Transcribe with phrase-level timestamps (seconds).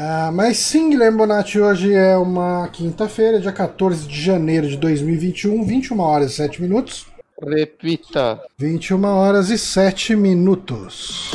[0.00, 5.64] Ah, mas sim, Guilherme Bonatti, hoje é uma quinta-feira, dia 14 de janeiro de 2021,
[5.64, 7.06] 21 horas e 7 minutos.
[7.42, 8.40] Repita.
[8.56, 11.32] 21 horas e 7 minutos.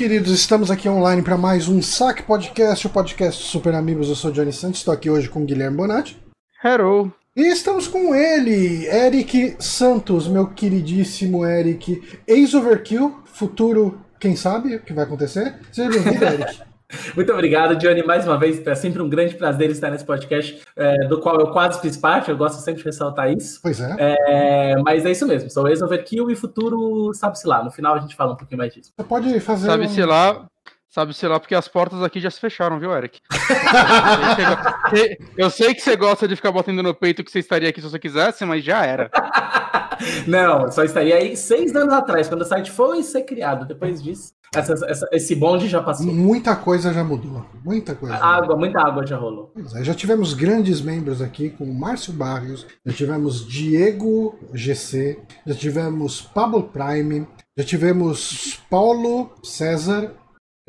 [0.00, 4.08] Queridos, estamos aqui online para mais um Saque Podcast, o podcast Super Amigos.
[4.08, 6.16] Eu sou Johnny Santos, estou aqui hoje com o Guilherme Bonatti.
[6.64, 7.12] Hello.
[7.36, 12.02] E estamos com ele, Eric Santos, meu queridíssimo Eric.
[12.26, 15.56] Ex-Overkill, futuro, quem sabe o que vai acontecer?
[15.70, 16.69] Seja bem-vindo, Eric.
[17.14, 18.64] Muito obrigado, Johnny, mais uma vez.
[18.66, 22.30] É sempre um grande prazer estar nesse podcast, é, do qual eu quase fiz parte.
[22.30, 23.60] Eu gosto sempre de ressaltar isso.
[23.62, 23.96] Pois é.
[23.98, 25.48] É, mas é isso mesmo.
[25.50, 27.62] Sou ex-overkill e futuro, sabe-se lá.
[27.62, 28.92] No final a gente fala um pouquinho mais disso.
[28.96, 29.66] Você pode fazer.
[29.66, 30.46] Sabe-se um- lá.
[30.90, 33.20] Sabe-se lá porque as portas aqui já se fecharam, viu, Eric?
[35.36, 37.88] Eu sei que- você gosta de ficar botando no peito que você estaria aqui se
[37.88, 39.10] você quisesse, mas já era.
[40.26, 43.66] Não, só estaria aí seis anos atrás, quando o site foi ser criado.
[43.66, 46.06] Depois disso, essa- essa- esse bonde já passou.
[46.06, 47.44] Muita coisa já mudou.
[47.64, 48.16] Muita coisa.
[48.16, 49.52] Água, muita água já rolou.
[49.54, 55.54] Pois é, já tivemos grandes membros aqui, como Márcio Barrios, já tivemos Diego GC, já
[55.54, 60.12] tivemos Pablo Prime, já tivemos Paulo César,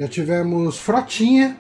[0.01, 1.57] já tivemos Frotinha.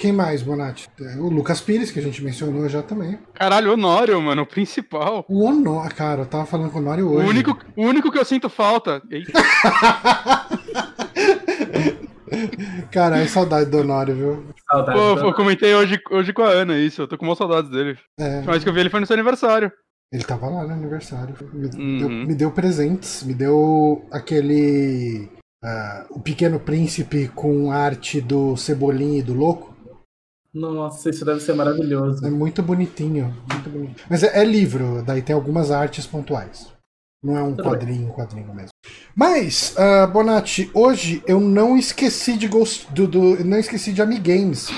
[0.00, 0.88] Quem mais, Bonatti?
[1.18, 3.18] O Lucas Pires, que a gente mencionou já também.
[3.34, 5.24] Caralho, Honório, mano, o principal.
[5.28, 7.28] O Honor, cara, eu tava falando com o Honório O hoje.
[7.28, 9.02] único, o único que eu sinto falta.
[9.10, 9.32] Eita,
[12.92, 14.46] Cara, é saudade do Honório, viu?
[14.70, 14.98] Saudade.
[14.98, 17.98] pô, eu comentei hoje, hoje com a Ana isso, eu tô com uma saudades dele.
[18.20, 19.72] É, vez que eu vi ele foi no seu aniversário.
[20.12, 21.34] ele tava lá no aniversário.
[21.52, 21.98] Me, Uhum.
[21.98, 25.28] deu, me deu presentes, me deu aquele.
[25.62, 29.76] Ah, o Pequeno Príncipe com arte do Cebolinha e do Louco.
[30.54, 32.24] Nossa, isso deve ser maravilhoso.
[32.26, 34.02] É muito bonitinho, muito bonito.
[34.08, 36.68] Mas é, é livro, daí tem algumas artes pontuais.
[37.22, 37.72] Não é um Tudo bem.
[37.72, 38.70] quadrinho, quadrinho mesmo.
[39.14, 44.68] Mas, ah, Bonatti, hoje eu não esqueci de Ghost, do, do- não esqueci de Amigames.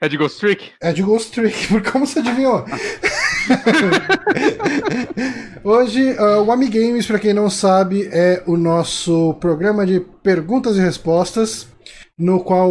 [0.00, 0.72] É de Ghost Trick?
[0.82, 2.64] É de Ghost Trick, por como você adivinhou?
[5.62, 10.80] Hoje, ah, o Amigames, pra quem não sabe, é o nosso programa de perguntas e
[10.80, 11.68] respostas,
[12.18, 12.70] no qual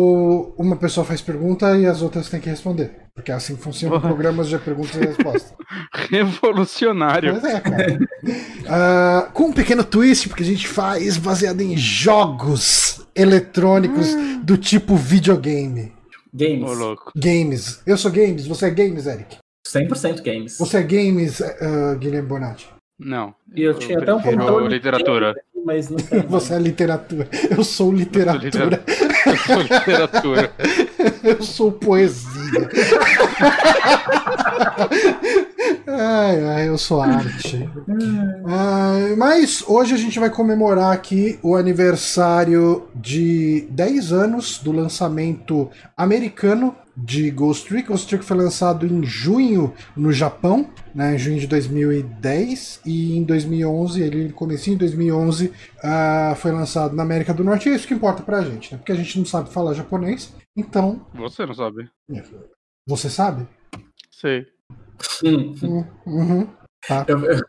[0.58, 2.92] uma pessoa faz pergunta e as outras têm que responder.
[3.16, 5.54] Porque é assim que funcionam programas de perguntas e respostas.
[6.10, 7.40] Revolucionário.
[7.40, 8.00] Pois é, cara.
[8.68, 14.08] Ah, com um pequeno twist, porque a gente faz baseado em jogos eletrônicos
[14.44, 15.94] do tipo videogame.
[16.34, 16.78] Games.
[16.78, 17.12] Louco.
[17.16, 17.82] Games.
[17.86, 19.38] Eu sou games, você é games, Eric.
[19.66, 20.58] 100% games.
[20.58, 22.70] Você é games, ah, Guilherme Bonatti.
[23.00, 23.34] Não.
[23.56, 24.70] E eu tinha até um controle.
[24.70, 25.34] literatura.
[25.66, 25.98] Mas não.
[26.30, 27.28] Você é literatura.
[27.50, 28.84] Eu sou literatura.
[29.26, 30.52] Eu sou literatura.
[31.24, 32.70] Eu sou poesia.
[35.88, 37.70] ai, ai, eu sou arte.
[38.46, 45.70] Ai, mas hoje a gente vai comemorar aqui o aniversário de 10 anos do lançamento
[45.96, 47.88] americano de Ghost Trick.
[47.88, 53.24] Ghost Trick foi lançado em junho no Japão, né, em junho de 2010, e em
[53.24, 55.52] 2011, ele comecinho em 2011,
[55.84, 57.68] ah, foi lançado na América do Norte.
[57.68, 58.78] E é isso que importa pra gente, né?
[58.78, 60.34] Porque a gente não sabe falar japonês.
[60.56, 61.90] Então, Você não sabe.
[62.88, 63.48] você sabe?
[64.12, 64.46] Sei.
[65.26, 66.48] Hum, Hum, Uhum.
[66.88, 67.06] Tá.
[67.08, 67.42] eu- eu-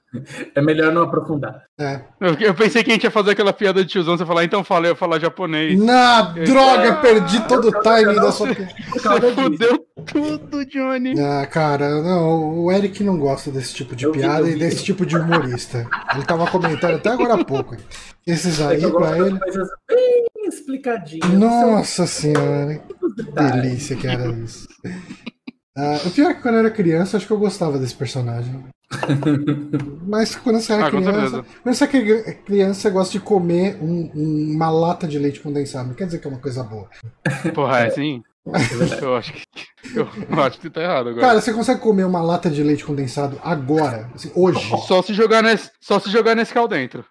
[0.54, 1.62] é melhor não aprofundar.
[1.80, 2.02] É.
[2.20, 4.62] Eu, eu pensei que a gente ia fazer aquela piada de tiozão, você falar, então
[4.62, 5.76] fala, eu ia falar japonês.
[5.82, 8.46] Na droga, perdi todo o timing da sua.
[9.02, 11.18] Causa Você fudeu tudo, Johnny.
[11.20, 14.52] Ah, cara, não, o Eric não gosta desse tipo de Eu vi, piada eu e
[14.52, 14.58] vi.
[14.60, 15.84] desse tipo de humorista.
[16.14, 17.76] Ele tava comentando até agora há pouco.
[18.26, 19.38] Esses É aí pra ele.
[19.38, 21.28] coisas bem explicadinhas.
[21.30, 24.68] Nossa senhora, que delícia que era isso.
[25.76, 28.64] Ah, o pior é que quando eu era criança, acho que eu gostava desse personagem.
[30.06, 31.44] Mas quando você era Ah, criança.
[31.62, 35.88] Quando você é criança, você gosta de comer um- um- uma lata de leite condensado.
[35.88, 36.88] Não quer dizer que é uma coisa boa.
[37.54, 38.22] Porra, é assim?
[39.00, 39.42] Eu acho que.
[39.94, 40.06] Eu,
[40.42, 41.26] acho que tá errado agora.
[41.28, 44.10] Cara, você consegue comer uma lata de leite condensado agora?
[44.14, 44.60] assim, hoje?
[44.86, 47.04] Só se jogar nesse, só se jogar nesse cal dentro.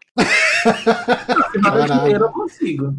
[1.63, 2.15] Caralho.
[2.15, 2.94] eu consigo.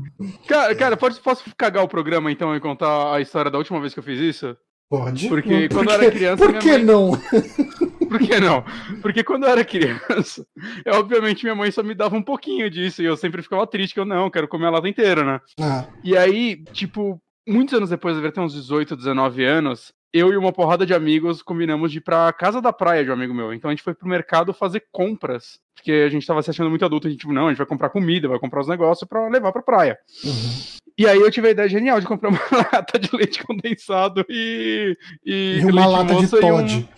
[0.49, 3.93] Cara, cara pode, posso cagar o programa então e contar a história da última vez
[3.95, 4.57] que eu fiz isso?
[4.89, 5.29] Pode.
[5.29, 7.11] Porque Por quando eu que- era criança, Por que mãe- não?
[8.09, 8.65] Por que não?
[9.03, 10.47] Porque quando eu era criança,
[10.85, 13.95] eu, obviamente minha mãe só me dava um pouquinho disso e eu sempre ficava triste
[13.95, 15.41] que eu não, quero comer a lata inteira, né?
[15.61, 20.33] Ah, E aí, tipo, muitos anos depois, eu devia ter uns 18, 19 anos, eu
[20.33, 23.35] e uma porrada de amigos combinamos de ir pra casa da praia de um amigo
[23.35, 23.53] meu.
[23.53, 26.85] Então a gente foi pro mercado fazer compras, porque a gente tava se achando muito
[26.85, 29.29] adulto, a gente, tipo, não, a gente vai comprar comida, vai comprar os negócios pra
[29.29, 29.99] levar pra praia.
[30.25, 30.75] uhum.
[30.97, 32.39] E aí eu tive a ideia genial de comprar uma
[32.73, 34.97] lata de leite condensado e.
[35.27, 36.89] E, E uma leite lata de e um- Todd.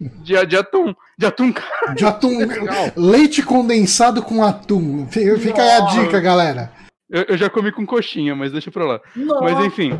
[0.00, 0.94] de, de atum.
[1.18, 1.94] De atum, cara.
[1.94, 2.38] De atum.
[2.96, 5.06] Leite condensado com atum.
[5.08, 6.00] Fica aí a Nossa.
[6.00, 6.72] dica, galera.
[7.10, 9.00] Eu, eu já comi com coxinha, mas deixa pra lá.
[9.14, 9.66] Mas Nossa.
[9.66, 9.92] enfim.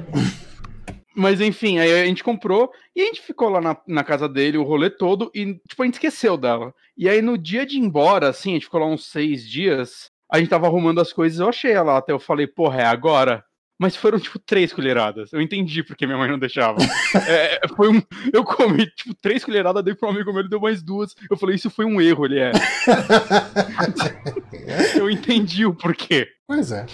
[1.14, 4.58] Mas enfim, aí a gente comprou e a gente ficou lá na, na casa dele
[4.58, 6.74] o rolê todo e, tipo, a gente esqueceu dela.
[6.96, 10.10] E aí no dia de ir embora, assim, a gente ficou lá uns seis dias,
[10.30, 13.44] a gente tava arrumando as coisas, eu achei ela até eu falei, porra, é agora?
[13.78, 15.32] Mas foram, tipo, três colheradas.
[15.32, 16.78] Eu entendi porque minha mãe não deixava.
[17.28, 18.02] É, foi um.
[18.32, 21.14] Eu comi, tipo, três colheradas, dei um amigo meu, ele deu mais duas.
[21.30, 22.52] Eu falei, isso foi um erro, ele é.
[24.96, 26.28] Eu entendi o porquê.
[26.46, 26.86] Pois é.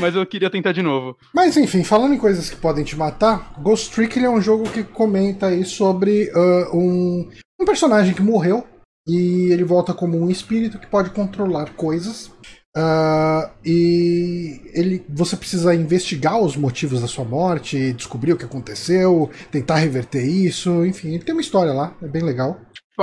[0.00, 1.16] Mas eu queria tentar de novo.
[1.34, 4.84] Mas enfim, falando em coisas que podem te matar, Ghost Trick é um jogo que
[4.84, 7.28] comenta aí sobre ah, um,
[7.60, 8.66] um personagem que morreu
[9.06, 12.30] e ele volta como um espírito que pode controlar coisas.
[12.74, 19.30] Ah, e ele, você precisa investigar os motivos da sua morte, descobrir o que aconteceu,
[19.50, 22.60] tentar reverter isso, enfim, ele tem uma história lá, é bem legal.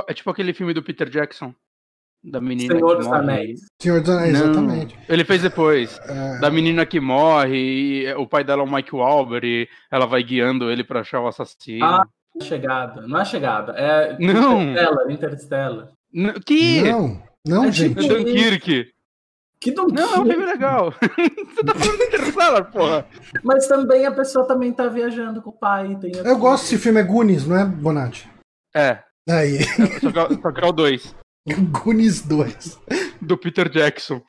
[0.07, 1.53] É tipo aquele filme do Peter Jackson.
[2.23, 3.19] Da menina Senhor que dos morre.
[3.19, 3.59] Anéis.
[3.81, 4.99] Senhor dos Anéis, exatamente.
[5.07, 5.99] Ele fez depois.
[6.07, 7.55] É, Da menina que morre,
[8.07, 11.21] e o pai dela é o Mike Wahlberg, e ela vai guiando ele pra achar
[11.21, 11.85] o assassino.
[11.85, 12.05] Ah,
[12.41, 13.01] Chegada.
[13.07, 13.73] Não é chegada.
[13.73, 14.61] É Não.
[14.61, 15.11] Interstellar.
[15.11, 15.87] Interstellar.
[16.13, 16.81] N- que?
[16.83, 17.95] não, não, É gente.
[18.01, 18.91] tipo- Dunkirk.
[19.61, 20.93] Que do Não, é um filme legal.
[21.01, 23.05] Você tá falando Interstellar, porra.
[23.43, 25.97] Mas também a pessoa também tá viajando com o pai.
[25.99, 28.29] Tem Eu gosto desse filme, é Goonies, não é, Bonatti?
[28.73, 28.99] É,
[29.29, 29.99] Aí, é-
[30.41, 31.13] só que é o 2,
[31.71, 32.79] Goonies 2.
[33.21, 34.21] do Peter Jackson.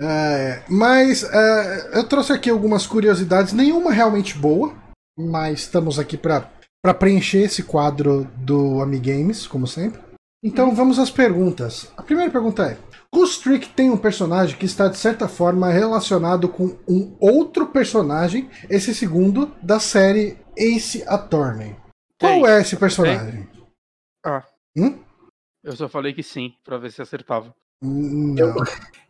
[0.00, 4.74] É, mas é, eu trouxe aqui algumas curiosidades, nenhuma realmente boa,
[5.18, 6.50] mas estamos aqui para
[6.98, 10.00] preencher esse quadro do Amigames, como sempre.
[10.42, 11.90] Então vamos às perguntas.
[11.96, 12.76] A primeira pergunta é:
[13.12, 18.50] Ghost Trick tem um personagem que está de certa forma relacionado com um outro personagem,
[18.68, 21.76] esse segundo, da série Ace Attorney.
[22.20, 22.46] Qual Tem.
[22.46, 23.48] é esse personagem?
[24.24, 24.44] Ah.
[24.76, 24.98] Hum?
[25.64, 27.54] Eu só falei que sim, pra ver se acertava.
[27.82, 28.54] Não,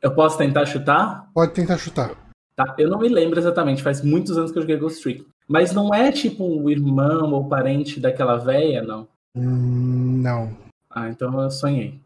[0.01, 1.29] Eu posso tentar chutar?
[1.35, 2.12] pode tentar chutar.
[2.56, 5.27] Tá, eu não me lembro exatamente, faz muitos anos que eu joguei Ghost Trick.
[5.49, 9.06] Mas não é tipo o irmão ou parente daquela véia, não.
[9.37, 10.56] Hum, Não.
[10.89, 12.01] Ah, então eu sonhei.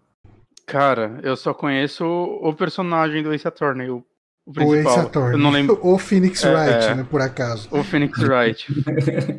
[0.67, 4.03] Cara, eu só conheço o, o personagem do Ace Attorney, o,
[4.49, 4.93] o O principal.
[4.95, 5.33] Ace Attorney.
[5.35, 5.79] Eu não lembro.
[5.85, 6.95] O Phoenix É, Wright, é.
[6.95, 7.69] né, por acaso.
[7.71, 8.67] O Phoenix Wright.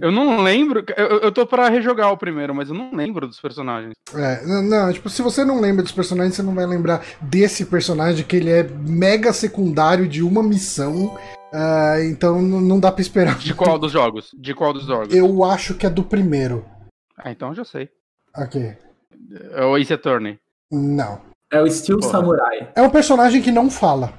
[0.02, 0.84] eu não lembro.
[0.96, 3.94] Eu, eu tô pra rejogar o primeiro, mas eu não lembro dos personagens.
[4.16, 7.66] É, não, não, tipo, se você não lembra dos personagens, você não vai lembrar desse
[7.66, 11.18] personagem, que ele é mega secundário de uma missão.
[11.52, 13.36] ah, então não dá pra esperar.
[13.38, 14.30] De qual dos jogos?
[14.38, 15.14] De qual dos jogos?
[15.14, 16.64] Eu acho que é do primeiro.
[17.18, 17.90] Ah, então eu já sei.
[18.38, 18.78] Ok.
[19.54, 20.38] É o Ace Attorney.
[20.72, 21.22] Não.
[21.52, 22.12] É o Steel Porra.
[22.12, 22.70] Samurai.
[22.76, 24.14] É um personagem que não fala.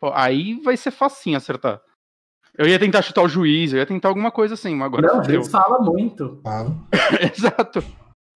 [0.00, 1.80] Pô, aí vai ser facinho acertar.
[2.56, 5.16] Eu ia tentar chutar o juiz, eu ia tentar alguma coisa assim, mas agora não,
[5.22, 5.36] fudeu.
[5.40, 6.40] eles falam muito.
[6.42, 6.74] Fala.
[7.36, 7.84] Exato.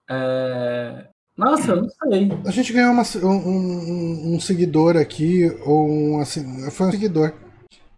[0.09, 1.09] É...
[1.37, 2.29] Nossa, eu não sei.
[2.47, 7.33] A gente ganhou uma- um, um- um seguidor aqui, ou um, assim, foi um seguidor.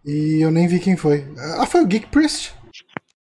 [0.05, 1.25] E eu nem vi quem foi.
[1.59, 2.53] Ah, foi o Geek Priest.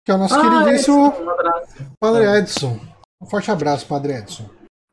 [0.05, 1.75] Que é o nosso Ah, queridíssimo um abraço.
[2.01, 2.39] Padre É.
[2.39, 2.81] Edson.
[3.21, 4.49] Um forte abraço, Padre Edson.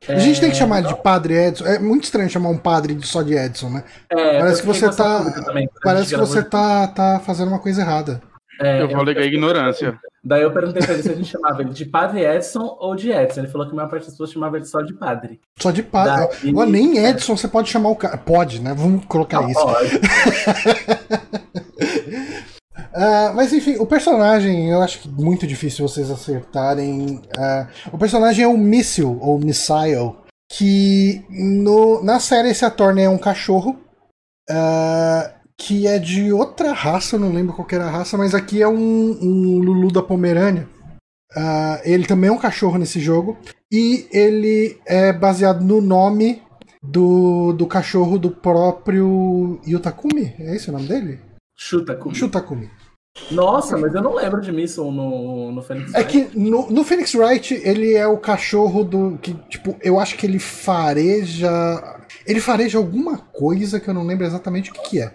[0.06, 1.66] A gente tem que É, chamar ele de Padre Edson.
[1.66, 3.84] É muito estranho chamar um padre só de Edson, né?
[4.10, 7.80] é, parece que você tá- também, a Parece que você tá, tá fazendo uma coisa
[7.82, 8.22] errada.
[8.60, 9.96] É, eu vou alegar ignorância.
[10.24, 13.10] Daí eu perguntei pra ele se a gente chamava ele de Padre Edson ou de
[13.10, 13.40] Edson.
[13.40, 15.40] Ele falou que a maior parte das pessoas chamava ele só de Padre.
[15.60, 16.28] Só de padre.
[16.42, 18.16] Daí- Ó, nem Edson você pode chamar o cara.
[18.16, 18.74] Pode, né?
[18.76, 19.60] Vamos colocar Não isso.
[19.60, 20.00] pode.
[23.00, 27.22] Ah, mas enfim, o personagem, eu acho que muito difícil vocês acertarem.
[27.38, 30.16] Ah, o personagem é o Missile, ou Missile,
[30.50, 33.78] que no, na série esse ator é um cachorro.
[34.50, 38.32] ah, que é de outra raça, eu não lembro qual que era a raça, mas
[38.32, 40.68] aqui é um, um Lulu da Pomerânia.
[41.84, 43.36] Ele também é um cachorro nesse jogo.
[43.70, 46.42] E ele é baseado no nome
[46.80, 50.32] do, do cachorro do próprio Yutakumi.
[50.38, 51.20] É esse o nome dele?
[52.14, 52.70] Chutakumi.
[53.30, 56.28] Nossa, mas eu não lembro de Missile no, no Phoenix É Wright.
[56.28, 59.18] que no, no Phoenix Wright ele é o cachorro do.
[59.20, 61.50] que Tipo, eu acho que ele fareja.
[62.26, 65.12] Ele fareja alguma coisa que eu não lembro exatamente o que, que é.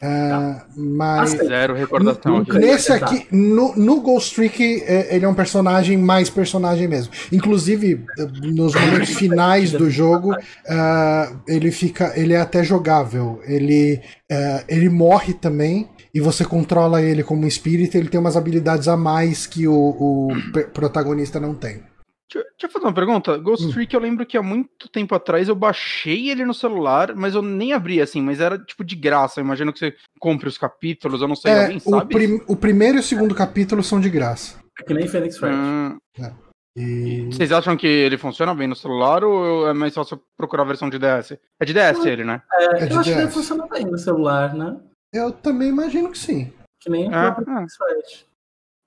[0.00, 2.56] Uh, mas zero recordação aqui.
[2.56, 7.12] Nesse aqui, no, no Ghost Trick, é, ele é um personagem mais personagem mesmo.
[7.32, 8.04] Inclusive,
[8.44, 12.12] nos momentos finais do jogo, uh, ele fica.
[12.14, 13.40] Ele é até jogável.
[13.44, 14.00] Ele,
[14.30, 15.88] uh, ele morre também.
[16.14, 19.74] E você controla ele como um espírito, ele tem umas habilidades a mais que o,
[19.74, 20.28] o
[20.72, 21.82] protagonista não tem.
[22.30, 23.38] Deixa, deixa, eu fazer uma pergunta.
[23.38, 23.72] Ghost hum.
[23.72, 27.40] Trick, eu lembro que há muito tempo atrás eu baixei ele no celular, mas eu
[27.40, 29.40] nem abri assim, mas era tipo de graça.
[29.40, 31.96] Eu imagino que você compre os capítulos, eu não sei, é, alguém sabe?
[31.96, 34.58] O, prim o, primeiro e o segundo capítulo são de graça.
[34.78, 35.56] É que nem Phoenix Wright.
[35.56, 35.98] Hum.
[36.20, 36.48] É.
[36.76, 37.26] E...
[37.32, 40.90] Vocês acham que ele funciona bem no celular ou é mais fácil procurar a versão
[40.90, 41.36] de DS?
[41.58, 42.42] É de DS ele, né?
[42.52, 43.16] É, é eu acho DS.
[43.16, 44.76] que ele funciona bem no celular, né?
[45.12, 46.52] Eu também imagino que sim.
[46.80, 48.26] Que nem o é, próprio Phoenix Wright.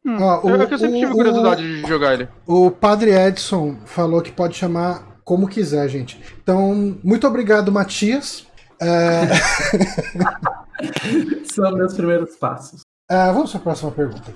[0.06, 2.30] Hum, ah, o, eu, eu sempre tive curiosidade o, de jogar ele.
[2.46, 6.22] O Padre Edson falou que pode chamar como quiser, gente.
[6.42, 8.48] Então, muito obrigado, Matias.
[8.82, 9.28] É...
[11.46, 12.82] São meus primeiros passos.
[13.10, 14.34] É, vamos para a próxima pergunta.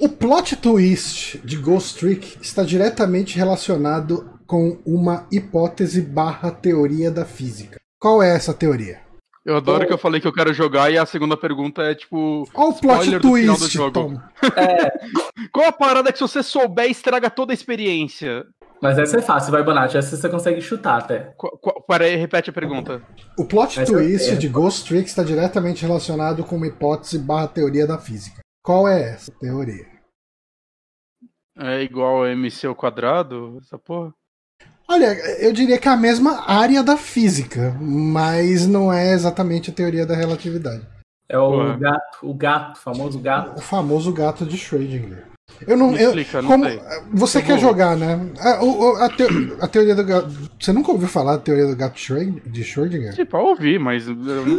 [0.00, 7.24] O plot twist de Ghost Trick está diretamente relacionado com uma hipótese barra teoria da
[7.24, 7.78] física.
[8.00, 9.00] Qual é essa teoria?
[9.44, 12.48] Eu adoro que eu falei que eu quero jogar e a segunda pergunta é tipo.
[12.54, 13.92] Olha o plot twist, do jogo.
[13.92, 14.20] Tom.
[14.56, 15.48] É.
[15.52, 18.46] Qual a parada que se você souber estraga toda a experiência?
[18.80, 19.96] Mas essa é fácil, vai, Bonatti.
[19.96, 21.34] Essa você consegue chutar até.
[21.88, 23.02] Peraí, repete a pergunta.
[23.36, 27.48] O plot essa twist é de Ghost Trick está diretamente relacionado com uma hipótese barra
[27.48, 28.40] teoria da física.
[28.62, 29.86] Qual é essa teoria?
[31.58, 33.58] É igual a MC ao quadrado?
[33.60, 34.12] Essa porra?
[34.92, 39.72] Olha, eu diria que é a mesma área da física, mas não é exatamente a
[39.72, 40.86] teoria da relatividade.
[41.26, 43.58] É o gato, o gato, o famoso gato.
[43.58, 45.24] O famoso gato de Schrödinger.
[45.66, 46.80] Eu não, eu, explica, não como, sei.
[47.10, 47.60] Você eu quer vou...
[47.60, 48.20] jogar, né?
[48.38, 49.22] A, a, te,
[49.62, 50.28] a, teoria do gato.
[50.60, 53.14] Você nunca ouviu falar da teoria do gato de Schrödinger?
[53.14, 54.04] Tipo, eu ouvi, mas.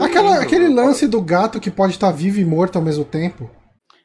[0.01, 3.47] Aquela, aquele lance do gato que pode estar vivo e morto ao mesmo tempo.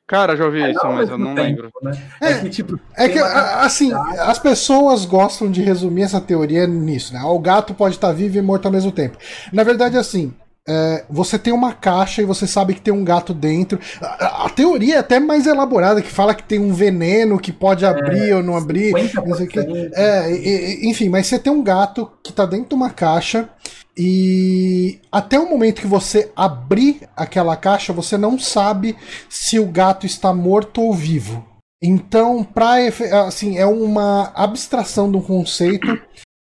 [0.08, 1.70] Cara, já ouvi é, isso, mas eu não tempo, lembro.
[1.82, 1.92] Né?
[2.18, 7.12] É, é, que, tipo, é que assim, as pessoas gostam de resumir essa teoria nisso,
[7.12, 7.22] né?
[7.24, 9.18] O gato pode estar vivo e morto ao mesmo tempo.
[9.52, 10.32] Na verdade, assim,
[10.68, 13.80] é, você tem uma caixa e você sabe que tem um gato dentro.
[14.00, 17.86] A, a, teoria é até mais elaborada, que fala que tem um veneno que pode
[17.86, 18.92] é, abrir é, ou não abrir.
[19.94, 23.48] É, e, enfim, mas você tem um gato que está dentro de uma caixa
[23.96, 28.94] e até o momento que você abrir aquela caixa, você não sabe
[29.28, 31.44] se o gato está morto ou vivo.
[31.82, 32.74] Então, pra,
[33.26, 35.98] assim, é uma abstração de um conceito,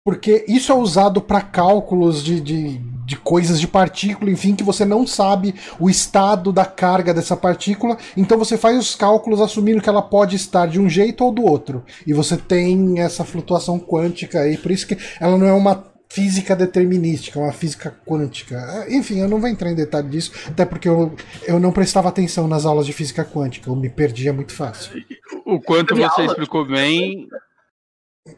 [0.05, 4.85] porque isso é usado para cálculos de, de, de, coisas de partícula, enfim, que você
[4.85, 7.97] não sabe o estado da carga dessa partícula.
[8.17, 11.43] Então você faz os cálculos assumindo que ela pode estar de um jeito ou do
[11.43, 11.85] outro.
[12.07, 16.55] E você tem essa flutuação quântica aí, por isso que ela não é uma física
[16.55, 18.87] determinística, uma física quântica.
[18.89, 22.47] Enfim, eu não vou entrar em detalhe disso, até porque eu, eu não prestava atenção
[22.47, 25.03] nas aulas de física quântica, eu me perdia muito fácil.
[25.45, 27.27] O quanto você explicou bem.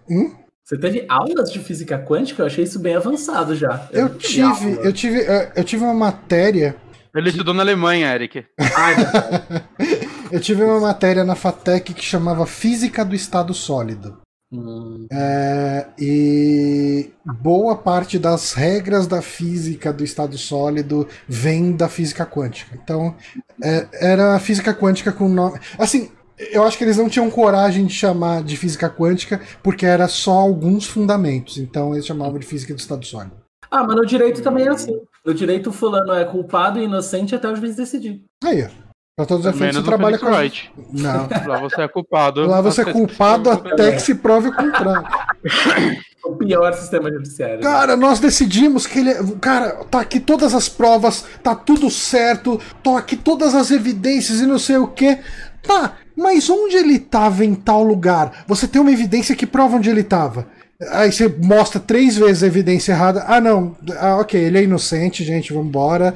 [0.09, 0.46] Hum?
[0.67, 2.43] Você teve aulas de física quântica?
[2.43, 3.89] Eu achei isso bem avançado já.
[3.93, 6.75] Eu, eu tive, eu tive, eu tive uma matéria.
[7.15, 8.45] Ele estudou na Alemanha, Eric.
[10.33, 14.21] eu tive uma matéria na FATEC que chamava Física do Estado Sólido.
[14.53, 15.07] Hum.
[15.13, 22.79] É, e boa parte das regras da física do estado sólido vem da física quântica.
[22.81, 23.17] Então,
[23.63, 25.59] é, era a física quântica com nome.
[25.77, 30.09] Assim, eu acho que eles não tinham coragem de chamar de física quântica porque era
[30.09, 31.59] só alguns fundamentos.
[31.59, 33.33] Então, eles chamavam de física do estado sólido.
[33.71, 34.97] Ah, mas no direito também é assim.
[35.25, 38.23] No direito, fulano é culpado e inocente até os juiz decidir.
[38.45, 38.87] Aí, ó.
[39.17, 40.27] Pra todos os efeitos, você trabalha com.
[40.27, 40.71] Right.
[40.93, 41.27] Não.
[41.49, 42.47] Lá você é culpado.
[42.47, 45.09] Lá você é culpado até que se prove o contrário.
[46.23, 47.61] o pior sistema judiciário.
[47.61, 49.11] Cara, nós decidimos que ele.
[49.11, 54.41] É- cara, tá aqui todas as provas, tá tudo certo, tô aqui todas as evidências
[54.41, 55.19] e não sei o que.
[55.63, 58.45] Tá, mas onde ele tava em tal lugar?
[58.47, 60.47] Você tem uma evidência que prova onde ele tava.
[60.91, 63.25] Aí você mostra três vezes a evidência errada.
[63.27, 63.77] Ah, não.
[63.99, 66.15] Ah, ok, ele é inocente, gente, vambora.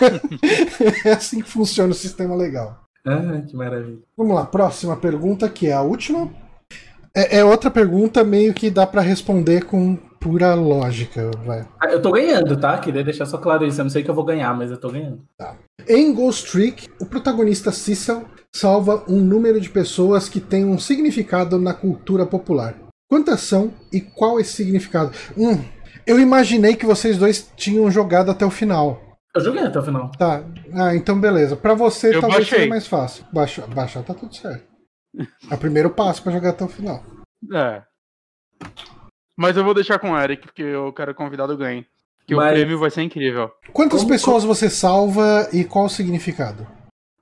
[1.04, 2.80] é assim que funciona o sistema legal.
[3.06, 3.98] Ah, que maravilha.
[4.16, 6.30] Vamos lá, próxima pergunta, que é a última.
[7.14, 11.66] É, é outra pergunta meio que dá para responder com pura lógica, vai.
[11.80, 12.78] Ah, eu tô ganhando, tá?
[12.78, 13.80] Queria deixar só claro isso.
[13.80, 15.20] Eu não sei que eu vou ganhar, mas eu tô ganhando.
[15.36, 15.53] Tá.
[15.86, 18.24] Em Ghost Trick, o protagonista Cecil
[18.54, 22.74] salva um número de pessoas que tem um significado na cultura popular.
[23.10, 25.12] Quantas são e qual esse significado?
[25.36, 25.62] Hum,
[26.06, 29.18] eu imaginei que vocês dois tinham jogado até o final.
[29.34, 30.10] Eu joguei até o final.
[30.12, 30.44] Tá.
[30.72, 31.56] Ah, então beleza.
[31.56, 32.58] Para você eu talvez baixei.
[32.60, 33.26] seja mais fácil.
[33.32, 34.64] Baixa, baixar tá tudo certo.
[35.50, 37.04] É o primeiro passo para jogar até o final.
[37.52, 37.82] É.
[39.36, 41.86] Mas eu vou deixar com o Eric, porque eu quero convidado ganhe.
[42.26, 43.50] Que Mas- o prêmio vai ser incrível.
[43.72, 46.66] Quantas Como- pessoas você salva e qual o significado?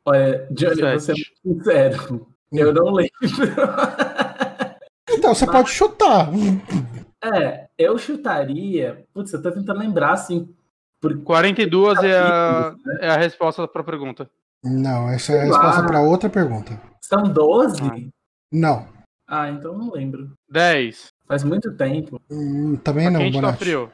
[0.04, 0.92] Olha, Johnny, Sete.
[1.00, 2.26] você é muito sincero.
[2.52, 3.10] Eu não lembro.
[5.10, 6.28] Então, você pode chutar.
[7.24, 9.04] É, eu chutaria.
[9.14, 10.52] Putz, eu tô tentando lembrar, assim.
[11.00, 11.22] Por...
[11.22, 14.28] 42 é a, é a resposta pra pergunta.
[14.64, 16.80] Não, essa é a resposta para outra pergunta.
[17.00, 18.10] São 12?
[18.52, 18.88] Não.
[19.28, 20.32] Ah, então eu não lembro.
[20.50, 21.10] 10.
[21.28, 22.20] Faz muito tempo.
[22.28, 23.58] Hum, também Tá não, tá Bonatti.
[23.60, 23.88] frio.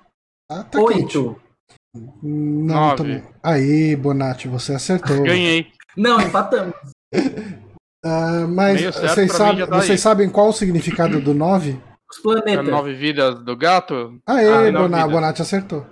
[0.50, 0.80] Ah, tá.
[0.80, 1.38] Oito.
[2.22, 2.96] Não, Nove.
[2.96, 3.22] também.
[3.42, 5.22] Aí, Bonatti, você acertou.
[5.22, 5.68] Ganhei.
[5.96, 6.74] Não, empatamos.
[8.04, 11.72] Ah, mas vocês, já tá vocês sabem qual o significado do 9?
[12.08, 12.68] Os É planetas.
[12.68, 14.16] nove vidas do gato?
[14.24, 15.08] Aê, Ah, Bona-.
[15.08, 15.84] Bonatti acertou.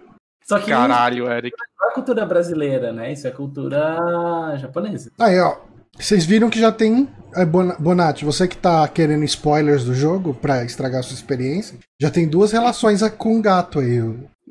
[0.47, 1.57] Só que Caralho, Eric.
[1.81, 3.13] não é cultura brasileira, né?
[3.13, 5.11] Isso é cultura japonesa.
[5.21, 5.57] Aí, ó.
[5.99, 7.09] Vocês viram que já tem.
[7.35, 11.77] é, Bona- Bonatti, você que tá querendo spoilers do jogo pra estragar a sua experiência,
[12.01, 13.99] já tem duas relações com o gato aí.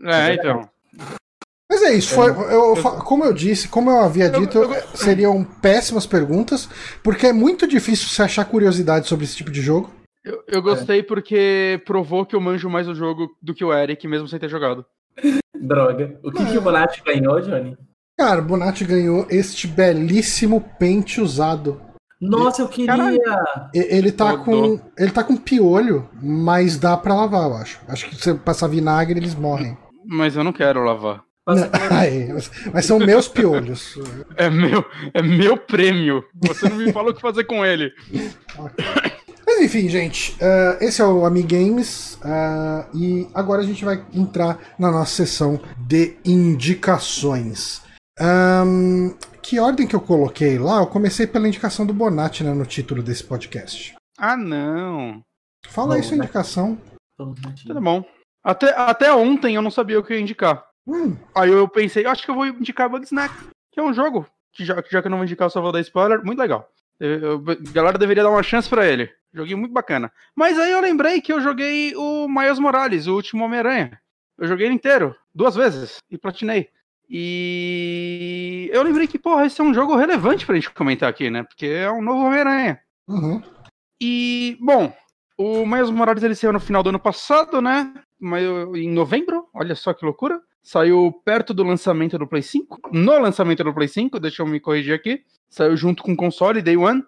[0.03, 0.69] É, então.
[1.69, 4.59] Mas é isso, foi, eu, como eu disse, como eu havia dito,
[4.93, 6.69] seriam péssimas perguntas,
[7.03, 9.91] porque é muito difícil se achar curiosidade sobre esse tipo de jogo.
[10.23, 14.07] Eu, eu gostei porque provou que eu manjo mais o jogo do que o Eric,
[14.07, 14.85] mesmo sem ter jogado.
[15.59, 16.19] Droga.
[16.23, 17.77] O que, que o Bonatti ganhou, Johnny?
[18.17, 21.81] Cara, Bonatti ganhou este belíssimo pente usado.
[22.19, 22.87] Nossa, eu queria.
[22.87, 23.19] Caralho.
[23.73, 24.77] Ele tá Rodou.
[24.77, 24.79] com.
[24.97, 27.81] Ele tá com piolho, mas dá pra lavar, eu acho.
[27.87, 29.77] Acho que se você passar vinagre, eles morrem.
[30.07, 31.23] Mas eu não quero lavar.
[31.91, 32.27] Aí,
[32.73, 33.97] mas, são meus piolhos.
[34.35, 34.83] É meu,
[35.13, 36.23] é meu prêmio.
[36.33, 37.93] Você não me fala o que fazer com ele.
[39.45, 44.59] Mas enfim, gente, eh, esse é o Amigames eh, e agora a gente vai entrar
[44.77, 47.81] na nossa sessão de indicações.
[48.19, 50.79] Ahn, que ordem que eu coloquei lá?
[50.79, 53.93] Eu comecei pela indicação do Bonatti né, no título desse podcast.
[54.17, 55.21] Ah, não.
[55.67, 56.23] Fala aí sua né?
[56.23, 56.77] indicação.
[57.17, 58.03] Tudo bom.
[58.45, 60.63] Até, até ontem eu não sabia o que indicar.
[60.87, 63.33] Hum, Aí eu pensei, acho que eu vou indicar Bugsnax,
[63.71, 65.79] que é um jogo, que já, já que eu não vou indicar, só vou dar
[65.81, 66.69] spoiler, muito legal.
[66.99, 69.09] Eu, eu- a galera deveria dar uma chance pra ele.
[69.33, 70.11] Joguei muito bacana.
[70.35, 73.99] Mas aí eu lembrei que eu joguei o Miles Morales, o último Homem-Aranha.
[74.37, 76.69] Eu joguei ele inteiro, duas vezes, e platinei.
[77.09, 81.43] E eu lembrei que, porra, esse é um jogo relevante pra gente comentar aqui, né?
[81.43, 82.79] Porque é um novo Homem-Aranha.
[83.07, 83.41] uhum.
[84.01, 84.93] E, bom,
[85.37, 87.93] o Miles Morales ele saiu no final do ano passado, né?
[88.21, 90.41] Em novembro, olha só que loucura.
[90.63, 92.89] Saiu perto do lançamento do Play 5.
[92.91, 95.23] No lançamento do Play 5, deixa eu me corrigir aqui.
[95.49, 97.03] Saiu junto com o console, Day One.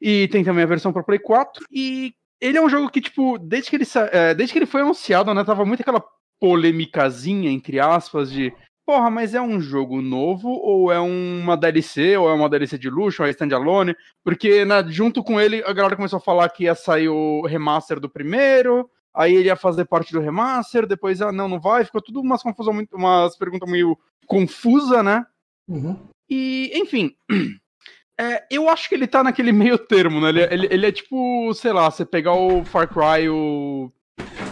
[0.00, 1.64] E tem também a versão para Play 4.
[1.70, 4.80] E ele é um jogo que, tipo, desde que ele, é, desde que ele foi
[4.80, 5.44] anunciado, né?
[5.44, 6.04] Tava muito aquela
[6.40, 8.52] polêmicazinha, entre aspas, de.
[8.84, 12.88] Porra, mas é um jogo novo, ou é uma DLC, ou é uma DLC de
[12.88, 13.96] luxo, ou é standalone?
[14.22, 17.98] Porque né, junto com ele, a galera começou a falar que ia sair o remaster
[17.98, 22.02] do primeiro, aí ele ia fazer parte do remaster, depois, ah, não, não vai, ficou
[22.02, 25.24] tudo umas confusão, muito, umas perguntas meio confusa, né?
[25.66, 25.98] Uhum.
[26.28, 27.16] E, enfim,
[28.20, 30.28] é, eu acho que ele tá naquele meio termo, né?
[30.28, 33.90] Ele, é- ele, ele é tipo, sei lá, você pegar o Far Cry, o.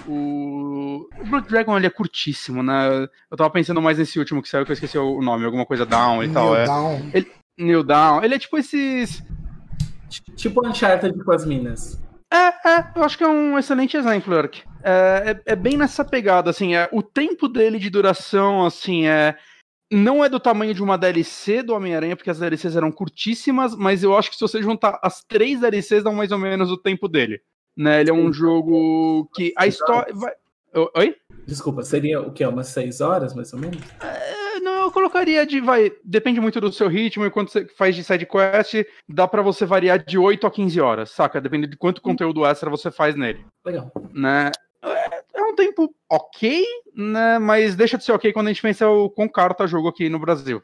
[0.07, 3.09] O, o Blood Dragon ele é curtíssimo, né?
[3.31, 5.87] Eu tava pensando mais nesse último que saiu, que eu esqueci o nome, alguma coisa
[5.87, 6.49] Down e tal.
[6.51, 6.67] New É.
[6.67, 7.01] Down.
[7.59, 8.23] New Down.
[8.23, 9.23] Ele é tipo esses.
[10.37, 11.99] Tipo Uncharted com as minas.
[12.35, 14.63] É, é, eu acho que é um excelente exemplo, Eric.
[14.83, 19.39] É, é, é bem nessa pegada, assim, é, o tempo dele de duração, assim, é.
[19.93, 24.03] Não é do tamanho de uma DLC do Homem-Aranha, porque as DLCs eram curtíssimas, mas
[24.03, 27.07] eu acho que se você juntar as três DLCs, dá mais ou menos o tempo
[27.07, 27.41] dele.
[27.77, 28.01] Né?
[28.01, 30.13] Ele é um jogo que a história.
[30.13, 30.33] Vai...
[30.97, 31.15] Oi?
[31.47, 32.45] Desculpa, seria o quê?
[32.45, 33.79] Umas seis horas, mais ou menos?
[34.85, 35.61] Eu colocaria de.
[35.61, 39.43] Vai, depende muito do seu ritmo e quanto você faz de side quest, dá pra
[39.43, 41.41] você variar de 8 a 15 horas, saca?
[41.41, 43.45] Dependendo de quanto conteúdo extra você faz nele.
[43.65, 43.91] Legal.
[44.13, 44.51] né?
[44.83, 47.39] É é um tempo ok, né?
[47.39, 50.09] Mas deixa de ser ok quando a gente pensa o quão caro tá jogo aqui
[50.09, 50.63] no Brasil.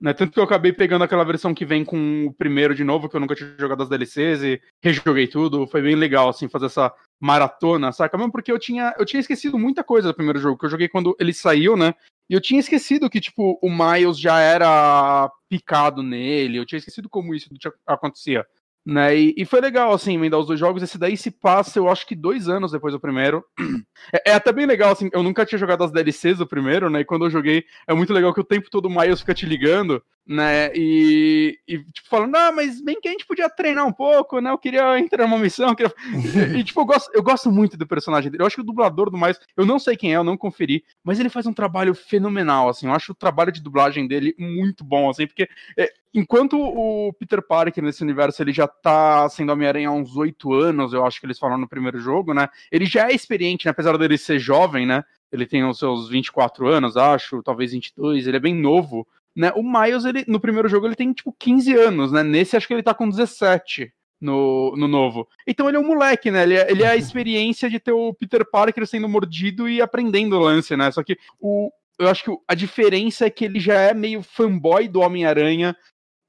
[0.00, 0.14] Né?
[0.14, 3.14] Tanto que eu acabei pegando aquela versão que vem com o primeiro de novo, que
[3.14, 5.66] eu nunca tinha jogado as DLCs e rejoguei tudo.
[5.66, 8.16] Foi bem legal, assim, fazer essa maratona, saca?
[8.16, 10.88] Mesmo porque eu tinha, eu tinha esquecido muita coisa do primeiro jogo, que eu joguei
[10.88, 11.94] quando ele saiu, né?
[12.30, 17.08] E eu tinha esquecido que, tipo, o Miles já era picado nele, eu tinha esquecido
[17.08, 17.50] como isso
[17.86, 18.46] acontecia.
[18.84, 19.16] Né?
[19.16, 20.82] E, e foi legal, assim, emendar os dois jogos.
[20.82, 23.44] Esse daí se passa, eu acho que dois anos depois do primeiro.
[24.12, 27.00] É, é até bem legal, assim, eu nunca tinha jogado as DLCs do primeiro, né?
[27.00, 29.44] E quando eu joguei, é muito legal que o tempo todo o Miles fica te
[29.44, 30.70] ligando, né?
[30.74, 34.50] E, e tipo, falando, ah, mas bem que a gente podia treinar um pouco, né?
[34.50, 35.74] Eu queria entrar numa missão.
[35.74, 35.92] queria-"
[36.56, 38.42] E, tipo, eu gosto, eu gosto muito do personagem dele.
[38.42, 40.82] Eu acho que o dublador do Miles, eu não sei quem é, eu não conferi,
[41.04, 42.86] mas ele faz um trabalho fenomenal, assim.
[42.86, 47.40] Eu acho o trabalho de dublagem dele muito bom, assim, porque é, enquanto o Peter
[47.42, 51.26] Parker nesse universo ele já tá sendo Homem-Aranha há uns oito anos, eu acho que
[51.26, 52.48] eles falaram no primeiro jogo, né?
[52.70, 53.70] Ele já é experiente, né?
[53.70, 55.04] apesar dele ser jovem, né?
[55.32, 59.52] ele tem os seus 24 anos, acho, talvez 22, ele é bem novo, né?
[59.54, 62.22] O Miles, ele, no primeiro jogo, ele tem, tipo, 15 anos, né?
[62.22, 65.28] Nesse, acho que ele tá com 17 no, no novo.
[65.46, 66.42] Então ele é um moleque, né?
[66.42, 70.36] Ele é, ele é a experiência de ter o Peter Parker sendo mordido e aprendendo
[70.36, 70.90] o lance, né?
[70.90, 74.88] Só que o, eu acho que a diferença é que ele já é meio fanboy
[74.88, 75.76] do Homem-Aranha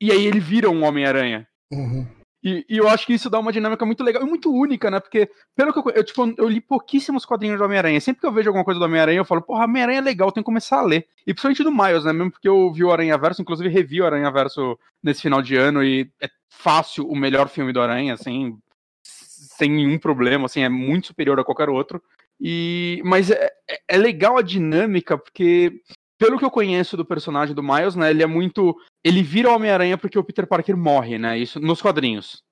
[0.02, 1.48] e aí ele vira um Homem-Aranha.
[1.72, 2.08] Uhum.
[2.44, 5.00] E, e, eu acho que isso dá uma dinâmica muito legal e muito única, né?
[5.00, 8.02] Porque, pelo que eu, eu, tipo, eu li pouquíssimos quadrinhos do Homem-Aranha.
[8.02, 10.44] Sempre que eu vejo alguma coisa do Homem-Aranha, eu falo, porra, Homem-Aranha é legal, tenho
[10.44, 11.08] que começar a ler.
[11.22, 12.12] E principalmente do Miles, né?
[12.12, 15.56] Mesmo porque eu vi o Aranha Verso, inclusive revi o Aranha Verso nesse final de
[15.56, 18.58] ano e é fácil o melhor filme do Aranha, assim,
[19.04, 22.02] sem nenhum problema, assim, é muito superior a qualquer outro.
[22.40, 25.80] E, mas é, é, é legal a dinâmica, porque
[26.22, 28.78] pelo que eu conheço do personagem do Miles, né, ele é muito.
[29.04, 31.36] Ele vira Homem-Aranha porque o Peter Parker morre, né?
[31.36, 32.44] Isso nos quadrinhos.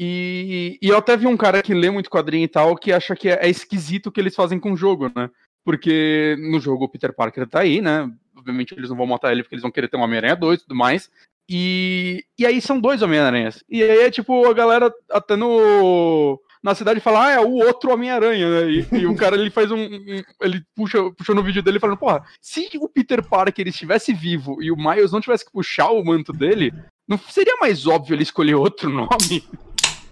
[0.00, 3.14] E, e eu até vi um cara que lê muito quadrinho e tal, que acha
[3.14, 5.28] que é, é esquisito o que eles fazem com o jogo, né?
[5.62, 8.10] Porque no jogo o Peter Parker tá aí, né?
[8.34, 10.62] Obviamente eles não vão matar ele porque eles vão querer ter um Homem-Aranha 2 e
[10.62, 11.10] tudo mais.
[11.50, 13.62] E, e aí são dois Homem-Aranhas.
[13.68, 17.92] E aí é tipo a galera até no na cidade fala, ah, é o outro
[17.92, 18.70] Homem-Aranha, né?
[18.70, 20.22] E, e, o cara ele faz um, um.
[20.40, 24.70] ele puxa, puxa no vídeo dele falando, porra, se o Peter Parker estivesse vivo e
[24.70, 26.72] o Miles não tivesse que puxar o manto dele,
[27.06, 29.44] não seria mais óbvio ele escolher outro nome?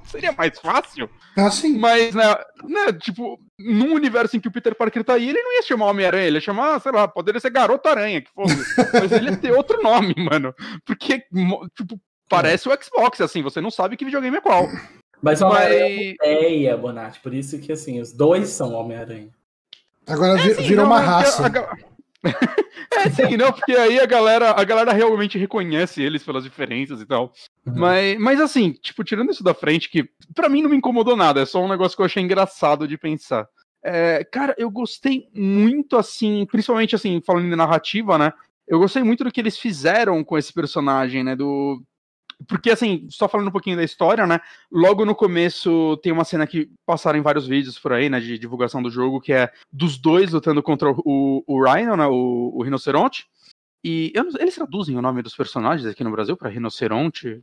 [0.07, 1.11] seria mais fácil.
[1.37, 1.79] Ah, sim.
[1.79, 5.55] Mas, né, né, tipo, num universo em que o Peter Parker tá aí, ele não
[5.55, 8.57] ia chamar Homem-Aranha, ele ia chamar, sei lá, poderia ser Garoto-Aranha, que fosse.
[8.93, 10.55] Mas ele ia ter outro nome, mano.
[10.85, 11.25] Porque,
[11.77, 14.67] tipo, parece o Xbox, assim, você não sabe que videogame é qual.
[15.27, 19.31] Mas o Homem-Aranha é ideia, Bonatti, por isso que, assim, os dois são Homem-Aranha.
[20.07, 21.43] Agora é, virou não, uma raça.
[21.43, 21.77] A, a,
[22.95, 27.07] é, sim, não, porque aí a galera, a galera realmente reconhece eles pelas diferenças e
[27.07, 27.33] tal.
[27.67, 27.75] Uhum.
[27.75, 31.41] Mas, mas assim, tipo, tirando isso da frente, que para mim não me incomodou nada,
[31.41, 33.49] é só um negócio que eu achei engraçado de pensar.
[33.85, 38.33] É, cara, eu gostei muito, assim, principalmente assim, falando de narrativa, né?
[38.69, 41.35] Eu gostei muito do que eles fizeram com esse personagem, né?
[41.35, 41.83] Do,
[42.49, 44.41] porque, assim, só falando um pouquinho da história, né?
[44.71, 48.21] Logo no começo tem uma cena que passaram em vários vídeos por aí, né?
[48.21, 52.07] De divulgação do jogo, que é dos dois lutando contra o, o Rhino, né?
[52.07, 53.27] O, o rinoceronte.
[53.83, 57.41] E eu, eles traduzem o nome dos personagens aqui no Brasil para rinoceronte?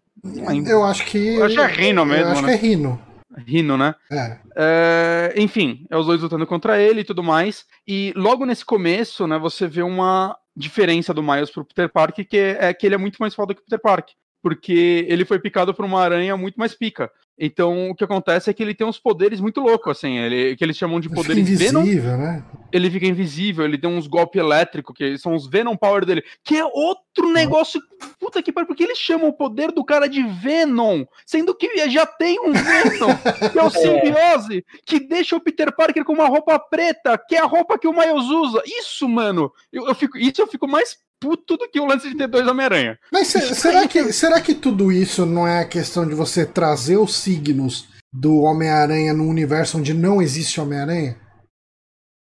[0.67, 1.35] Eu acho que.
[1.35, 2.25] Eu acho que é Rino mesmo.
[2.25, 2.57] Eu acho né?
[2.57, 3.01] que é Rino.
[3.37, 3.95] Rino, né?
[4.11, 4.37] É.
[4.55, 5.33] é.
[5.37, 7.65] Enfim, é os dois lutando contra ele e tudo mais.
[7.87, 12.37] E logo nesse começo, né, você vê uma diferença do Miles pro Peter Parker, que
[12.37, 15.39] é, é que ele é muito mais foda que o Peter Parker porque ele foi
[15.39, 17.09] picado por uma aranha muito mais pica.
[17.39, 20.63] Então, o que acontece é que ele tem uns poderes muito loucos, assim, ele, que
[20.63, 22.17] eles chamam de poderes invisível, Venom.
[22.17, 22.43] né?
[22.71, 26.57] Ele fica invisível, ele tem uns golpes elétricos, que são os Venom Power dele, que
[26.57, 27.81] é outro negócio.
[28.19, 32.05] Puta que pariu, porque eles chamam o poder do cara de Venom, sendo que já
[32.05, 33.15] tem um Venom,
[33.51, 33.69] que é o é.
[33.69, 37.87] simbiose, que deixa o Peter Parker com uma roupa preta, que é a roupa que
[37.87, 38.61] o Miles usa.
[38.65, 42.17] Isso, mano, eu, eu fico, isso eu fico mais puto do que o lance de
[42.17, 42.99] ter dois Homem-Aranha.
[43.11, 47.15] Mas será que, será que tudo isso não é a questão de você trazer os
[47.15, 51.17] signos do Homem-Aranha num universo onde não existe Homem-Aranha?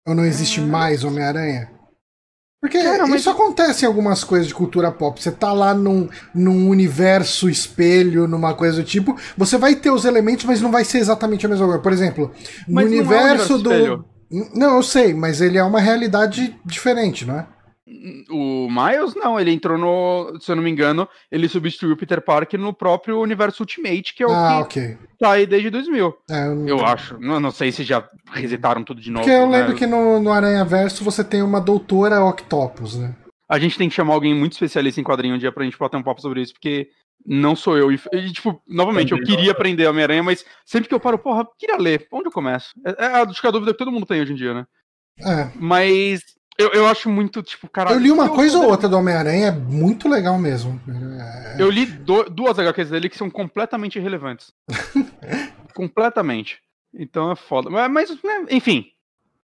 [0.06, 0.64] Ou não existe ah.
[0.64, 1.70] mais Homem-Aranha?
[2.60, 3.20] Porque Cara, mas...
[3.20, 5.22] isso acontece em algumas coisas de cultura pop.
[5.22, 10.04] Você tá lá num, num universo espelho, numa coisa do tipo, você vai ter os
[10.04, 11.80] elementos, mas não vai ser exatamente a mesma coisa.
[11.80, 12.32] Por exemplo,
[12.66, 14.04] no mas universo, é universo do.
[14.54, 17.46] Não, eu sei, mas ele é uma realidade diferente, não é?
[18.30, 20.38] O Miles, não, ele entrou no.
[20.40, 24.22] Se eu não me engano, ele substituiu o Peter Parker no próprio universo Ultimate, que
[24.22, 24.98] é o ah, que okay.
[25.18, 26.14] tá aí desde 2000.
[26.30, 27.18] É, eu, eu acho.
[27.18, 29.24] Não, não sei se já resetaram tudo de novo.
[29.24, 29.78] Porque eu lembro né?
[29.78, 33.14] que no, no Aranha Verso você tem uma doutora Octopus, né?
[33.48, 35.96] A gente tem que chamar alguém muito especialista em quadrinho um dia pra gente bater
[35.96, 36.88] um papo sobre isso, porque
[37.24, 37.90] não sou eu.
[37.90, 37.98] E,
[38.32, 42.06] tipo, novamente, eu queria aprender Homem-Aranha, mas sempre que eu paro, porra, queria ler.
[42.12, 42.74] Onde eu começo?
[42.84, 44.66] É, é acho que a dúvida que todo mundo tem hoje em dia, né?
[45.20, 45.50] É.
[45.56, 47.92] Mas eu, eu acho muito, tipo, cara.
[47.92, 50.80] Eu li uma coisa ou outra do Homem-Aranha, é muito legal mesmo.
[51.20, 51.62] É...
[51.62, 54.52] Eu li do, duas HQs dele que são completamente irrelevantes.
[55.72, 56.58] completamente.
[56.92, 57.70] Então é foda.
[57.88, 58.86] Mas, né, enfim.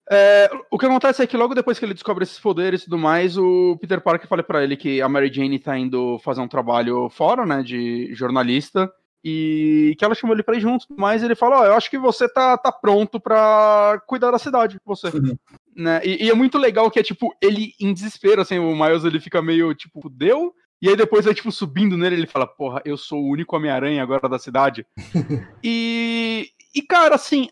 [0.10, 2.98] É, o que acontece é que logo depois que ele descobre esses poderes e tudo
[2.98, 6.48] mais, o Peter Parker fala para ele que a Mary Jane tá indo fazer um
[6.48, 8.92] trabalho fora, né, de jornalista,
[9.24, 11.90] e que ela chamou ele pra ir junto, mas ele fala, ó, oh, eu acho
[11.90, 15.08] que você tá, tá pronto para cuidar da cidade, você.
[15.08, 15.38] Uhum.
[15.76, 16.02] Né?
[16.04, 19.20] E, e, é muito legal que é, tipo, ele em desespero, assim, o Miles, ele
[19.20, 20.54] fica meio, tipo, deu?
[20.82, 24.02] E aí depois é, tipo, subindo nele, ele fala, porra, eu sou o único Homem-Aranha
[24.02, 24.86] agora da cidade.
[25.64, 27.48] e, e, cara, assim,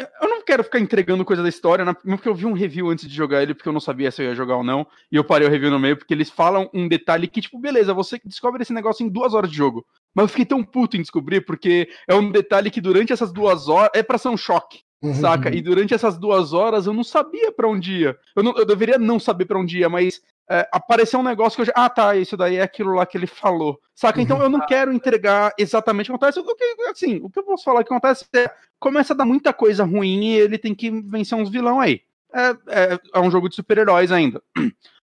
[0.00, 1.94] eu não quero ficar entregando coisa da história, né?
[1.94, 4.26] porque eu vi um review antes de jogar ele, porque eu não sabia se eu
[4.26, 6.88] ia jogar ou não, e eu parei o review no meio, porque eles falam um
[6.88, 9.86] detalhe que, tipo, beleza, você descobre esse negócio em duas horas de jogo.
[10.14, 13.68] Mas eu fiquei tão puto em descobrir, porque é um detalhe que durante essas duas
[13.68, 14.80] horas é pra ser um choque.
[15.02, 15.14] Uhum.
[15.14, 15.54] Saca?
[15.54, 18.18] E durante essas duas horas eu não sabia para onde ia.
[18.36, 21.62] Eu, não, eu deveria não saber para onde ia, mas é, apareceu um negócio que
[21.62, 21.72] eu já.
[21.76, 23.80] Ah, tá, isso daí é aquilo lá que ele falou.
[23.94, 24.20] Saca?
[24.20, 24.42] Então uhum.
[24.42, 26.40] eu não quero entregar exatamente o que acontece.
[26.40, 28.50] O que, assim, o que eu posso falar que acontece é.
[28.80, 32.00] Começa a dar muita coisa ruim e ele tem que vencer uns vilão aí.
[32.34, 34.42] É, é, é um jogo de super-heróis ainda.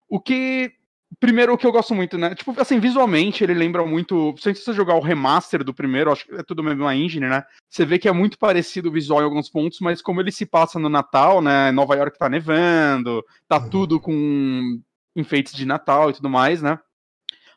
[0.09, 0.73] O que
[1.19, 2.33] Primeiro, o que eu gosto muito, né?
[2.33, 4.33] Tipo, assim, visualmente ele lembra muito.
[4.37, 7.43] Se você jogar o remaster do primeiro, acho que é tudo a mesma engine, né?
[7.69, 10.45] Você vê que é muito parecido o visual em alguns pontos, mas como ele se
[10.45, 11.71] passa no Natal, né?
[11.71, 13.69] Nova York tá nevando, tá uhum.
[13.69, 14.79] tudo com
[15.15, 16.79] enfeites de Natal e tudo mais, né?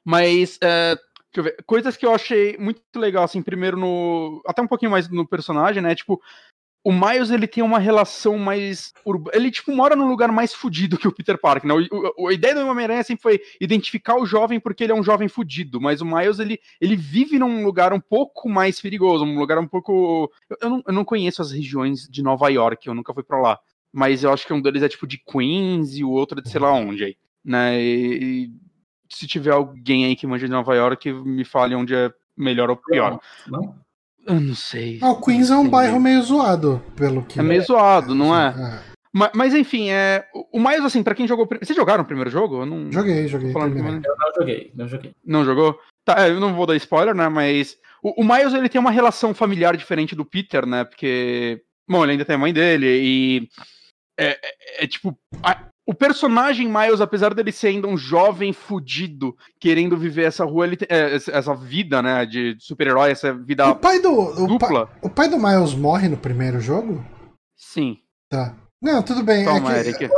[0.04, 4.42] Mas, é, deixa eu ver, coisas que eu achei muito legal, assim, primeiro no.
[4.46, 5.94] Até um pouquinho mais no personagem, né?
[5.94, 6.20] Tipo,
[6.84, 8.92] o Miles ele tem uma relação mais.
[9.32, 11.74] Ele, tipo, mora num lugar mais fudido que o Peter Parker, né?
[11.90, 15.02] O, o, a ideia do Homem-Aranha sempre foi identificar o jovem porque ele é um
[15.02, 19.38] jovem fudido, mas o Miles ele, ele vive num lugar um pouco mais perigoso, um
[19.38, 20.30] lugar um pouco.
[20.50, 23.40] Eu, eu, não, eu não conheço as regiões de Nova York, eu nunca fui para
[23.40, 23.58] lá.
[23.90, 26.50] Mas eu acho que um deles é tipo de Queens e o outro é de
[26.50, 27.16] sei lá onde aí.
[27.44, 27.80] Né?
[27.80, 28.50] E, e
[29.10, 32.76] se tiver alguém aí que manja de Nova York, me fale onde é melhor ou
[32.76, 33.20] pior.
[33.46, 33.60] Não.
[33.60, 33.84] não?
[34.26, 34.98] Eu não sei.
[35.02, 37.38] Ah, o Queens é um bairro meio zoado, pelo que.
[37.38, 38.48] É meio zoado, não é?
[38.48, 38.94] é.
[39.12, 41.46] Mas, mas, enfim, é, o mais assim, para quem jogou.
[41.46, 42.62] Vocês jogaram o primeiro jogo?
[42.62, 43.50] Eu não, joguei, joguei.
[43.50, 45.14] Eu não joguei, não joguei.
[45.24, 45.78] Não jogou?
[46.04, 47.28] Tá, é, eu não vou dar spoiler, né?
[47.28, 50.84] Mas o, o Miles ele tem uma relação familiar diferente do Peter, né?
[50.84, 51.62] Porque.
[51.88, 53.48] Bom, ele ainda tem a mãe dele e.
[54.18, 55.16] É, é, é tipo.
[55.42, 60.66] A, o personagem Miles, apesar dele ser ainda um jovem fudido, querendo viver essa rua,
[60.66, 64.82] ele, é, essa vida, né, de super-herói, essa vida o pai do, dupla.
[64.82, 67.04] O pai, o pai do Miles morre no primeiro jogo?
[67.56, 67.98] Sim.
[68.28, 68.54] Tá.
[68.80, 69.44] Não, tudo bem.
[69.44, 70.08] Toma, é que...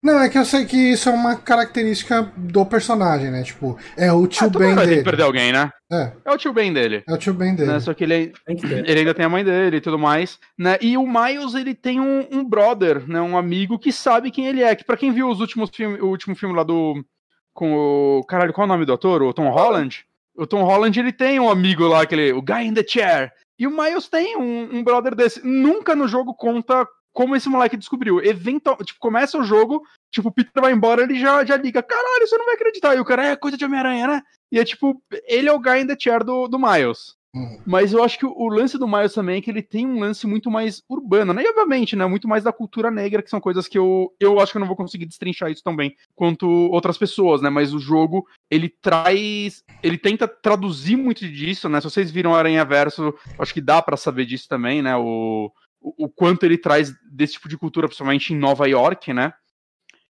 [0.00, 3.42] Não, é que eu sei que isso é uma característica do personagem, né?
[3.42, 4.96] Tipo, é o tio ah, Ben dele.
[4.98, 5.72] Que perder alguém, né?
[5.90, 6.12] É.
[6.24, 7.02] É o tio Ben dele.
[7.08, 7.72] É o tio Ben dele.
[7.72, 7.80] Né?
[7.80, 10.78] Só que ele, ele ainda tem a mãe dele e tudo mais, né?
[10.80, 13.20] E o Miles, ele tem um, um brother, né?
[13.20, 14.76] Um amigo que sabe quem ele é.
[14.76, 17.04] Que pra quem viu os últimos filmes, o último filme lá do...
[17.52, 18.24] Com o...
[18.24, 19.20] Caralho, qual é o nome do ator?
[19.22, 20.04] O Tom Holland?
[20.36, 22.32] O Tom Holland, ele tem um amigo lá, aquele...
[22.32, 23.32] O Guy in the Chair.
[23.58, 25.44] E o Miles tem um, um brother desse.
[25.44, 26.86] Nunca no jogo conta
[27.18, 28.24] como esse moleque descobriu.
[28.24, 32.24] Eventual, tipo, começa o jogo, tipo, o Peter vai embora, ele já, já liga, caralho,
[32.24, 32.94] você não vai acreditar.
[32.94, 34.22] E o cara, é coisa de Homem-Aranha, né?
[34.52, 37.16] E é tipo, ele é o guy in the chair do, do Miles.
[37.34, 37.60] Hum.
[37.66, 40.28] Mas eu acho que o lance do Miles também é que ele tem um lance
[40.28, 41.42] muito mais urbano, né?
[41.42, 42.06] E obviamente, né?
[42.06, 44.68] Muito mais da cultura negra, que são coisas que eu, eu acho que eu não
[44.68, 47.50] vou conseguir destrinchar isso tão bem quanto outras pessoas, né?
[47.50, 49.64] Mas o jogo, ele traz.
[49.82, 51.80] Ele tenta traduzir muito disso, né?
[51.80, 54.96] Se vocês viram Aranha Verso, acho que dá para saber disso também, né?
[54.96, 55.50] O,
[55.96, 59.32] o, quanto ele traz desse tipo de cultura, principalmente em Nova York, né?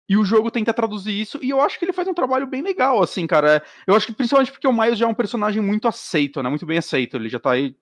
[0.09, 2.62] E o jogo tenta traduzir isso, e eu acho que ele faz um trabalho bem
[2.62, 3.62] legal, assim, cara.
[3.87, 6.49] Eu acho que principalmente porque o Miles já é um personagem muito aceito, né?
[6.49, 7.17] Muito bem aceito.
[7.17, 7.77] Ele já tá aí.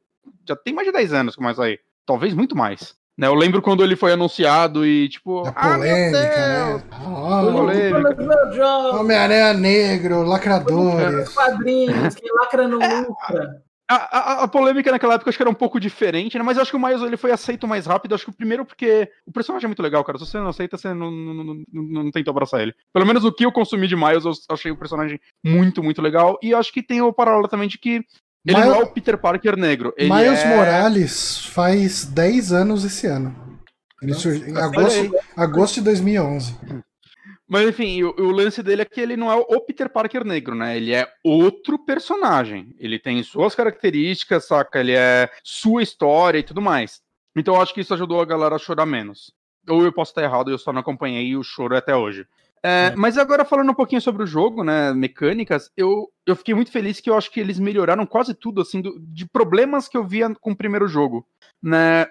[0.47, 1.79] Já tem mais de 10 anos que o Miles aí.
[2.05, 2.97] Talvez muito mais.
[3.17, 5.47] Né, eu lembro quando ele foi anunciado e, tipo.
[5.47, 6.85] A é polêmica, né?
[7.07, 8.99] Oh, polêmica.
[8.99, 11.29] Homem-Aranha Negro, lacradores.
[11.31, 13.63] Quadrinhos, que lacra no lucra.
[13.89, 16.43] A, a, a, polêmica naquela época acho que era um pouco diferente, né?
[16.43, 18.15] Mas eu acho que o Miles ele foi aceito mais rápido.
[18.15, 20.19] Acho que o primeiro porque o personagem é muito legal, cara.
[20.19, 22.75] Se você não aceita, você não, não, não, não, não tentou abraçar ele.
[22.93, 26.37] Pelo menos o que eu consumi de Miles, eu achei o personagem muito, muito legal.
[26.43, 28.05] E acho que tem o paralelo também de que
[28.45, 28.67] ele Miles...
[28.67, 29.95] não é o Peter Parker negro.
[29.99, 30.57] Miles é...
[30.57, 33.35] Morales faz 10 anos esse ano.
[34.03, 36.57] Ele surgiu em agosto, agosto de 2011.
[37.49, 40.55] Mas enfim, o, o, lance dele é que ele não é o Peter Parker negro,
[40.55, 40.77] né?
[40.77, 42.75] Ele é outro personagem.
[42.79, 44.81] Ele tem suas características, saca?
[44.81, 47.01] Ele é sua história e tudo mais.
[47.37, 49.33] Então eu acho que isso ajudou a galera a chorar menos.
[49.69, 52.27] Ou eu posso estar errado, eu só não acompanhei o choro até hoje.
[52.63, 52.97] É, é.
[52.97, 57.01] Mas agora falando um pouquinho sobre o jogo, né, mecânicas, eu, eu fiquei muito feliz
[57.01, 60.35] que eu acho que eles melhoraram quase tudo, assim, do, de problemas que eu via
[60.41, 61.27] com o primeiro jogo,
[61.63, 62.07] né?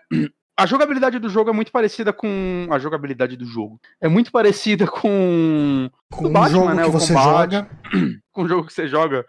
[0.57, 3.79] A jogabilidade do jogo é muito parecida com a jogabilidade do jogo.
[3.99, 6.83] É muito parecida com com o Batman, jogo né?
[6.83, 7.69] Que o você combate, joga.
[8.31, 9.25] com o jogo que você joga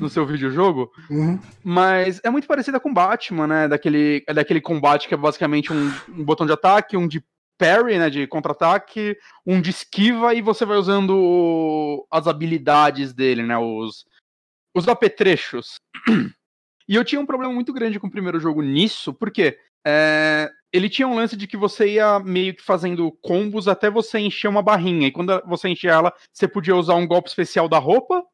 [0.00, 0.90] no seu videojogo.
[1.10, 1.38] Uhum.
[1.62, 3.68] Mas é muito parecida com Batman, né?
[3.68, 7.22] Daquele, é daquele combate que é basicamente um, um botão de ataque, um de
[7.58, 8.08] parry, né?
[8.08, 9.14] De contra-ataque,
[9.46, 13.58] um de esquiva e você vai usando as habilidades dele, né?
[13.58, 14.06] Os,
[14.74, 15.74] os apetrechos.
[16.88, 19.56] E eu tinha um problema muito grande com o primeiro jogo nisso, porque
[19.86, 24.18] é, ele tinha um lance de que você ia meio que fazendo combos até você
[24.18, 25.06] encher uma barrinha.
[25.06, 28.24] E quando você encher ela, você podia usar um golpe especial da roupa,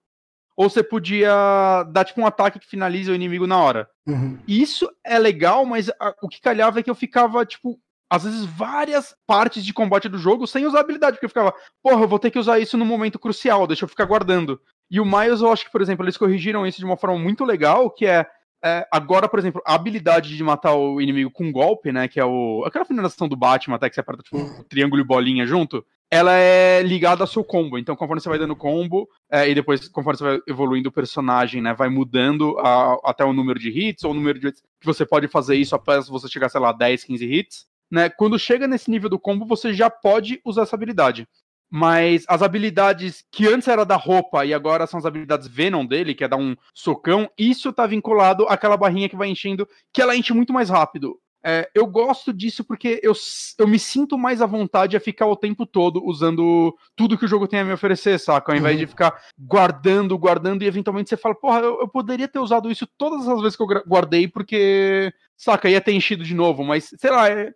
[0.56, 3.88] ou você podia dar tipo um ataque que finaliza o inimigo na hora.
[4.06, 4.38] Uhum.
[4.46, 7.78] Isso é legal, mas a, o que calhava é que eu ficava, tipo,
[8.10, 12.02] às vezes várias partes de combate do jogo sem usar habilidade, porque eu ficava, porra,
[12.02, 14.60] eu vou ter que usar isso no momento crucial, deixa eu ficar guardando.
[14.90, 17.44] E o Miles, eu acho que, por exemplo, eles corrigiram isso de uma forma muito
[17.44, 18.26] legal, que é
[18.64, 22.08] É, agora, por exemplo, a habilidade de matar o inimigo com golpe, né?
[22.08, 22.64] Que é o.
[22.66, 25.84] aquela finalização do Batman, até que você aperta tipo, um triângulo e bolinha junto.
[26.10, 27.78] Ela é ligada ao seu combo.
[27.78, 31.60] Então, conforme você vai dando combo, é, e depois, conforme você vai evoluindo o personagem,
[31.62, 31.74] né?
[31.74, 35.06] Vai mudando a, até o número de hits, ou o número de hits que você
[35.06, 37.66] pode fazer isso após você chegar, sei lá, 10, 15 hits.
[37.90, 38.08] Né?
[38.08, 41.26] Quando chega nesse nível do combo, você já pode usar essa habilidade.
[41.70, 46.14] Mas as habilidades que antes era da roupa e agora são as habilidades Venom dele,
[46.14, 50.16] que é dar um socão, isso tá vinculado àquela barrinha que vai enchendo, que ela
[50.16, 51.18] enche muito mais rápido.
[51.44, 53.12] É, eu gosto disso porque eu,
[53.58, 57.28] eu me sinto mais à vontade a ficar o tempo todo usando tudo que o
[57.28, 58.52] jogo tem a me oferecer, saca?
[58.52, 58.80] Ao invés uhum.
[58.80, 62.86] de ficar guardando, guardando e eventualmente você fala, porra, eu, eu, poderia ter usado isso
[62.98, 67.10] todas as vezes que eu guardei porque, saca, ia ter enchido de novo, mas sei
[67.10, 67.52] lá, é,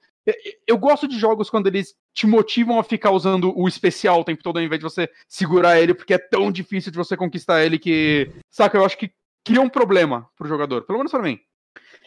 [0.67, 4.43] eu gosto de jogos quando eles te motivam a ficar usando o especial o tempo
[4.43, 7.79] todo, ao invés de você segurar ele, porque é tão difícil de você conquistar ele
[7.79, 8.31] que.
[8.51, 9.11] Saca, eu acho que
[9.45, 11.41] cria um problema pro jogador, pelo menos pra mim.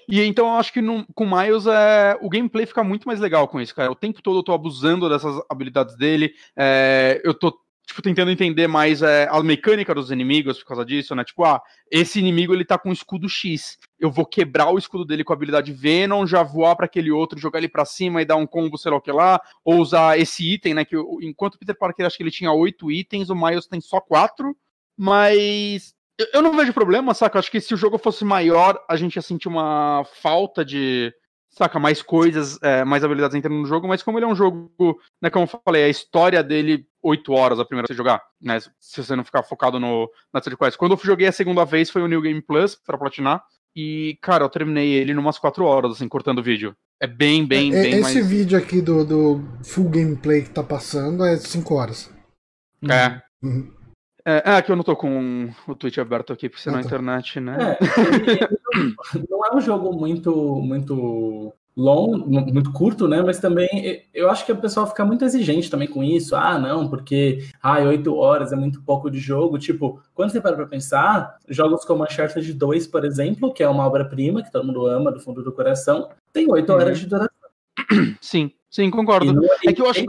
[0.08, 3.48] E então eu acho que no, com Miles é, o gameplay fica muito mais legal
[3.48, 3.92] com isso, cara.
[3.92, 8.68] O tempo todo eu tô abusando dessas habilidades dele, é, eu tô tipo, tentando entender
[8.68, 11.24] mais é, a mecânica dos inimigos por causa disso, né?
[11.24, 13.78] Tipo, ah, esse inimigo ele tá com escudo X.
[14.00, 17.40] Eu vou quebrar o escudo dele com a habilidade Venom, já voar para aquele outro,
[17.40, 20.20] jogar ele para cima e dar um combo, sei lá o que lá, ou usar
[20.20, 20.86] esse item, né?
[20.86, 24.00] Que enquanto o Peter Parker acho que ele tinha oito itens, o Miles tem só
[24.00, 24.56] quatro,
[24.98, 25.94] mas
[26.34, 27.40] eu não vejo problema, saca?
[27.40, 31.14] Acho que se o jogo fosse maior, a gente ia sentir uma falta de
[31.56, 34.70] saca, mais coisas, é, mais habilidades entrando no jogo, mas como ele é um jogo,
[35.22, 38.22] né, como eu falei, a história dele, 8 horas a primeira vez que você jogar,
[38.42, 40.78] né, se você não ficar focado no, na Side Quest.
[40.78, 43.44] Quando eu joguei a segunda vez foi o New Game Plus, pra platinar,
[43.76, 46.76] e, cara, eu terminei ele numas 4 horas, assim, cortando o vídeo.
[47.00, 48.28] É bem, bem, é, bem Esse mais...
[48.28, 52.10] vídeo aqui do, do full gameplay que tá passando é 5 horas.
[52.90, 53.22] É.
[53.46, 53.72] Uhum.
[54.28, 57.40] É, é, que eu não tô com o Twitch aberto aqui, porque você na internet,
[57.40, 57.58] né?
[57.60, 57.78] É,
[59.30, 63.22] não é um jogo muito, muito long, muito curto, né?
[63.22, 66.36] Mas também eu acho que o pessoal fica muito exigente também com isso.
[66.36, 69.60] Ah, não, porque ah, oito horas é muito pouco de jogo.
[69.60, 73.86] Tipo, quando você para pra pensar, jogos como Uncharted 2, por exemplo, que é uma
[73.86, 76.80] obra-prima que todo mundo ama do fundo do coração, tem oito uhum.
[76.80, 77.30] horas de duração.
[78.22, 79.34] Sim, sim, concordo.
[79.34, 80.06] Não, é que eu acho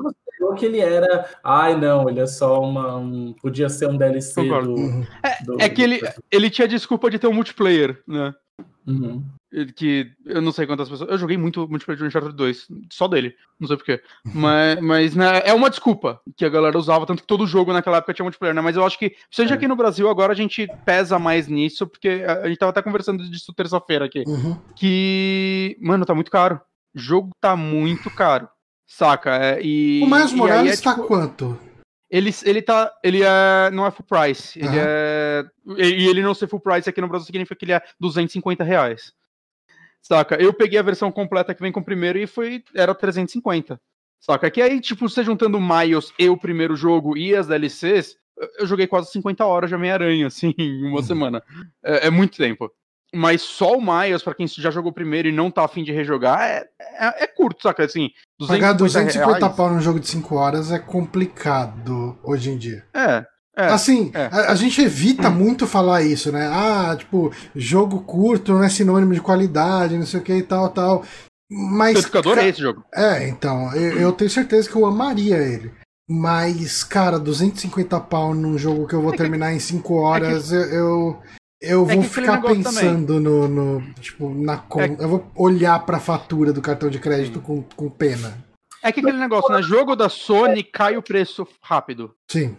[0.56, 1.28] que ele era.
[1.42, 2.96] Ai, não, ele é só uma.
[2.96, 5.06] Um, podia ser um DLC do, uhum.
[5.22, 6.00] é, do, é, que ele,
[6.30, 8.34] ele tinha desculpa de ter um multiplayer, né?
[8.86, 9.24] Uhum.
[9.74, 11.10] Que eu não sei quantas pessoas.
[11.10, 14.02] Eu joguei muito multiplayer de Uncharted 2, só dele, não sei porquê.
[14.22, 17.96] Mas, mas né, é uma desculpa que a galera usava, tanto que todo jogo naquela
[17.96, 18.60] época tinha multiplayer, né?
[18.60, 19.56] Mas eu acho que, seja é.
[19.56, 23.28] aqui no Brasil, agora a gente pesa mais nisso, porque a gente tava até conversando
[23.30, 24.24] disso terça-feira aqui.
[24.26, 24.58] Uhum.
[24.74, 26.60] Que, mano, tá muito caro.
[26.94, 28.48] O jogo tá muito caro.
[28.86, 29.36] Saca?
[29.36, 31.58] É, e, o Miles Morales é, tipo, quanto?
[32.10, 32.92] Ele, ele tá.
[33.02, 34.58] Ele é, não é full price.
[34.58, 34.74] Ele uhum.
[34.76, 35.44] é.
[35.78, 39.12] E ele não ser full price aqui no Brasil significa que ele é 250 reais.
[40.06, 40.36] Saca?
[40.36, 42.62] Eu peguei a versão completa que vem com o primeiro e foi.
[42.72, 43.80] Era 350.
[44.20, 44.48] Saca?
[44.48, 48.16] Que aí, tipo, você juntando Miles e o primeiro jogo e as DLCs,
[48.56, 51.02] eu joguei quase 50 horas de Homem-Aranha, assim, em uma uhum.
[51.02, 51.42] semana.
[51.84, 52.70] É, é muito tempo.
[53.12, 56.40] Mas só o Miles, para quem já jogou primeiro e não tá afim de rejogar,
[56.40, 57.84] é, é, é curto, saca?
[57.84, 58.10] Assim,
[58.46, 59.56] Pagar 250 reais...
[59.56, 62.84] pau num jogo de 5 horas é complicado hoje em dia.
[62.94, 63.26] É.
[63.56, 64.28] É, assim, é.
[64.30, 66.46] A, a, gente evita muito falar isso, né?
[66.46, 70.68] Ah, tipo, jogo curto não é sinônimo de qualidade, não sei o que e tal,
[70.68, 71.04] tal.
[71.50, 72.04] Mas.
[72.04, 72.84] Eu adorei esse jogo.
[72.94, 75.72] É, então, eu, eu, tenho certeza que eu amaria ele.
[76.08, 79.56] Mas, cara, 250 pau num jogo que eu vou é terminar que...
[79.56, 81.22] em 5 horas, eu, eu,
[81.60, 85.02] eu é vou ficar pensando no, no, Tipo, na conta.
[85.02, 85.04] É...
[85.04, 88.44] Eu vou olhar pra fatura do cartão de crédito com, com pena.
[88.82, 89.62] É que aquele negócio, né?
[89.62, 92.14] Jogo da Sony cai o preço rápido.
[92.30, 92.56] Sim.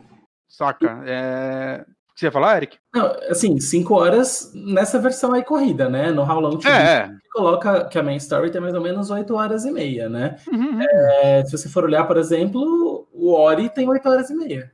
[0.57, 1.03] Saca?
[1.05, 1.85] É.
[2.09, 2.79] O que você ia falar, Eric?
[2.95, 6.09] Não, assim, 5 horas nessa versão aí corrida, né?
[6.09, 7.11] No How Long to é.
[7.31, 10.35] coloca que a main story tem mais ou menos 8 horas e meia, né?
[10.51, 10.81] Uhum.
[10.81, 14.71] É, se você for olhar, por exemplo, o Ori tem 8 horas e meia.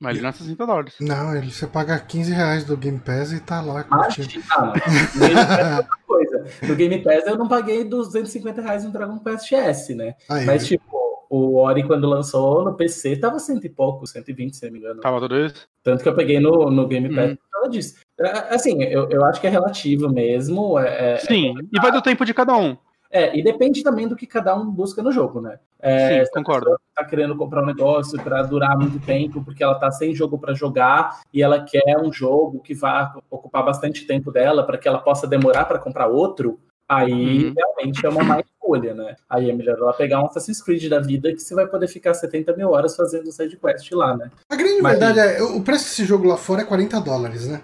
[0.00, 0.94] Mas ele não é 60 dólares.
[1.00, 4.44] Não, ele, você paga 15 reais do Game Pass e tá lá curtindo.
[4.52, 6.44] Ah, é outra coisa.
[6.62, 10.14] No Game Pass eu não paguei 250 reais no Dragon Quest XS, né?
[10.30, 14.64] Aí, Mas, tipo, o Ori, quando lançou no PC, tava cento e pouco, 120, se
[14.64, 15.00] não me engano.
[15.00, 15.68] Tava tudo isso?
[15.82, 17.96] Tanto que eu peguei no, no Game Pass por causa disso.
[18.20, 20.78] É, assim, eu, eu acho que é relativo mesmo.
[20.78, 22.76] É, é Sim, é e vai do tempo de cada um.
[23.10, 25.58] É, e depende também do que cada um busca no jogo, né?
[25.80, 26.78] É, Sim, concordo.
[26.94, 30.52] Tá querendo comprar um negócio para durar muito tempo, porque ela tá sem jogo para
[30.52, 34.98] jogar e ela quer um jogo que vá ocupar bastante tempo dela para que ela
[34.98, 36.60] possa demorar para comprar outro.
[36.88, 37.54] Aí uhum.
[37.54, 39.16] realmente é uma má escolha, né?
[39.28, 42.14] Aí é melhor ela pegar um Assassin's Creed da vida que você vai poder ficar
[42.14, 44.30] 70 mil horas fazendo side quest lá, né?
[44.50, 47.60] A grande Mas, verdade é, o preço desse jogo lá fora é 40 dólares, né?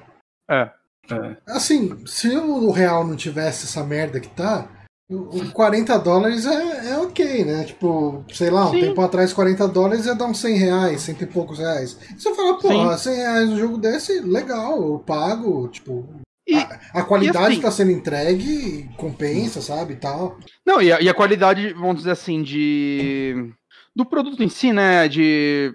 [0.50, 0.70] É.
[1.10, 1.36] É.
[1.46, 4.68] Assim, se o real não tivesse essa merda que tá,
[5.10, 7.64] o 40 dólares é, é ok, né?
[7.64, 8.80] Tipo, sei lá, um Sim.
[8.80, 11.98] tempo atrás 40 dólares ia dar uns 100 reais, cento e poucos reais.
[12.16, 16.08] Você fala, pô, 100 reais no jogo desse, legal, eu pago, tipo,
[16.46, 20.38] e, a, a, qualidade está assim, sendo entregue, compensa, sabe, tal.
[20.64, 23.52] Não, e a, e a, qualidade, vamos dizer assim, de
[23.96, 25.72] do produto em si, né, de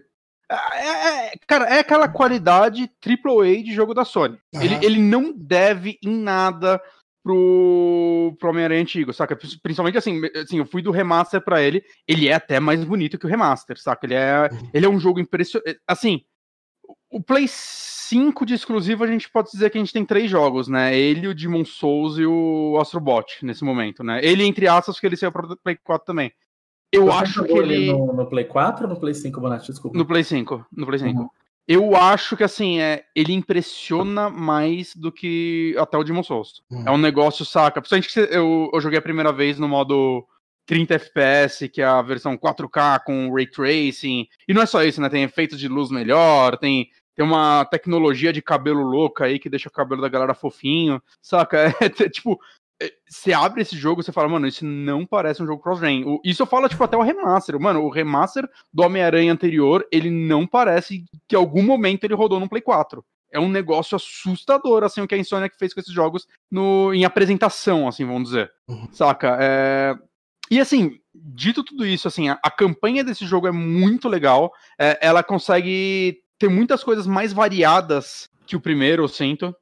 [0.51, 4.37] é, é, é cara, é aquela qualidade AAA de jogo da Sony.
[4.53, 4.61] Uhum.
[4.61, 6.81] Ele, ele não deve em nada
[7.23, 9.35] pro, pro Homem-Aranha antigo, saca?
[9.35, 13.25] Principalmente assim, assim, eu fui do remaster para ele, ele é até mais bonito que
[13.25, 14.05] o remaster, saca?
[14.05, 14.69] Ele é, uhum.
[14.73, 15.79] ele é um jogo impressionante.
[15.87, 16.21] Assim,
[17.09, 20.67] o Play 5 de exclusivo, a gente pode dizer que a gente tem três jogos,
[20.67, 20.97] né?
[20.97, 24.19] Ele, o Demon Souls e o Astrobot, nesse momento, né?
[24.23, 26.31] Ele, entre aspas, porque ele saiu para Play 4 também.
[26.91, 27.91] Eu Você acho que ele.
[27.91, 29.71] No, no, Play 4 ou no Play 5, Bonatti?
[29.71, 29.97] Desculpa.
[29.97, 30.65] No Play 5.
[30.71, 31.19] No Play 5.
[31.19, 31.29] Uhum.
[31.67, 36.63] Eu acho que, assim, é, ele impressiona mais do que até o Demon Souls.
[36.71, 36.83] Uhum.
[36.87, 37.79] É um negócio, saca?
[37.79, 40.25] Principalmente que eu, eu joguei a primeira vez no modo
[40.69, 44.27] 30 FPS, que é a versão 4K com Ray Tracing.
[44.47, 45.09] E não é só isso, né?
[45.09, 49.67] Tem efeitos de luz melhor, tem tem uma tecnologia de cabelo louca aí que deixa
[49.67, 51.73] o cabelo da galera fofinho, saca?
[51.81, 52.39] É, tipo,
[52.81, 56.05] é, você abre esse jogo você fala, mano, isso não parece um jogo cross-gen.
[56.23, 57.59] Isso eu falo, tipo, até o remaster.
[57.59, 62.39] Mano, o remaster do Homem-Aranha anterior, ele não parece que em algum momento ele rodou
[62.39, 63.03] no Play 4.
[63.31, 67.05] É um negócio assustador, assim, o que a Insomniac fez com esses jogos no, em
[67.05, 68.51] apresentação, assim, vamos dizer.
[68.67, 68.87] Uhum.
[68.93, 69.37] Saca?
[69.41, 69.97] É...
[70.49, 74.51] E assim, dito tudo isso, assim, a, a, campanha desse jogo é muito legal.
[74.79, 79.53] É, ela consegue tem muitas coisas mais variadas que o primeiro, eu sinto.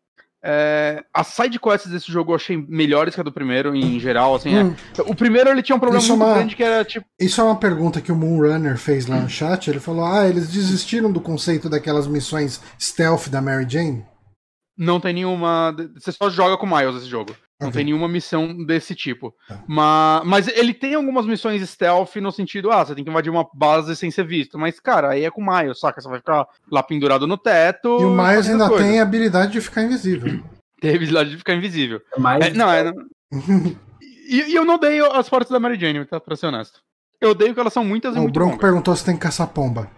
[0.43, 4.35] É, as side quests desse jogo eu achei melhores que a do primeiro, em geral,
[4.35, 4.55] assim.
[4.55, 4.63] É.
[4.63, 4.75] Hum.
[4.97, 5.01] É.
[5.01, 7.05] O primeiro ele tinha um problema isso é muito é uma, grande que era tipo.
[7.19, 9.67] Isso é uma pergunta que o Moonrunner fez lá no chat.
[9.67, 14.05] Ele falou: Ah, eles desistiram do conceito daquelas missões stealth da Mary Jane?
[14.77, 15.75] Não tem nenhuma.
[15.95, 17.35] Você só joga com Miles esse jogo.
[17.59, 17.79] Não okay.
[17.79, 19.33] tem nenhuma missão desse tipo.
[19.47, 19.63] Tá.
[19.67, 23.47] Mas, mas ele tem algumas missões stealth no sentido, ah, você tem que invadir uma
[23.51, 24.59] base sem ser visto.
[24.59, 25.99] Mas, cara, aí é com o Miles, saca?
[25.99, 27.97] Você vai ficar lá pendurado no teto.
[27.99, 30.39] E o Miles ainda tem a habilidade de ficar invisível.
[30.79, 31.99] tem a habilidade de ficar invisível.
[32.41, 32.93] É, não, é.
[34.29, 36.19] e, e, eu não odeio as partes da Mary Jane, tá?
[36.19, 36.79] Pra ser honesto.
[37.19, 39.89] Eu odeio que elas são muitas e o muito O Bronco perguntou se tem caça-pomba.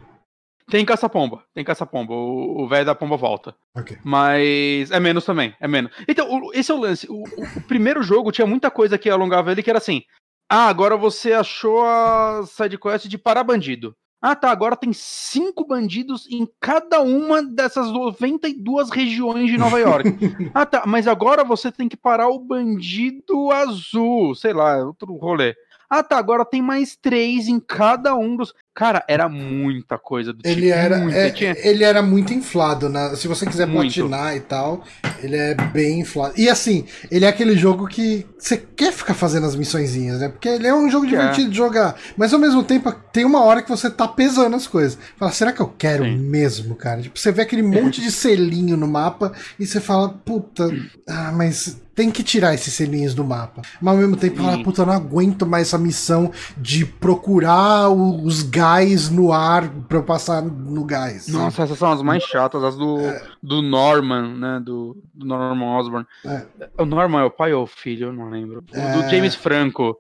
[0.70, 2.14] Tem caça-pomba, tem caça-pomba.
[2.14, 3.56] O velho da pomba volta.
[3.76, 3.98] Okay.
[4.04, 5.92] Mas é menos também, é menos.
[6.08, 7.08] Então, o, esse é o lance.
[7.10, 10.04] O, o, primeiro jogo tinha muita coisa que alongava ele que era assim:
[10.50, 13.96] ah, agora você achou a sidequest de parar bandido.
[14.22, 20.10] Ah, tá, agora tem cinco bandidos em cada uma dessas 92 regiões de Nova York.
[20.54, 25.56] ah, tá, mas agora você tem que parar o bandido azul, sei lá, outro rolê.
[25.90, 28.54] Ah, tá, agora tem mais três em cada um dos.
[28.74, 30.74] Cara, era muita coisa do ele tipo.
[30.74, 31.56] Era, é, tinha...
[31.60, 33.14] Ele era muito inflado, né?
[33.16, 33.94] Se você quiser muito.
[33.94, 34.84] platinar e tal,
[35.22, 36.34] ele é bem inflado.
[36.38, 40.30] E assim, ele é aquele jogo que você quer ficar fazendo as missõezinhas, né?
[40.30, 41.50] Porque ele é um jogo que divertido é.
[41.52, 41.96] de jogar.
[42.16, 44.98] Mas ao mesmo tempo, tem uma hora que você tá pesando as coisas.
[45.18, 46.18] Fala, será que eu quero Sim.
[46.18, 47.02] mesmo, cara?
[47.02, 50.70] Tipo, você vê aquele monte de selinho no mapa e você fala, puta,
[51.08, 53.62] ah, mas tem que tirar esses selinhos do mapa.
[53.82, 58.42] Mas ao mesmo tempo, fala, puta, eu não aguento mais essa missão de procurar os
[58.60, 61.30] gás no ar pra eu passar no gás.
[61.30, 61.68] Nossa, sabe?
[61.68, 63.24] essas são as mais chatas, as do, é.
[63.42, 64.62] do Norman, né?
[64.62, 66.06] Do, do Norman Osborn.
[66.26, 66.46] É.
[66.78, 68.08] O Norman é o pai ou o filho?
[68.08, 68.64] Eu não lembro.
[68.74, 68.92] É...
[68.94, 69.98] Do James Franco.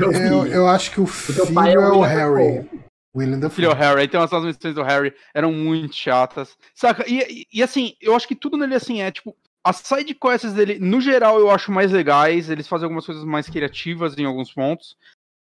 [0.00, 2.70] eu, eu, eu, acho que o filho é, o, é o Harry.
[3.14, 6.56] William the Filho Harry, então essas missões do Harry eram muito chatas.
[6.74, 7.04] Saca?
[7.06, 10.52] E, e, e, assim, eu acho que tudo nele assim é tipo, as side quests
[10.54, 12.50] dele, no geral, eu acho mais legais.
[12.50, 14.96] Eles fazem algumas coisas mais criativas em alguns pontos.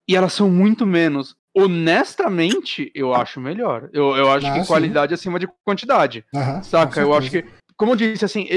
[0.08, 1.36] E elas são muito menos.
[1.54, 3.90] Honestamente, eu acho melhor.
[3.92, 4.66] Eu, eu acho ah, que sim.
[4.66, 6.24] qualidade acima de quantidade.
[6.62, 7.00] Saca?
[7.00, 7.44] Eu acho que.
[7.76, 8.48] Como eu disse, assim,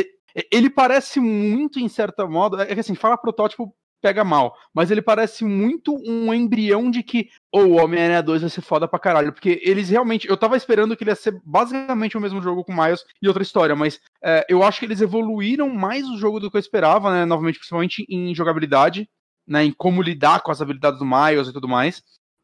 [0.51, 2.61] ele parece muito, em certa modo.
[2.61, 4.55] É que assim, fala protótipo pega mal.
[4.73, 8.61] Mas ele parece muito um embrião de que ou oh, o Homem-Aranha 2 vai ser
[8.61, 9.31] foda pra caralho.
[9.31, 10.27] Porque eles realmente.
[10.27, 13.43] Eu tava esperando que ele ia ser basicamente o mesmo jogo com Miles e outra
[13.43, 17.11] história, mas é, eu acho que eles evoluíram mais o jogo do que eu esperava,
[17.11, 17.25] né?
[17.25, 19.07] Novamente, principalmente em jogabilidade,
[19.51, 19.65] né?
[19.65, 22.01] Em como lidar com as habilidades do Miles e tudo mais.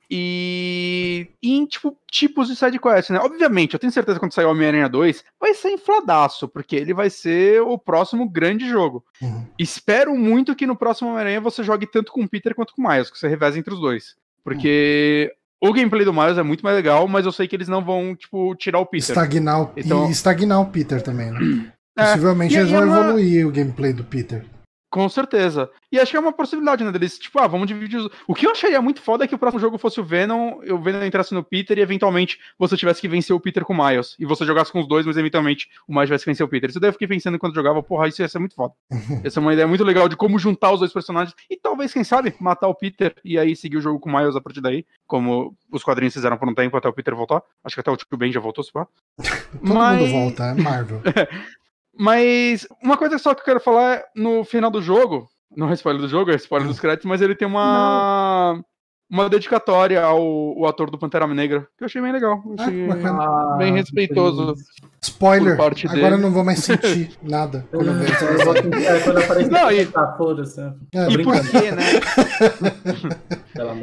[0.09, 3.19] E, e em tipo, tipos de sidequests, né?
[3.19, 6.93] Obviamente, eu tenho certeza que quando sair o Homem-Aranha 2, vai ser infladaço, porque ele
[6.93, 9.03] vai ser o próximo grande jogo.
[9.21, 9.45] Uhum.
[9.59, 12.89] Espero muito que no próximo Homem-Aranha você jogue tanto com o Peter quanto com o
[12.89, 14.15] Miles, que você reveze entre os dois.
[14.45, 15.69] Porque uhum.
[15.69, 18.15] o gameplay do Miles é muito mais legal, mas eu sei que eles não vão,
[18.15, 19.09] tipo, tirar o Peter.
[19.09, 20.07] Estagnar o, então...
[20.07, 21.73] E estagnar o Peter também, né?
[21.99, 24.45] É, Possivelmente eles vão é evoluir o gameplay do Peter.
[24.89, 25.69] Com certeza.
[25.91, 26.91] E acho que é uma possibilidade, né?
[26.91, 28.09] Deles, tipo, ah, vamos dividir os...
[28.25, 30.77] O que eu acharia muito foda é que o próximo jogo fosse o Venom, o
[30.79, 34.15] Venom entrasse no Peter e eventualmente você tivesse que vencer o Peter com o Miles.
[34.17, 36.69] E você jogasse com os dois, mas eventualmente o Miles tivesse que vencer o Peter.
[36.69, 38.73] Isso daí eu fiquei pensando enquanto jogava, porra, isso ia ser muito foda.
[39.23, 42.03] Essa é uma ideia muito legal de como juntar os dois personagens e talvez, quem
[42.03, 44.85] sabe, matar o Peter e aí seguir o jogo com o Miles a partir daí,
[45.05, 47.41] como os quadrinhos fizeram por um tempo até o Peter voltar.
[47.63, 48.87] Acho que até o Tio Ben já voltou, se pá.
[49.51, 49.99] Todo mas...
[49.99, 51.01] mundo volta, é Marvel.
[51.97, 55.73] Mas uma coisa só que eu quero falar é no final do jogo, não é
[55.73, 58.53] spoiler do jogo, é spoiler dos créditos, mas ele tem uma.
[58.55, 58.65] Não.
[59.09, 62.43] Uma dedicatória ao, ao, ator do Pantera Negra, que eu achei bem legal.
[62.59, 64.53] Achei ah, bem respeitoso.
[65.01, 66.05] Spoiler, agora dele.
[66.07, 70.13] eu não vou mais sentir nada quando eu ver é, Quando aparecer, não, e, tá,
[70.17, 70.59] foda-se.
[70.59, 71.83] É, e por quê, né?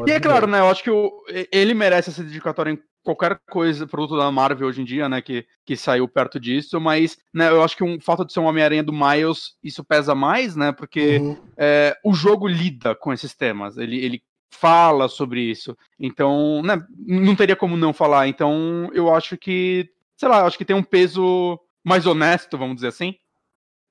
[0.07, 0.61] e é claro, né?
[0.61, 1.11] Eu acho que o,
[1.51, 5.46] ele merece essa dedicatória em qualquer coisa, produto da Marvel hoje em dia, né, que,
[5.64, 8.82] que saiu perto disso, mas né, eu acho que um fato de ser um Homem-Aranha
[8.82, 11.36] do Miles, isso pesa mais, né, porque uhum.
[11.57, 17.36] é, o jogo lida com esses temas, ele, ele fala sobre isso, então, né, não
[17.36, 20.82] teria como não falar, então eu acho que, sei lá, eu acho que tem um
[20.82, 23.14] peso mais honesto, vamos dizer assim,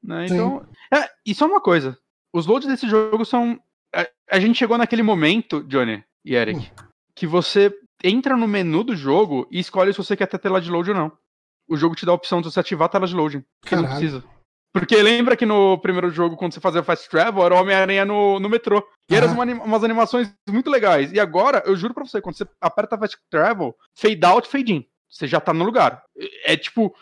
[0.01, 1.97] né, então, é, isso é uma coisa,
[2.33, 3.59] os loads desse jogo são,
[3.93, 6.87] a, a gente chegou naquele momento, Johnny e Eric, uhum.
[7.13, 7.71] que você
[8.03, 10.95] entra no menu do jogo e escolhe se você quer ter tela de load ou
[10.95, 11.11] não.
[11.67, 13.43] O jogo te dá a opção de você ativar a tela de loading.
[13.65, 14.23] Que não precisa.
[14.73, 18.39] Porque lembra que no primeiro jogo, quando você fazia Fast Travel, era o Homem-Aranha no,
[18.39, 18.83] no metrô.
[19.09, 21.13] E eram uma, umas animações muito legais.
[21.13, 24.85] E agora, eu juro pra você, quando você aperta Fast Travel, fade out, fade in.
[25.07, 26.01] Você já tá no lugar.
[26.17, 26.93] É, é tipo.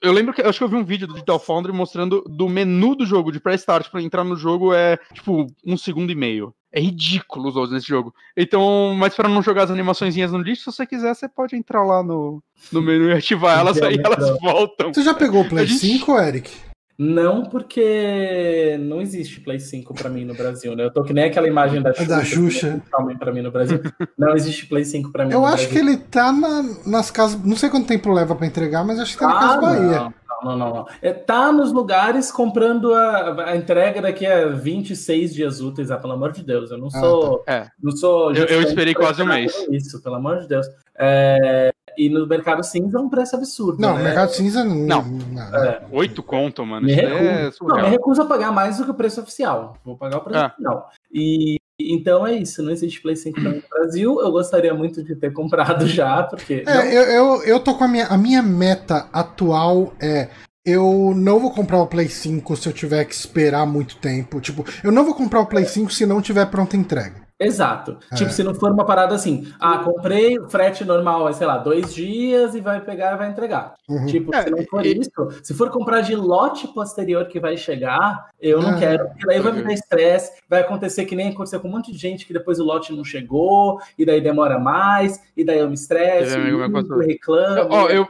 [0.00, 0.40] Eu lembro que.
[0.40, 3.30] Eu acho que eu vi um vídeo do Digital Foundry mostrando do menu do jogo,
[3.30, 6.54] de pré-start, pra entrar no jogo é tipo um segundo e meio.
[6.72, 8.14] É ridículo os outros nesse jogo.
[8.36, 11.82] Então, mas para não jogar as animaçõezinhas no lixo, se você quiser, você pode entrar
[11.82, 14.92] lá no, no menu e ativar elas, aí elas voltam.
[14.92, 15.80] Você já pegou o Play gente...
[15.80, 16.68] 5, Eric?
[16.98, 20.84] Não, porque não existe Play 5 para mim no Brasil, né?
[20.84, 22.08] Eu tô que nem aquela imagem da Xuxa.
[22.08, 22.82] Da Xuxa.
[23.20, 23.80] para mim no Brasil.
[24.18, 25.32] Não existe Play 5 para mim.
[25.32, 25.70] Eu acho Brasil.
[25.70, 27.40] que ele tá na, nas casas.
[27.44, 30.00] Não sei quanto tempo leva para entregar, mas acho que tá na ah, Casa Bahia.
[30.00, 30.86] Não não, não, não.
[31.02, 36.12] É, tá nos lugares comprando a, a, entrega daqui a 26 dias úteis, ah, pelo
[36.12, 36.70] amor de Deus.
[36.70, 37.42] Eu não ah, sou.
[37.42, 37.52] Ah, tá.
[37.52, 37.70] é.
[37.82, 39.54] Não sou eu, eu esperei quase um mês.
[39.70, 40.66] Isso, pelo amor de Deus.
[40.96, 43.80] É, e no mercado cinza é um preço absurdo.
[43.80, 44.04] Não, né?
[44.04, 45.02] mercado cinza não.
[45.02, 45.64] Não.
[45.64, 45.82] É.
[45.90, 46.86] Oito conto, mano.
[46.86, 49.76] Me recuso, é não, me recuso a pagar mais do que o preço oficial.
[49.84, 50.46] Vou pagar o preço é.
[50.46, 50.90] oficial.
[51.12, 54.20] E então é isso, não existe Play 5 no Brasil.
[54.20, 56.64] Eu gostaria muito de ter comprado já, porque.
[56.66, 58.06] É, eu, eu, eu tô com a minha.
[58.06, 60.28] A minha meta atual é
[60.66, 64.40] eu não vou comprar o Play 5 se eu tiver que esperar muito tempo.
[64.40, 67.27] Tipo, eu não vou comprar o Play 5 se não tiver pronta entrega.
[67.38, 67.98] Exato.
[68.10, 68.16] É.
[68.16, 72.54] Tipo, se não for uma parada assim, ah, comprei, frete normal, sei lá, dois dias
[72.54, 73.74] e vai pegar e vai entregar.
[73.88, 74.06] Uhum.
[74.06, 74.98] Tipo, é, se não for e...
[74.98, 75.10] isso,
[75.42, 78.78] se for comprar de lote posterior que vai chegar, eu não é.
[78.78, 81.92] quero, porque daí vai me dar estresse, vai acontecer que nem aconteceu com um monte
[81.92, 85.68] de gente que depois o lote não chegou, e daí demora mais, e daí eu
[85.68, 87.68] me estresso, eu reclamo.
[87.70, 88.08] Ó, eu,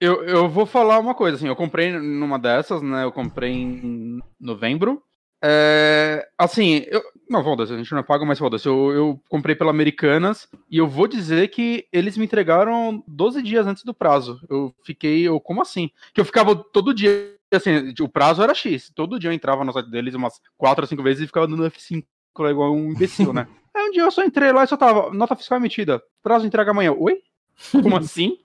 [0.00, 3.04] eu, eu vou falar uma coisa, assim, eu comprei numa dessas, né?
[3.04, 5.02] Eu comprei em novembro.
[5.42, 8.66] É, assim, eu, não, foda-se, a gente não paga, mas foda-se.
[8.66, 13.66] Eu, eu comprei pela Americanas e eu vou dizer que eles me entregaram 12 dias
[13.66, 14.40] antes do prazo.
[14.48, 15.90] Eu fiquei, eu, como assim?
[16.12, 18.90] Que eu ficava todo dia, assim, o prazo era X.
[18.94, 21.64] Todo dia eu entrava no site deles umas 4 ou 5 vezes e ficava dando
[21.70, 22.04] F5
[22.50, 23.46] igual um imbecil, né?
[23.74, 26.70] Aí um dia eu só entrei lá e só tava, nota fiscal emitida, prazo entrega
[26.70, 26.92] amanhã.
[26.92, 27.20] Oi?
[27.70, 28.38] Como assim?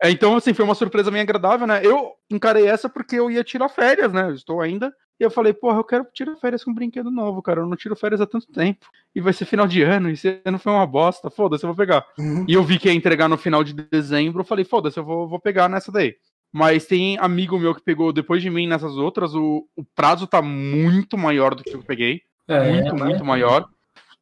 [0.00, 1.80] É, então, assim, foi uma surpresa bem agradável, né?
[1.84, 4.28] Eu encarei essa porque eu ia tirar férias, né?
[4.28, 4.94] Eu estou ainda.
[5.20, 7.60] E eu falei, porra, eu quero tirar férias com um brinquedo novo, cara.
[7.60, 8.86] Eu não tiro férias há tanto tempo.
[9.14, 11.76] E vai ser final de ano, e se não foi uma bosta, foda-se, eu vou
[11.76, 12.06] pegar.
[12.16, 12.44] Uhum.
[12.46, 15.28] E eu vi que ia entregar no final de dezembro, eu falei, foda-se, eu vou,
[15.28, 16.14] vou pegar nessa daí.
[16.52, 20.40] Mas tem amigo meu que pegou depois de mim nessas outras, o, o prazo tá
[20.40, 22.22] muito maior do que eu peguei.
[22.46, 23.68] É, muito, é, muito maior.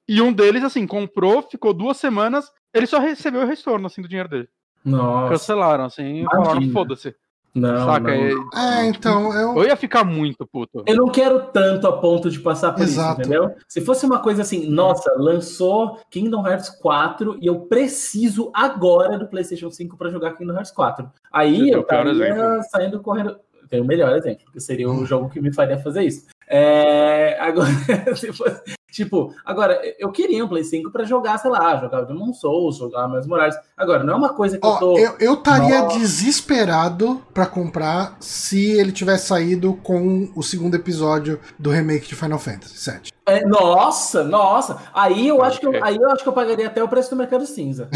[0.08, 4.08] E um deles, assim, comprou, ficou duas semanas, ele só recebeu o retorno, assim, do
[4.08, 4.48] dinheiro dele.
[4.84, 5.30] Nossa.
[5.30, 7.14] Cancelaram, assim, e falaram, foda-se.
[7.56, 8.14] Não, Saca?
[8.14, 8.50] Não.
[8.54, 9.56] É, então, eu...
[9.56, 10.84] eu ia ficar muito puto.
[10.86, 13.22] Eu não quero tanto a ponto de passar por Exato.
[13.22, 13.56] isso, entendeu?
[13.66, 19.26] Se fosse uma coisa assim, nossa, lançou Kingdom Hearts 4 e eu preciso agora do
[19.26, 21.10] PlayStation 5 para jogar Kingdom Hearts 4.
[21.32, 23.38] Aí eu estaria saindo correndo.
[23.70, 25.06] Tem o melhor exemplo, que seria o hum.
[25.06, 26.26] jogo que me faria fazer isso.
[26.46, 27.38] É...
[27.40, 27.70] Agora,
[28.14, 28.62] se fosse
[28.96, 32.78] Tipo, agora, eu queria um Play 5 pra jogar, sei lá, jogar o Demon Souls,
[32.78, 33.54] jogar Miles Morales.
[33.76, 34.98] Agora, não é uma coisa que Ó, eu tô.
[35.20, 42.08] Eu estaria desesperado pra comprar se ele tivesse saído com o segundo episódio do remake
[42.08, 43.12] de Final Fantasy VII.
[43.26, 44.78] É, nossa, nossa.
[44.94, 47.16] Aí eu, acho que eu, aí eu acho que eu pagaria até o preço do
[47.16, 47.90] Mercado Cinza.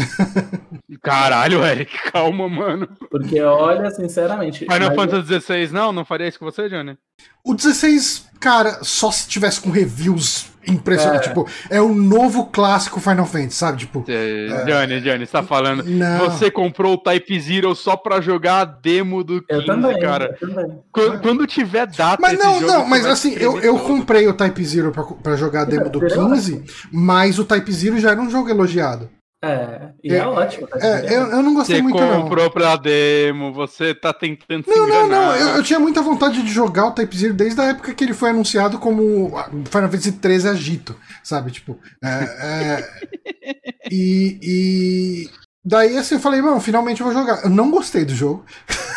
[1.01, 2.87] Caralho, Eric, calma, mano.
[3.09, 4.67] Porque, olha, sinceramente.
[4.71, 5.91] Final Fantasy XVI não?
[5.91, 6.95] Não faria isso com você, Johnny?
[7.43, 11.27] O 16, cara, só se tivesse com reviews impressionantes.
[11.27, 11.29] É.
[11.29, 13.79] Tipo, é o novo clássico Final Fantasy, sabe?
[13.79, 14.03] Tipo.
[14.07, 14.65] É, é...
[14.65, 15.83] Johnny, Johnny, você tá falando.
[15.83, 16.29] Não.
[16.29, 20.37] Você comprou o Type Zero só pra jogar a demo do 15, eu também, cara.
[20.41, 20.79] Eu também.
[20.91, 22.21] Quando, quando, tiver data.
[22.21, 25.61] Mas não, jogo, não, mas assim, eu, eu comprei o Type Zero pra, pra jogar
[25.61, 29.09] a demo do 15, mas o Type Zero já era um jogo elogiado.
[29.43, 30.67] É, e é, é ótimo.
[30.67, 32.07] Tá é, eu, eu não gostei você muito, não.
[32.07, 35.35] Você comprou pra demo, você tá tentando Não, não, não.
[35.35, 38.13] Eu, eu, tinha muita vontade de jogar o Type Zero desde a época que ele
[38.13, 39.29] foi anunciado como
[39.65, 41.49] Final Fantasy 13 Agito, sabe?
[41.49, 42.89] Tipo, é, é,
[43.91, 45.29] e, e
[45.65, 47.43] daí assim eu falei, mano, finalmente eu vou jogar.
[47.43, 48.45] Eu não gostei do jogo,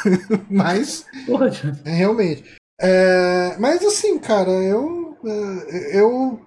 [0.51, 1.07] mas...
[1.26, 1.72] Poxa.
[1.86, 2.45] É, realmente.
[2.78, 5.16] É, mas assim, cara, eu...
[5.90, 6.38] Eu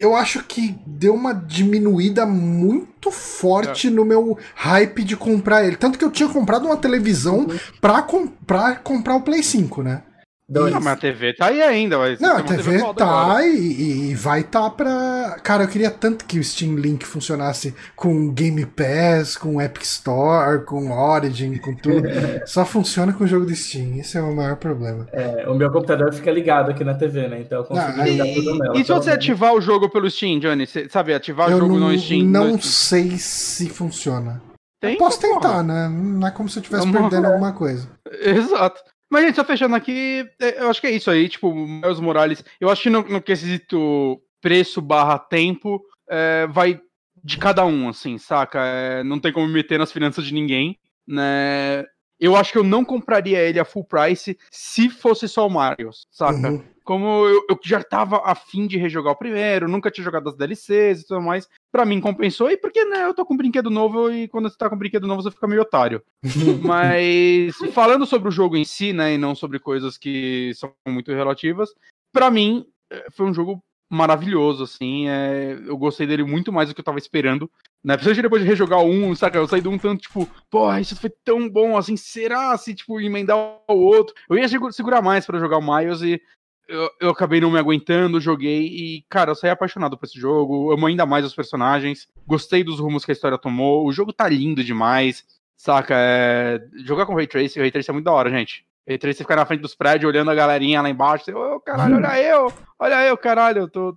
[0.00, 3.90] eu acho que deu uma diminuída muito forte é.
[3.90, 5.76] no meu hype de comprar ele.
[5.76, 7.58] Tanto que eu tinha comprado uma televisão uhum.
[7.82, 10.02] pra, com, pra comprar o Play 5, né?
[10.50, 10.74] Dois.
[10.74, 11.96] Não, mas a TV tá aí ainda.
[12.18, 15.36] Não, a TV, TV tá e, e, vai tá pra.
[15.44, 20.64] Cara, eu queria tanto que o Steam Link funcionasse com Game Pass, com Epic Store,
[20.64, 22.02] com Origin, com tudo.
[22.46, 23.98] Só funciona com o jogo de Steam.
[23.98, 25.06] Esse é o maior problema.
[25.12, 27.42] É, o meu computador fica ligado aqui na TV, né?
[27.42, 28.76] Então eu consigo ligar e, tudo nela.
[28.76, 30.66] E se você ativar o jogo pelo Steam, Johnny?
[30.66, 32.24] Você sabe, ativar o jogo não, no Steam?
[32.24, 34.42] Não no sei se funciona.
[34.80, 35.88] Tem, posso tentar, né?
[35.88, 37.88] Não é como se eu estivesse perdendo alguma coisa.
[38.20, 38.80] Exato.
[39.10, 42.44] Mas, gente, só fechando aqui, é, eu acho que é isso aí, tipo, Miles Morales.
[42.60, 46.80] Eu acho que no, no quesito preço barra tempo, é, vai
[47.22, 48.60] de cada um, assim, saca?
[48.64, 51.84] É, não tem como me meter nas finanças de ninguém, né?
[52.20, 55.90] Eu acho que eu não compraria ele a full price se fosse só o Mario,
[56.10, 56.50] saca?
[56.50, 60.34] Uhum como eu, eu, já tava afim de rejogar o primeiro, nunca tinha jogado as
[60.34, 63.70] DLCs e tudo mais, pra mim compensou, e porque, né, eu tô com um brinquedo
[63.70, 66.02] novo, e quando você tá com um brinquedo novo, você fica meio otário.
[66.64, 71.12] Mas, falando sobre o jogo em si, né, e não sobre coisas que são muito
[71.12, 71.72] relativas,
[72.12, 76.74] pra mim, é, foi um jogo maravilhoso, assim, é, eu gostei dele muito mais do
[76.74, 77.50] que eu tava esperando,
[77.82, 80.94] né, principalmente depois de rejogar um, saca, eu saí de um tanto, tipo, porra, isso
[80.94, 84.14] foi tão bom, assim, será se, tipo, emendar o outro?
[84.28, 86.22] Eu ia segurar mais para jogar o Miles e
[86.70, 90.72] eu, eu acabei não me aguentando, joguei e, cara, eu saí apaixonado por esse jogo.
[90.72, 92.06] Amo ainda mais os personagens.
[92.26, 93.84] Gostei dos rumos que a história tomou.
[93.84, 95.24] O jogo tá lindo demais,
[95.56, 95.94] saca?
[95.96, 96.60] É...
[96.84, 98.64] Jogar com Ray Tracing, Ray Tracing é muito da hora, gente.
[98.90, 101.30] Ray Tracing ficar na frente dos prédios, olhando a galerinha lá embaixo.
[101.30, 102.52] Ô, oh, caralho, olha eu!
[102.76, 103.94] Olha eu, caralho, eu tô.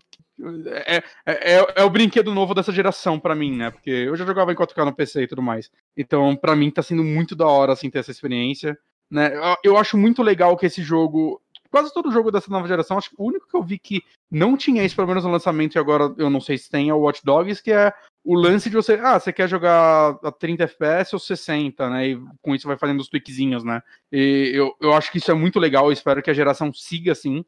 [0.68, 3.72] É, é, é, é, o brinquedo novo dessa geração para mim, né?
[3.72, 5.72] Porque eu já jogava em 4K no PC e tudo mais.
[5.98, 8.78] Então, para mim, tá sendo muito da hora, assim, ter essa experiência.
[9.10, 9.32] Né?
[9.64, 11.42] Eu acho muito legal que esse jogo
[11.74, 14.56] quase todo jogo dessa nova geração, acho que o único que eu vi que não
[14.56, 17.00] tinha isso, pelo menos no lançamento, e agora eu não sei se tem, é o
[17.00, 17.92] Watch Dogs, que é
[18.24, 22.10] o lance de você, ah, você quer jogar a 30 FPS ou 60, né?
[22.10, 23.82] E com isso vai fazendo os tweakzinhos, né?
[24.12, 27.12] E eu, eu acho que isso é muito legal, eu espero que a geração siga
[27.12, 27.44] assim.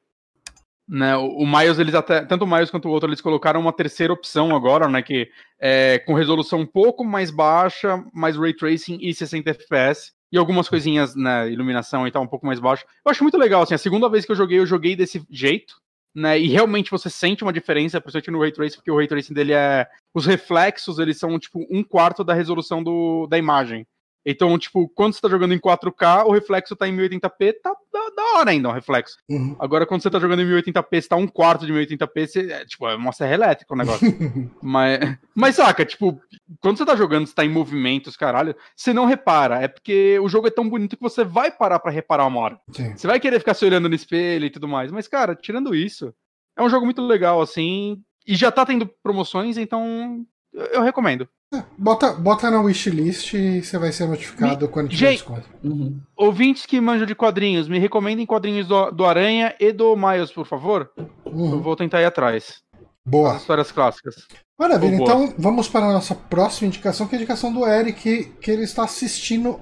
[0.87, 4.13] Né, o, Miles, eles até, tanto o Miles quanto o outro, eles colocaram uma terceira
[4.13, 9.11] opção agora, né, que é com resolução um pouco mais baixa, mais ray tracing e
[9.13, 12.85] 60 FPS, e algumas coisinhas na iluminação e tal, um pouco mais baixo.
[13.05, 15.75] Eu acho muito legal, assim, a segunda vez que eu joguei, eu joguei desse jeito,
[16.13, 19.33] né, e realmente você sente uma diferença, principalmente no Ray Tracing, porque o Ray Tracing
[19.33, 19.87] dele é...
[20.13, 23.87] Os reflexos, eles são, tipo, um quarto da resolução do, da imagem.
[24.25, 28.09] Então, tipo, quando você tá jogando em 4K, o reflexo tá em 1080p, tá da,
[28.09, 29.17] da hora ainda o reflexo.
[29.29, 29.55] Uhum.
[29.59, 32.65] Agora, quando você tá jogando em 1080p, você tá um quarto de 1080p, você, é,
[32.65, 34.07] tipo, é uma serra elétrica o negócio.
[34.63, 36.19] mas, mas, saca, tipo,
[36.59, 39.61] quando você tá jogando, você tá em movimentos, caralho, você não repara.
[39.61, 42.59] É porque o jogo é tão bonito que você vai parar para reparar uma hora.
[42.71, 42.97] Sim.
[42.97, 44.91] Você vai querer ficar se olhando no espelho e tudo mais.
[44.91, 46.11] Mas, cara, tirando isso,
[46.57, 48.01] é um jogo muito legal, assim.
[48.25, 50.25] E já tá tendo promoções, então
[50.71, 51.29] eu recomendo.
[51.55, 54.71] É, bota, bota na wishlist e você vai ser notificado me...
[54.71, 55.49] quando tiver Gente, desconto.
[55.63, 55.99] Uhum.
[56.15, 60.45] Ouvintes que manjam de quadrinhos, me recomendem quadrinhos do, do Aranha e do Miles, por
[60.45, 60.91] favor.
[61.25, 61.53] Uhum.
[61.53, 62.63] Eu vou tentar ir atrás.
[63.05, 63.33] Boa.
[63.33, 64.15] As histórias clássicas.
[64.57, 68.51] Maravilha, então vamos para a nossa próxima indicação, que é a indicação do Eric, que
[68.51, 69.59] ele está assistindo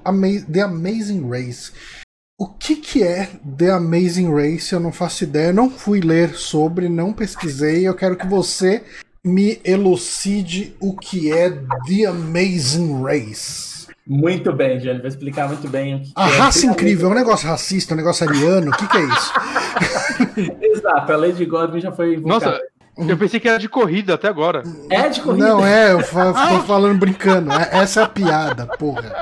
[0.50, 1.72] The Amazing Race.
[2.38, 3.26] O que, que é
[3.56, 4.72] The Amazing Race?
[4.72, 7.86] Eu não faço ideia, não fui ler sobre, não pesquisei.
[7.86, 8.84] Eu quero que você
[9.24, 13.86] me elucide o que é The Amazing Race.
[14.06, 17.14] Muito bem, Jânio, vou explicar muito bem o que A é raça incrível, é um
[17.14, 19.32] negócio racista, um negócio ariano, o que, que é isso?
[20.60, 22.50] Exato, a Lady Godwin já foi invocada.
[22.50, 22.60] Nossa,
[22.98, 24.62] eu pensei que era de corrida até agora.
[24.90, 25.48] É de corrida?
[25.48, 27.50] Não, é, eu tô falando brincando.
[27.50, 29.16] É, essa é a piada, porra.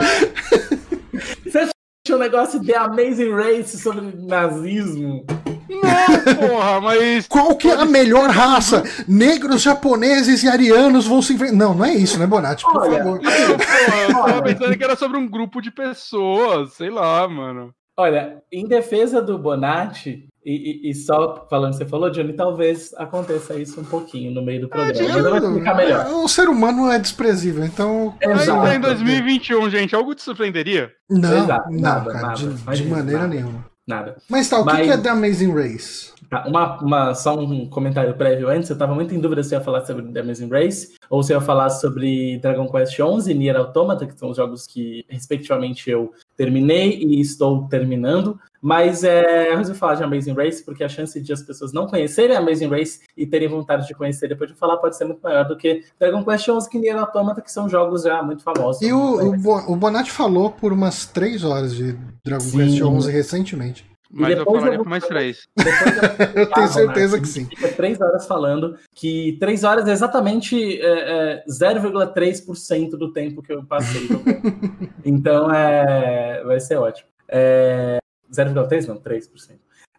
[2.05, 5.25] Tinha um negócio de Amazing Race sobre nazismo.
[5.69, 7.29] Não, porra, mas.
[7.29, 8.83] Qual que é a melhor raça?
[9.07, 11.55] Negros, japoneses e arianos vão se enfrentar.
[11.55, 12.65] Não, não é isso, né, Bonatti?
[12.65, 13.21] Por Olha, favor.
[13.23, 17.73] Não, porra, eu tava pensando que era sobre um grupo de pessoas, sei lá, mano.
[17.97, 22.93] Olha, em defesa do Bonatti, e, e- e só falando que você falou, Johnny, talvez
[22.97, 24.93] aconteça isso um pouquinho no meio do programa.
[24.99, 26.07] Mas eu vou explicar melhor.
[26.25, 28.15] O ser humano é desprezível, então.
[28.21, 28.61] Exato.
[28.63, 30.91] Ainda em 2021, gente, algo te surpreenderia?
[31.09, 32.35] Não, Exato, não, nada, cara, nada.
[32.39, 33.35] de, de Imagina, maneira nada.
[33.35, 33.73] nenhuma.
[33.85, 34.17] Nada.
[34.31, 36.13] Mas tá, o que Mas- que é The Amazing Race?
[36.31, 39.59] Tá, uma, uma- só um comentário prévio antes, eu tava muito em dúvida se eu
[39.59, 43.31] ia falar sobre The Amazing Race ou se eu ia falar sobre Dragon Quest XI
[43.31, 48.39] e Nier Automata, que são os jogos que, respectivamente, eu terminei e estou terminando.
[48.61, 51.89] Mas é, eu resolvi falar de Amazing Race porque a chance de as pessoas não
[51.89, 55.49] conhecerem Amazing Race e terem vontade de conhecer depois de falar pode ser muito maior
[55.49, 58.81] do que Dragon Quest XI e Nier Automata, que são jogos já muito famosos.
[58.81, 59.35] E o,
[59.67, 62.59] o Bonatti falou por umas três horas de Dragon Sim.
[62.59, 63.92] Quest 11 recentemente.
[64.13, 65.49] Mas eu depois falaria eu por mais três.
[65.57, 67.47] Eu tenho Ah, certeza Bonatti, que sim.
[67.47, 73.53] Fica três horas falando que três horas é exatamente é, é, 0,3% do tempo que
[73.53, 74.09] eu passei
[75.05, 77.09] então é, vai ser ótimo.
[77.29, 77.99] É,
[78.31, 78.87] 0,3?
[78.87, 79.29] Não, 3%.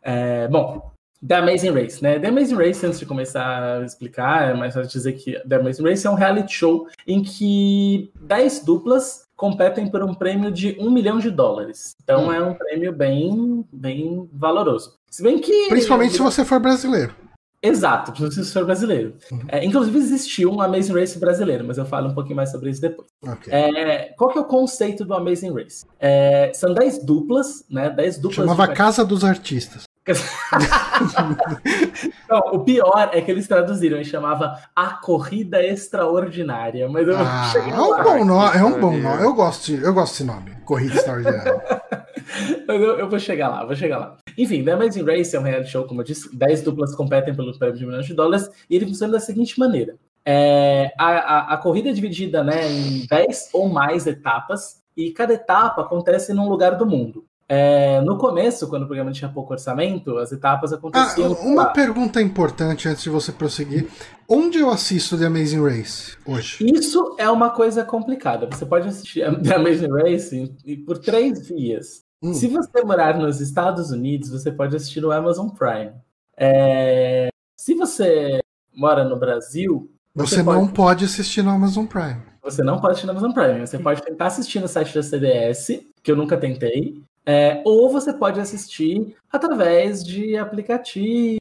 [0.03, 0.91] É, bom,
[1.26, 2.20] The Amazing Race, né?
[2.20, 5.84] The Amazing Race, antes de começar a explicar, é mais fácil dizer que The Amazing
[5.84, 10.89] Race é um reality show em que 10 duplas competem por um prêmio de um
[10.89, 11.96] milhão de dólares.
[12.02, 12.34] Então Hum.
[12.34, 14.94] é um prêmio bem, bem valoroso.
[15.12, 15.68] Se bem que.
[15.68, 17.14] Principalmente se você for brasileiro.
[17.62, 19.16] Exato, se você for brasileiro.
[19.50, 22.82] É, inclusive existiu um Amazing Race brasileiro, mas eu falo um pouquinho mais sobre isso
[22.82, 23.08] depois.
[23.26, 23.52] Ok.
[23.54, 25.86] É, qual que é o conceito do Amazing Race?
[26.00, 27.89] É, são 10 duplas, né?
[27.89, 28.36] 10 duplas.
[28.48, 29.84] Chamava de- Casa dos Artistas.
[32.30, 36.88] Não, o pior é que eles traduziram e chamava A Corrida Extraordinária.
[36.89, 38.58] Mas eu Ah, cheguei é um bom nome.
[38.58, 39.24] É um bom nome.
[39.24, 40.51] Eu gosto, de- eu gosto desse nome.
[40.66, 41.62] Corrida Extraordinária.
[42.68, 44.18] Mas eu, eu vou chegar lá, vou chegar lá.
[44.38, 47.58] Enfim, The Amazing Race é um reality show, como eu disse, 10 duplas competem pelo
[47.58, 49.95] prêmio de milhões de dólares e ele funciona da seguinte maneira.
[50.26, 55.34] É, a, a, a corrida é dividida né, em 10 ou mais etapas e cada
[55.34, 57.26] etapa acontece num lugar do mundo.
[57.48, 61.34] É, no começo, quando o programa tinha pouco orçamento, as etapas Ah, aconteciam.
[61.34, 61.70] uma lá.
[61.70, 63.88] pergunta importante antes de você prosseguir.
[64.28, 66.66] Onde eu assisto The Amazing Race hoje?
[66.74, 68.48] Isso é uma coisa complicada.
[68.50, 72.04] Você pode assistir The Amazing Race por três vias.
[72.24, 72.34] Hum.
[72.34, 75.91] Se você morar nos Estados Unidos, você pode assistir no Amazon Prime.
[76.38, 77.28] É,
[77.58, 78.39] Se você
[78.76, 82.22] mora no Brasil, Você, não pode assistir no Amazon Prime.
[82.41, 83.60] você não pode assistir no Amazon Prime.
[83.68, 87.02] Você pode tentar assistir no site da CBS, que eu nunca tentei.
[87.26, 91.39] É, ou você pode assistir através de aplicativos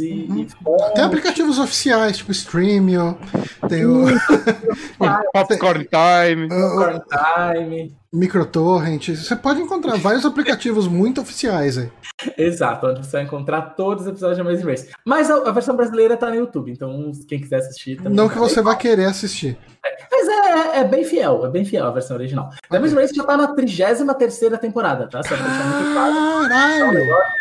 [0.00, 0.38] e, Uhum.
[0.40, 0.94] e.
[0.94, 3.16] Tem aplicativos oficiais, tipo Streamio,
[3.68, 4.04] tem o,
[5.32, 6.48] Popcorn Time.
[6.50, 7.00] o
[7.54, 7.94] Time.
[8.12, 9.08] Microtorrent.
[9.08, 11.90] Você pode encontrar vários aplicativos muito oficiais aí.
[12.38, 14.90] Exato, onde você vai encontrar todos os episódios de Amazing Race.
[15.04, 18.12] Mas a, a versão brasileira tá no YouTube, então quem quiser assistir também.
[18.14, 18.48] Não que vai.
[18.48, 19.58] você vá querer assistir.
[20.12, 22.50] Mas é, é bem fiel, é bem fiel a versão original.
[22.70, 25.20] The Amazing Race já tá na 33 temporada, tá?
[25.22, 26.48] Só pra deixar muito claro.
[26.48, 27.33] Caralho!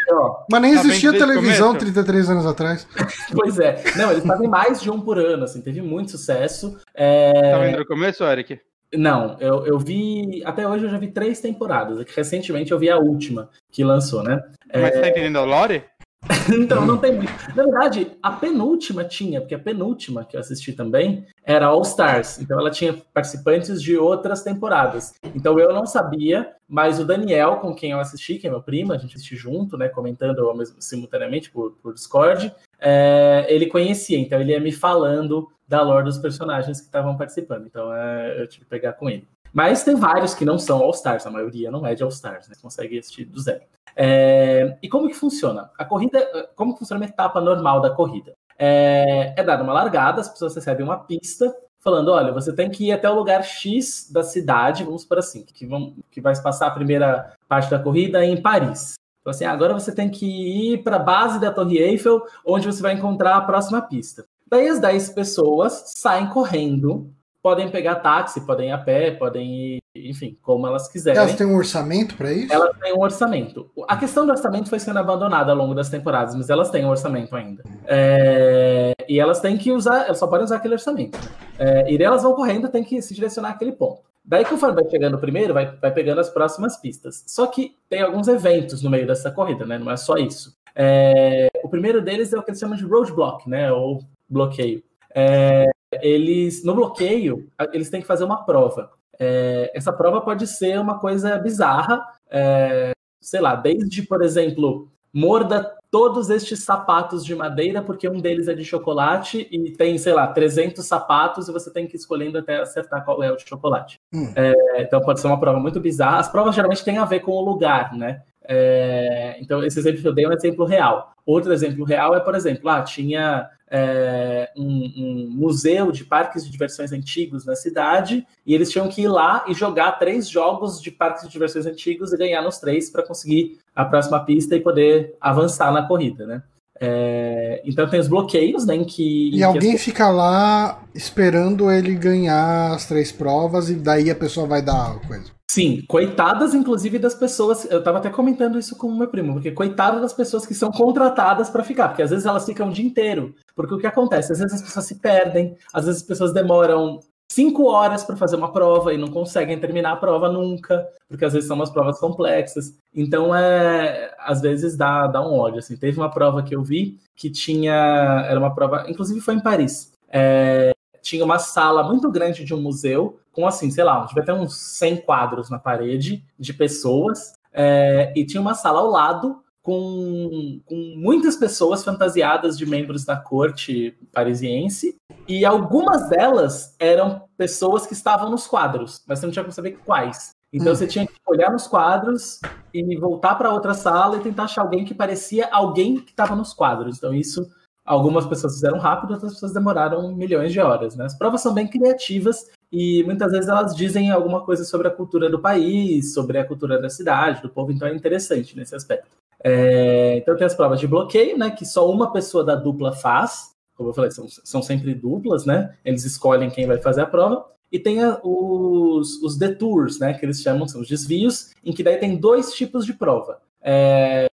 [0.52, 1.86] Mas nem Tá existia o televisão começo?
[1.86, 2.88] 33 anos atrás.
[3.34, 3.84] Pois é.
[3.96, 6.78] Não, eles fazem mais de um por ano, assim, teve muito sucesso.
[6.94, 8.60] É, Tá vendo no começo, Eric?
[8.96, 10.44] Não, eu, eu vi.
[10.46, 12.00] Até hoje eu já vi três temporadas.
[12.00, 14.40] É Recentemente eu vi a última que lançou, né?
[14.72, 15.84] Mas você tá entendendo a Lore?
[16.54, 17.32] Então, não tem muito.
[17.56, 22.40] Na verdade, a penúltima tinha, porque a penúltima que eu assisti também era All Stars.
[22.40, 25.14] Então, ela tinha participantes de outras temporadas.
[25.36, 28.94] Então, eu não sabia, mas o Daniel, com quem eu assisti, que é meu primo,
[28.94, 34.18] a gente assistiu junto, né, comentando mesmo- simultaneamente por, por Discord, é, ele conhecia.
[34.18, 37.66] Então, ele ia me falando da lore dos personagens que estavam participando.
[37.66, 39.28] Então, é, eu tive que pegar com ele.
[39.54, 42.48] Mas tem vários que não são All Stars, a maioria não é de All Stars,
[42.50, 42.56] né?
[42.60, 43.62] Consegue assistir do zero.
[43.96, 45.70] É, e como que funciona?
[45.78, 48.34] A corrida, como funciona uma etapa normal da corrida?
[48.58, 52.86] É, é dada uma largada, as pessoas recebem uma pista falando, olha, você tem que
[52.86, 56.68] ir até o lugar X da cidade, vamos por assim, que, vão, que vai passar
[56.68, 58.96] a primeira parte da corrida em Paris.
[59.20, 60.26] Então assim, agora você tem que
[60.74, 64.26] ir para a base da Torre Eiffel, onde você vai encontrar a próxima pista.
[64.48, 67.12] Daí as 10 pessoas saem correndo,
[67.44, 71.20] podem pegar táxi, podem ir a pé, podem ir, enfim, como elas quiserem.
[71.20, 72.52] Elas têm um orçamento pra isso?
[72.54, 73.70] Elas têm um orçamento.
[73.86, 76.90] A questão do orçamento foi sendo abandonada ao longo das temporadas, mas elas têm um
[76.90, 77.62] orçamento ainda.
[77.86, 81.20] É, E elas têm que usar, elas só podem usar aquele orçamento.
[81.60, 84.02] É, E elas vão correndo, tem que se direcionar àquele ponto.
[84.26, 87.26] Daí, conforme vai chegando o primeiro, vai, vai pegando as próximas pistas.
[87.28, 89.78] Só que tem alguns eventos no meio dessa corrida, né?
[89.78, 90.56] Não é só isso.
[90.74, 93.70] É, O primeiro deles é o que eles chamam de roadblock, né?
[93.70, 94.82] Ou bloqueio.
[95.14, 95.66] É,
[96.02, 98.92] Eles, no bloqueio, eles têm que fazer uma prova.
[99.20, 102.92] É, essa prova pode ser uma coisa bizarra, é,
[103.22, 108.56] sei lá, desde, por exemplo, morda todos estes sapatos de madeira, porque um deles é
[108.56, 112.58] de chocolate e tem, sei lá, 300 sapatos e você tem que ir escolhendo até
[112.58, 114.00] acertar qual é o de chocolate.
[114.12, 114.34] Hum.
[114.36, 116.18] É, então pode ser uma prova muito bizarra.
[116.18, 118.24] As provas geralmente têm a ver com o lugar, né?
[118.46, 121.14] É, então, esse exemplo que eu dei é um exemplo real.
[121.26, 126.46] Outro exemplo real é, por exemplo, lá ah, tinha é, um, um, museu de parques
[126.46, 130.80] de diversões antigos na cidade e eles tinham que ir lá e jogar três jogos
[130.80, 134.62] de parques de diversões antigos e ganhar nos três para conseguir a próxima pista e
[134.62, 136.44] poder avançar na corrida, né?
[136.80, 138.76] É, então tem os bloqueios, né?
[138.76, 139.82] Em que, e alguém as...
[139.82, 145.32] fica lá esperando ele ganhar as três provas e daí a pessoa vai dar coisa.
[145.50, 147.70] Sim, coitadas, inclusive, das pessoas.
[147.70, 150.72] Eu estava até comentando isso com o meu primo, porque coitadas das pessoas que são
[150.72, 153.36] contratadas para ficar, porque às vezes elas ficam o dia inteiro.
[153.56, 154.32] Porque o que acontece?
[154.32, 157.00] Às vezes as pessoas se perdem, às vezes as pessoas demoram
[157.34, 161.34] cinco horas para fazer uma prova e não conseguem terminar a prova nunca, porque às
[161.34, 162.78] vezes são umas provas complexas.
[162.94, 165.60] Então, é, às vezes dá, dá um ódio.
[165.60, 165.76] Assim.
[165.76, 168.26] Teve uma prova que eu vi que tinha.
[168.28, 169.92] Era uma prova, inclusive foi em Paris.
[170.10, 170.72] É,
[171.02, 174.56] tinha uma sala muito grande de um museu, com assim, sei lá, devia ter uns
[174.56, 180.94] 100 quadros na parede de pessoas, é, e tinha uma sala ao lado com, com
[180.98, 184.96] muitas pessoas fantasiadas de membros da corte parisiense,
[185.28, 189.80] e algumas delas eram pessoas que estavam nos quadros, mas você não tinha como saber
[189.86, 190.36] quais.
[190.52, 190.76] Então hum.
[190.76, 192.40] você tinha que olhar nos quadros
[192.74, 196.54] e voltar para outra sala e tentar achar alguém que parecia alguém que estava nos
[196.54, 196.98] quadros.
[196.98, 197.50] Então isso
[197.86, 200.96] Algumas pessoas fizeram rápido, outras pessoas demoraram milhões de horas.
[200.96, 201.04] Né?
[201.04, 205.30] As provas são bem criativas e muitas vezes elas dizem alguma coisa sobre a cultura
[205.30, 209.18] do país, sobre a cultura da cidade, do povo, então é interessante nesse aspecto.
[209.44, 213.54] É, então tem as provas de bloqueio, né, que só uma pessoa da dupla faz,
[213.76, 215.76] como eu falei, são, são sempre duplas, né?
[215.84, 217.46] Eles escolhem quem vai fazer a prova.
[217.72, 220.14] E tem a, os, os detours, né?
[220.14, 223.42] Que eles chamam, são os desvios, em que daí tem dois tipos de prova.
[223.62, 224.28] É,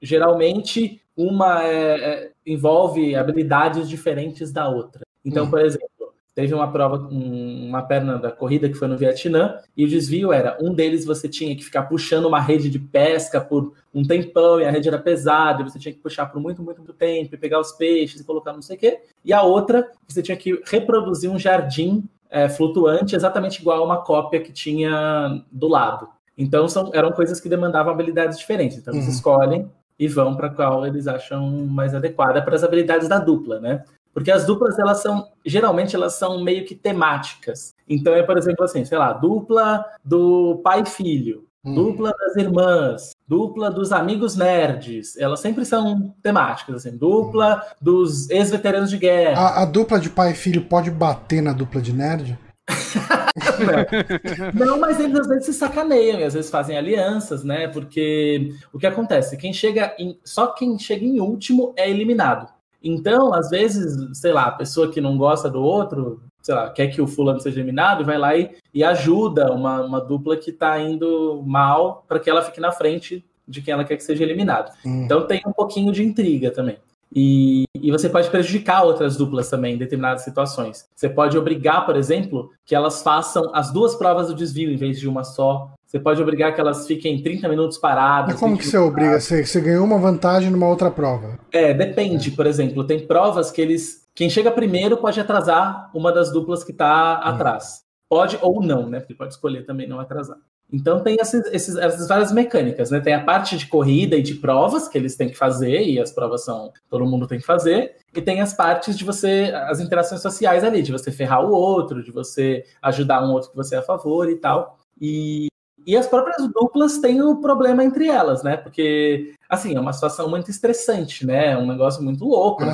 [0.00, 5.02] geralmente, uma é, é, envolve habilidades diferentes da outra.
[5.24, 5.50] Então, hum.
[5.50, 5.88] por exemplo,
[6.36, 10.58] teve uma prova, uma perna da corrida que foi no Vietnã, e o desvio era,
[10.60, 14.66] um deles você tinha que ficar puxando uma rede de pesca por um tempão, e
[14.66, 17.38] a rede era pesada, e você tinha que puxar por muito, muito, muito tempo, e
[17.38, 19.00] pegar os peixes e colocar não sei o quê.
[19.24, 24.02] E a outra, você tinha que reproduzir um jardim é, flutuante, exatamente igual a uma
[24.02, 26.06] cópia que tinha do lado.
[26.36, 28.76] Então, são, eram coisas que demandavam habilidades diferentes.
[28.76, 29.12] Então, eles uhum.
[29.12, 33.82] escolhem e vão para qual eles acham mais adequada para as habilidades da dupla, né?
[34.16, 37.74] Porque as duplas, elas são, geralmente, elas são meio que temáticas.
[37.86, 41.74] Então, é, por exemplo, assim, sei lá, dupla do pai e filho, hum.
[41.74, 45.18] dupla das irmãs, dupla dos amigos nerds.
[45.18, 47.74] Elas sempre são temáticas, assim, dupla hum.
[47.78, 49.38] dos ex-veteranos de guerra.
[49.38, 52.38] A, a, dupla de pai e filho pode bater na dupla de nerd?
[54.54, 57.68] não, mas eles às vezes se sacaneiam e às vezes fazem alianças, né?
[57.68, 59.36] Porque o que acontece?
[59.36, 62.55] Quem chega em, só quem chega em último é eliminado.
[62.86, 66.86] Então, às vezes, sei lá, a pessoa que não gosta do outro, sei lá, quer
[66.86, 70.78] que o fulano seja eliminado, vai lá e, e ajuda uma, uma dupla que tá
[70.80, 74.72] indo mal para que ela fique na frente de quem ela quer que seja eliminado.
[74.84, 75.04] Hum.
[75.04, 76.78] Então tem um pouquinho de intriga também.
[77.14, 80.86] E, e, você pode prejudicar outras duplas também em determinadas situações.
[80.94, 84.98] Você pode obrigar, por exemplo, que elas façam as duas provas do desvio em vez
[84.98, 85.72] de uma só.
[85.86, 88.32] Você pode obrigar que elas fiquem 30 minutos paradas.
[88.32, 89.20] Mas como que você obriga?
[89.20, 91.38] Você, você ganhou uma vantagem numa outra prova?
[91.52, 92.32] É, depende.
[92.32, 94.04] Por exemplo, tem provas que eles.
[94.14, 97.28] Quem chega primeiro pode atrasar uma das duplas que está hum.
[97.28, 97.84] atrás.
[98.08, 99.00] Pode ou não, né?
[99.00, 100.38] Porque pode escolher também não atrasar.
[100.72, 103.00] Então tem essas várias mecânicas, né?
[103.00, 106.10] Tem a parte de corrida e de provas que eles têm que fazer, e as
[106.12, 110.20] provas são todo mundo tem que fazer, e tem as partes de você, as interações
[110.22, 113.78] sociais ali, de você ferrar o outro, de você ajudar um outro que você é
[113.78, 114.78] a favor e tal.
[115.00, 115.48] E
[115.86, 118.56] e as próprias duplas têm o problema entre elas, né?
[118.56, 121.52] Porque, assim, é uma situação muito estressante, né?
[121.52, 122.64] É um negócio muito louco.
[122.64, 122.72] Né?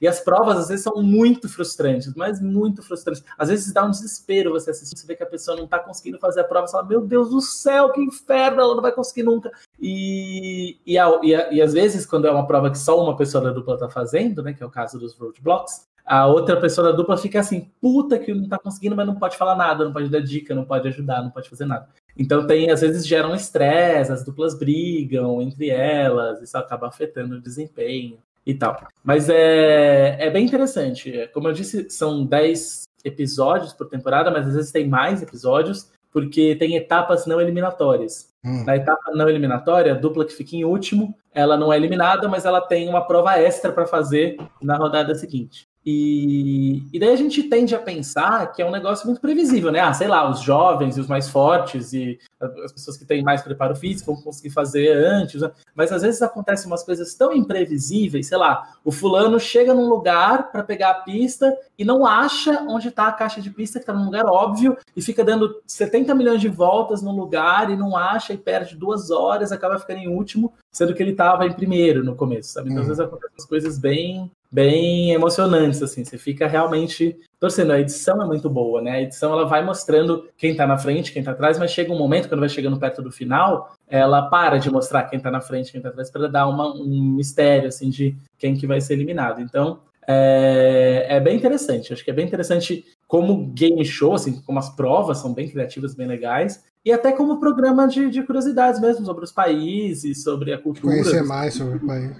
[0.00, 3.22] E as provas, às vezes, são muito frustrantes, mas muito frustrantes.
[3.36, 6.18] Às vezes dá um desespero você assistir, você vê que a pessoa não tá conseguindo
[6.18, 9.24] fazer a prova, você fala, meu Deus do céu, que inferno, ela não vai conseguir
[9.24, 9.52] nunca.
[9.78, 13.14] E, e, a, e, a, e às vezes, quando é uma prova que só uma
[13.14, 14.54] pessoa da dupla tá fazendo, né?
[14.54, 18.34] Que é o caso dos roadblocks, a outra pessoa da dupla fica assim, puta que
[18.34, 21.22] não tá conseguindo, mas não pode falar nada, não pode dar dica, não pode ajudar,
[21.22, 21.88] não pode fazer nada.
[22.16, 27.36] Então tem, às vezes gera um estresse, as duplas brigam entre elas, isso acaba afetando
[27.36, 28.76] o desempenho e tal.
[29.02, 31.30] Mas é, é bem interessante.
[31.32, 36.54] Como eu disse, são 10 episódios por temporada, mas às vezes tem mais episódios, porque
[36.56, 38.32] tem etapas não eliminatórias.
[38.44, 38.64] Hum.
[38.64, 42.44] Na etapa não eliminatória, a dupla que fica em último, ela não é eliminada, mas
[42.44, 45.66] ela tem uma prova extra para fazer na rodada seguinte.
[45.84, 49.80] E, e daí a gente tende a pensar que é um negócio muito previsível, né?
[49.80, 53.42] Ah, sei lá, os jovens e os mais fortes e as pessoas que têm mais
[53.42, 55.50] preparo físico vão conseguir fazer antes, né?
[55.74, 60.52] mas às vezes acontecem umas coisas tão imprevisíveis, sei lá, o fulano chega num lugar
[60.52, 63.92] para pegar a pista e não acha onde está a caixa de pista, que está
[63.92, 68.32] num lugar óbvio, e fica dando 70 milhões de voltas no lugar e não acha
[68.32, 72.14] e perde duas horas, acaba ficando em último, sendo que ele estava em primeiro no
[72.14, 72.70] começo, sabe?
[72.70, 72.94] Então, às uhum.
[72.94, 77.72] vezes acontecem coisas bem bem emocionantes, assim, você fica realmente torcendo.
[77.72, 78.90] A edição é muito boa, né?
[78.92, 81.98] A edição ela vai mostrando quem tá na frente, quem tá atrás, mas chega um
[81.98, 85.72] momento, quando vai chegando perto do final, ela para de mostrar quem tá na frente,
[85.72, 89.40] quem tá atrás, para dar uma, um mistério, assim, de quem que vai ser eliminado.
[89.40, 91.92] Então, é, é, bem interessante.
[91.92, 95.94] Acho que é bem interessante como game show, assim, como as provas são bem criativas,
[95.94, 100.58] bem legais, e até como programa de, de curiosidades mesmo sobre os países, sobre a
[100.58, 100.92] cultura.
[100.92, 102.10] Conhecer mais sobre o país.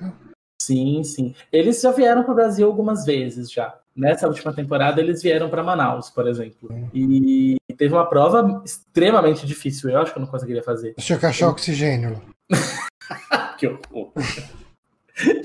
[0.63, 1.35] Sim, sim.
[1.53, 3.75] Eles já vieram para o Brasil algumas vezes já.
[3.95, 6.71] Nessa última temporada, eles vieram para Manaus, por exemplo.
[6.95, 9.91] E teve uma prova extremamente difícil.
[9.91, 10.95] Eu acho que eu não conseguiria fazer.
[10.97, 12.23] Deixa eu cachar oxigênio.
[13.59, 14.13] que horror.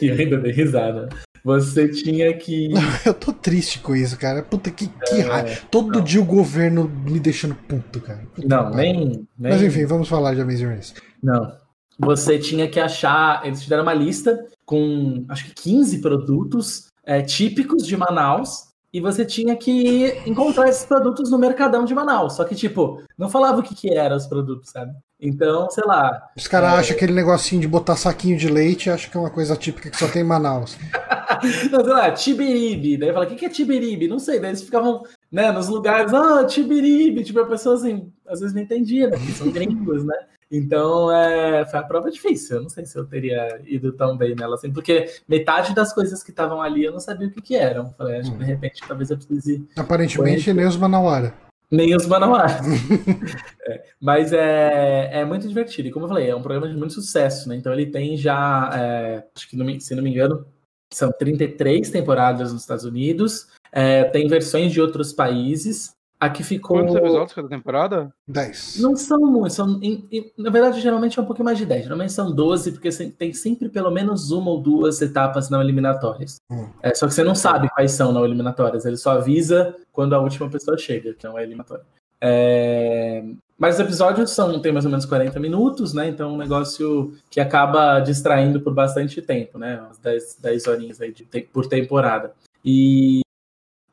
[0.01, 1.09] e eu ainda dei risada.
[1.43, 2.69] Você tinha que.
[3.05, 4.43] eu tô triste com isso, cara.
[4.43, 5.61] Puta que, que é, raiva.
[5.71, 6.03] Todo não.
[6.03, 8.23] dia o governo me deixando puto, cara.
[8.35, 10.93] Puta não, nem, nem, Mas enfim, vamos falar de Amazing Race.
[11.23, 11.66] Não.
[11.99, 13.45] Você tinha que achar.
[13.45, 19.01] Eles te deram uma lista com acho que 15 produtos é, típicos de Manaus e
[19.01, 22.33] você tinha que encontrar esses produtos no mercadão de Manaus.
[22.33, 24.91] Só que, tipo, não falava o que, que eram os produtos, sabe?
[25.19, 26.29] Então, sei lá.
[26.35, 26.75] Os caras é...
[26.77, 29.97] acham aquele negocinho de botar saquinho de leite, acham que é uma coisa típica que
[29.97, 30.77] só tem em Manaus.
[31.71, 32.97] não, sei lá, tibiribe.
[32.97, 34.07] Daí fala, o que, que é tibiribe?
[34.07, 34.39] Não sei.
[34.39, 37.23] Daí eles ficavam, né, nos lugares, ah, tibiribe.
[37.23, 39.17] Tipo, a pessoa assim, às vezes não entendia, né?
[39.17, 40.15] Porque são gringos, né?
[40.49, 42.57] Então, é, foi a prova difícil.
[42.57, 46.23] Eu não sei se eu teria ido tão bem nela assim, porque metade das coisas
[46.23, 47.93] que estavam ali eu não sabia o que, que eram.
[47.97, 48.47] Falei, acho que de hum.
[48.47, 49.67] repente talvez eu precise.
[49.75, 51.33] Aparentemente, nem os Manauara.
[51.69, 52.47] Nem os Manauara.
[53.67, 55.89] é, mas é, é muito divertido.
[55.89, 57.55] E como eu falei, é um programa de muito sucesso, né?
[57.57, 60.45] Então ele tem já, é, acho que se não me engano,
[60.93, 63.47] são 33 temporadas nos Estados Unidos.
[63.71, 65.95] É, tem versões de outros países.
[66.19, 66.77] Aqui ficou.
[66.77, 68.11] Quantos episódios cada temporada?
[68.27, 68.79] 10.
[68.79, 69.53] Não são muitos.
[69.53, 71.83] São, em, em, na verdade, geralmente é um pouquinho mais de 10.
[71.83, 76.37] Geralmente são 12, porque tem sempre pelo menos uma ou duas etapas não eliminatórias.
[76.49, 76.69] Hum.
[76.81, 78.83] É, só que você não sabe quais são não eliminatórias.
[78.85, 81.83] Ele só avisa quando a última pessoa chega, que não é eliminatória.
[82.19, 83.23] É...
[83.57, 86.07] Mas os episódios são, tem mais ou menos 40 minutos, né?
[86.07, 89.81] Então, é um negócio que acaba distraindo por bastante tempo, né?
[89.81, 92.33] Umas 10, 10 horinhas aí de, por temporada.
[92.63, 93.21] E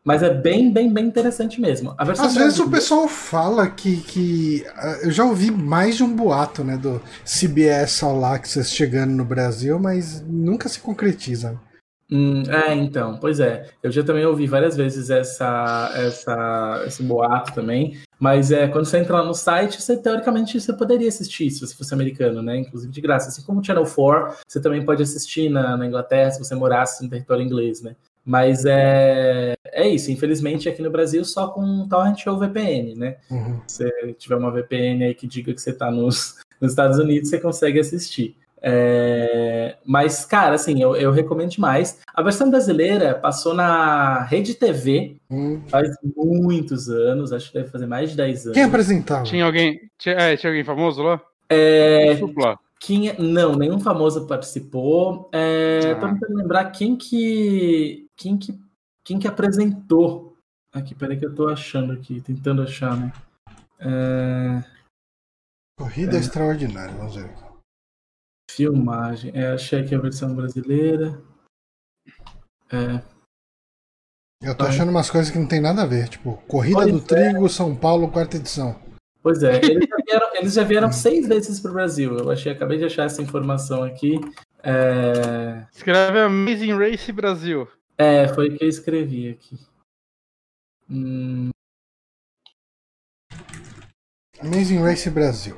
[0.05, 1.95] mas é bem, bem, bem interessante mesmo.
[1.97, 4.65] Às vezes o pessoal fala que, que.
[4.77, 6.77] Ah, eu já ouvi mais de um boato, né?
[6.77, 11.59] Do CBS All Access chegando no Brasil, mas nunca se concretiza.
[12.11, 13.71] Hum, é, então, pois é.
[13.83, 17.99] Eu já também ouvi várias vezes essa, essa, esse boato também.
[18.21, 21.75] Mas é, quando você entra lá no site, você teoricamente você poderia assistir se você
[21.75, 22.59] fosse americano, né?
[22.59, 23.29] Inclusive de graça.
[23.29, 27.03] Assim como o Channel 4, você também pode assistir na, na Inglaterra se você morasse
[27.03, 27.97] no território inglês, né?
[28.25, 33.17] Mas é, é isso, infelizmente aqui no Brasil só com torrent ou VPN, né?
[33.31, 33.61] Uhum.
[33.67, 33.85] Se
[34.19, 37.79] tiver uma VPN aí que diga que você está nos, nos Estados Unidos, você consegue
[37.79, 38.37] assistir.
[38.67, 42.01] É, mas, cara, assim, eu, eu, recomendo demais.
[42.15, 45.61] A versão brasileira passou na Rede TV hum.
[45.67, 48.55] faz muitos anos, acho que deve fazer mais de 10 anos.
[48.55, 49.25] Quem apresentava?
[49.25, 51.21] Tinha alguém, tinha, é, tinha alguém famoso lá?
[51.51, 52.17] É,
[52.87, 55.31] quem, é, não, nenhum famoso participou.
[55.33, 56.01] É, ah.
[56.01, 58.61] Tô tentando lembrar quem que quem que,
[59.03, 60.37] quem que apresentou?
[60.73, 63.13] Aqui, peraí que eu tô achando aqui, tentando achar, né?
[63.79, 64.65] É...
[65.79, 66.21] Corrida é...
[66.21, 67.33] extraordinária, vamos ver.
[68.51, 69.33] Filmagem.
[69.35, 71.23] É, achei aqui a versão brasileira.
[72.71, 73.03] É...
[74.43, 77.01] Eu tô achando umas coisas que não tem nada a ver, tipo, Corrida do é.
[77.01, 78.79] Trigo, São Paulo, quarta edição.
[79.25, 82.15] Pois é, eles já vieram, eles já vieram seis vezes para o Brasil.
[82.19, 84.21] Eu achei, acabei de achar essa informação aqui.
[84.63, 85.67] É...
[85.73, 87.67] Escreve Amazing Race Brasil.
[87.97, 89.59] É, foi o que eu escrevi aqui.
[90.91, 91.49] Hum...
[94.39, 95.57] Amazing Race Brasil.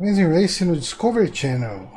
[0.00, 1.88] Amazing Race no Discovery Channel.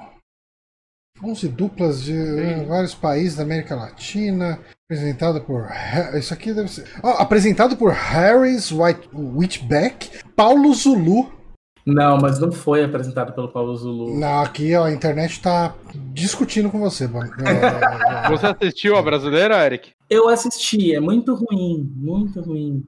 [1.23, 2.65] 11 duplas de Sim.
[2.65, 4.63] vários países da América Latina.
[4.89, 5.67] Apresentado por.
[6.15, 6.85] Isso aqui deve ser.
[7.03, 9.07] Oh, apresentado por Harris White...
[9.13, 11.39] Whitbeck, Paulo Zulu
[11.89, 14.19] não, mas não foi apresentado pelo Paulo Zulu.
[14.19, 15.73] Não, aqui ó, a internet tá
[16.13, 17.07] discutindo com você.
[18.29, 19.91] você assistiu a brasileira, Eric?
[20.07, 22.83] Eu assisti, é muito ruim, muito ruim.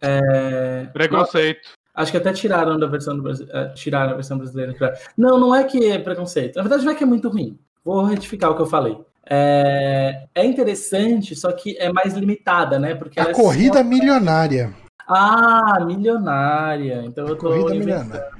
[0.00, 0.84] É...
[0.92, 1.68] Preconceito.
[1.94, 4.74] Acho que até tiraram da versão do Brasil, é, tiraram a versão brasileira.
[5.16, 6.56] Não, não é que é preconceito.
[6.56, 7.58] Na verdade, não é que é muito ruim.
[7.84, 8.96] Vou retificar o que eu falei.
[9.30, 12.94] É, é interessante, só que é mais limitada, né?
[12.94, 13.84] Porque a é corrida só...
[13.84, 14.74] milionária.
[15.06, 17.02] Ah, milionária.
[17.04, 18.30] Então eu tô corrida milionária.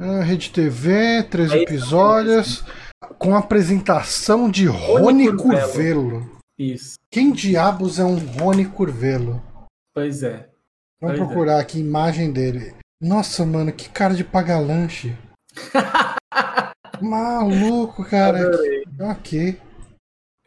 [0.00, 2.64] Ah, Rede TV, três é episódios,
[3.18, 6.10] com apresentação de Rony, Rony Curvelo.
[6.10, 6.38] Curvelo.
[6.56, 6.94] Isso.
[7.10, 9.42] Quem diabos é um Rony Curvelo?
[9.94, 10.48] Pois é.
[11.00, 11.24] Vamos pois é.
[11.24, 11.60] procurar é.
[11.60, 12.74] aqui imagem dele.
[13.00, 15.16] Nossa, mano, que cara de paga-lanche.
[17.00, 18.40] Maluco, cara.
[18.40, 18.84] Adorei.
[19.00, 19.67] Ok.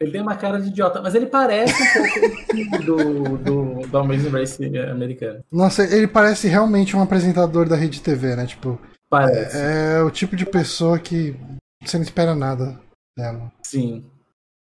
[0.02, 4.30] Ele tem uma cara de idiota, mas ele parece um pouco do, do, do Amazing
[4.30, 5.44] Race americano.
[5.50, 8.46] Nossa, ele parece realmente um apresentador da rede TV, né?
[8.46, 9.56] Tipo, parece.
[9.56, 11.36] É, é o tipo de pessoa que
[11.84, 12.80] você não espera nada
[13.16, 13.52] dela.
[13.62, 14.04] Sim.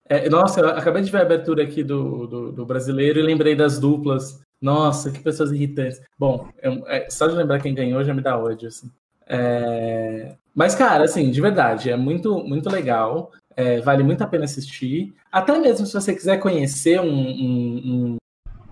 [0.09, 3.55] É, nossa, eu acabei de ver a abertura aqui do, do, do, brasileiro e lembrei
[3.55, 4.41] das duplas.
[4.61, 6.01] Nossa, que pessoas irritantes.
[6.19, 8.91] Bom, eu, é, só de lembrar quem ganhou já me dá ódio, assim.
[9.29, 10.35] É...
[10.53, 13.31] Mas, cara, assim, de verdade, é muito, muito legal.
[13.59, 15.13] É, vale muito a pena assistir.
[15.33, 18.17] Até mesmo se você quiser conhecer um, um, um,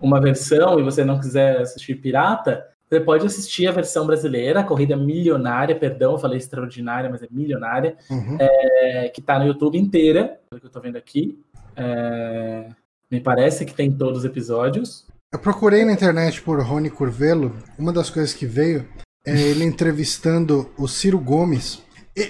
[0.00, 4.64] uma versão e você não quiser assistir pirata, você pode assistir a versão brasileira, a
[4.64, 8.36] corrida milionária, perdão, eu falei extraordinária, mas é milionária, uhum.
[8.38, 11.36] é, que está no YouTube inteira, pelo que eu estou vendo aqui.
[11.74, 12.68] É,
[13.10, 15.04] me parece que tem todos os episódios.
[15.32, 17.56] Eu procurei na internet por Rony Curvelo.
[17.76, 18.88] Uma das coisas que veio
[19.26, 21.82] é ele entrevistando o Ciro Gomes,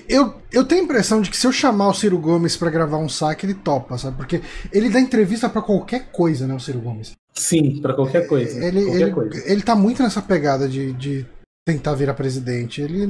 [0.09, 2.99] eu, eu tenho a impressão de que se eu chamar o Ciro Gomes para gravar
[2.99, 4.17] um saque, ele topa, sabe?
[4.17, 4.41] Porque
[4.73, 7.13] ele dá entrevista para qualquer coisa, né, o Ciro Gomes?
[7.33, 8.65] Sim, para qualquer coisa.
[8.65, 9.53] Ele, qualquer ele, coisa.
[9.53, 11.27] ele tá muito nessa pegada de, de
[11.65, 12.81] tentar virar presidente.
[12.81, 13.07] Ele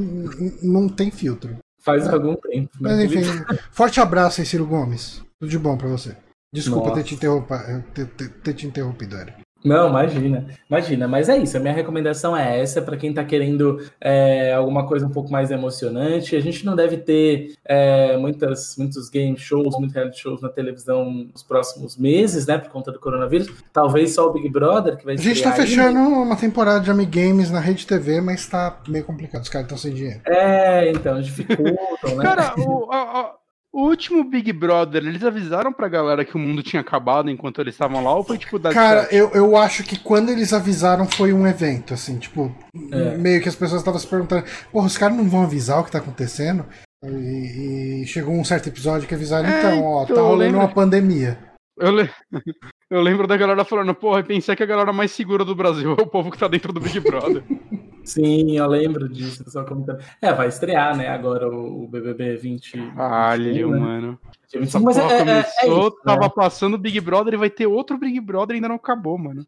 [0.63, 1.57] não tem filtro.
[1.81, 2.11] Faz é.
[2.11, 2.71] algum tempo.
[2.81, 2.91] Né?
[2.91, 3.23] Mas enfim,
[3.71, 5.23] forte abraço aí, Ciro Gomes.
[5.39, 6.17] Tudo de bom para você.
[6.53, 9.46] Desculpa ter te, ter, ter, ter te interrompido, Eric.
[9.67, 11.09] Não, imagina, imagina.
[11.09, 11.57] Mas é isso.
[11.57, 15.51] A minha recomendação é essa para quem está querendo é, alguma coisa um pouco mais
[15.51, 16.37] emocionante.
[16.37, 21.11] A gente não deve ter é, muitas, muitos game shows, muitos reality shows na televisão
[21.33, 22.59] nos próximos meses, né?
[22.59, 23.49] Por conta do coronavírus.
[23.73, 25.15] Talvez só o Big Brother que vai.
[25.15, 29.05] A gente está fechando uma temporada de Ami Games na Rede TV, mas está meio
[29.05, 29.43] complicado.
[29.43, 30.21] Os caras estão sem dinheiro.
[30.27, 32.23] É, então dificultam, né?
[32.23, 33.35] Cara, o, a,
[33.77, 37.75] o último Big Brother, eles avisaram pra galera que o mundo tinha acabado enquanto eles
[37.75, 41.31] estavam lá ou foi tipo da Cara, eu, eu acho que quando eles avisaram foi
[41.35, 42.51] um evento, assim, tipo,
[42.91, 43.19] é.
[43.19, 45.93] meio que as pessoas estavam se perguntando, porra, os caras não vão avisar o que
[45.93, 46.65] tá acontecendo?
[47.05, 50.69] E, e chegou um certo episódio que avisaram, é, então, ó, então, tá rolando uma
[50.69, 51.39] pandemia.
[51.79, 52.11] Eu, le...
[52.91, 56.03] eu lembro da galera falando, porra, pensei que a galera mais segura do Brasil é
[56.03, 57.45] o povo que tá dentro do Big Brother.
[58.07, 59.99] Sim, eu lembro disso, só comentando.
[60.23, 62.93] É, vai estrear, né, agora o, BBB 20.
[62.95, 63.79] Caralho, né?
[63.79, 64.19] mano.
[64.55, 66.33] Essa mas é, é, começou, é isso, tava né?
[66.35, 69.45] passando Big Brother e vai ter outro Big Brother e ainda não acabou, mano.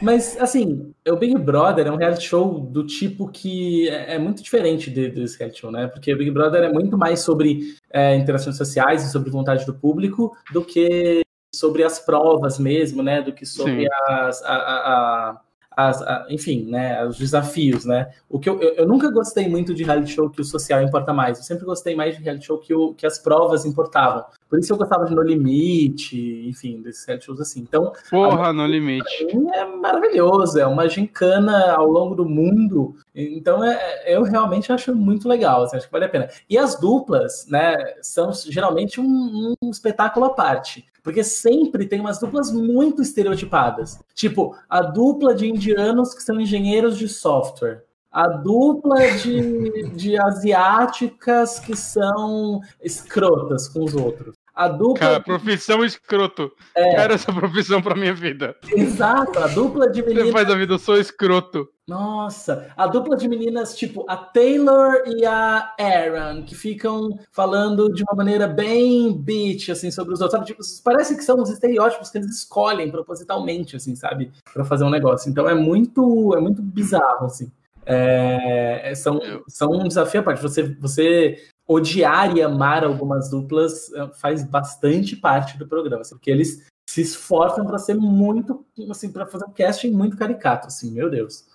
[0.00, 4.42] Mas, assim, o Big Brother é um reality show do tipo que é, é muito
[4.42, 5.86] diferente desse reality show, né?
[5.86, 9.74] Porque o Big Brother é muito mais sobre é, interações sociais e sobre vontade do
[9.74, 11.22] público do que
[11.54, 13.22] sobre as provas mesmo, né?
[13.22, 15.40] Do que sobre as, a, a,
[15.76, 18.10] as, a, enfim, né, os desafios, né?
[18.28, 21.12] O que eu, eu, eu, nunca gostei muito de reality show que o social importa
[21.12, 21.38] mais.
[21.38, 24.24] Eu sempre gostei mais de reality show que, o, que as provas importavam.
[24.48, 27.60] Por isso eu gostava de No Limite, enfim, desses reality shows assim.
[27.60, 29.26] Então, porra, a, No Limite.
[29.54, 32.96] É maravilhoso, é uma gincana ao longo do mundo.
[33.14, 36.28] Então, é, eu realmente acho muito legal, assim, acho que vale a pena.
[36.48, 40.91] E as duplas, né, são geralmente um, um espetáculo à parte.
[41.02, 43.98] Porque sempre tem umas duplas muito estereotipadas.
[44.14, 47.84] Tipo, a dupla de indianos que são engenheiros de software.
[48.10, 54.41] A dupla de, de asiáticas que são escrotas com os outros.
[54.54, 54.98] A dupla.
[54.98, 56.52] Cara, profissão escroto.
[56.74, 56.94] É.
[56.96, 58.54] Quero essa profissão pra minha vida.
[58.70, 60.26] Exato, a dupla de meninas.
[60.26, 61.68] Você faz a vida, eu sou escroto.
[61.88, 68.02] Nossa, a dupla de meninas, tipo a Taylor e a Aaron, que ficam falando de
[68.02, 70.38] uma maneira bem bitch, assim, sobre os outros.
[70.38, 70.46] Sabe?
[70.46, 74.30] Tipo, parece que são os estereótipos que eles escolhem propositalmente, assim, sabe?
[74.52, 75.30] Pra fazer um negócio.
[75.30, 77.50] Então é muito, é muito bizarro, assim.
[77.84, 80.42] É, é são, são um desafio à parte.
[80.42, 81.36] Você, você
[81.66, 87.00] odiar e amar algumas duplas eh, faz bastante parte do programa, assim, porque eles se
[87.00, 91.48] esforçam para ser muito, assim, para fazer um casting muito caricato, assim, meu Deus.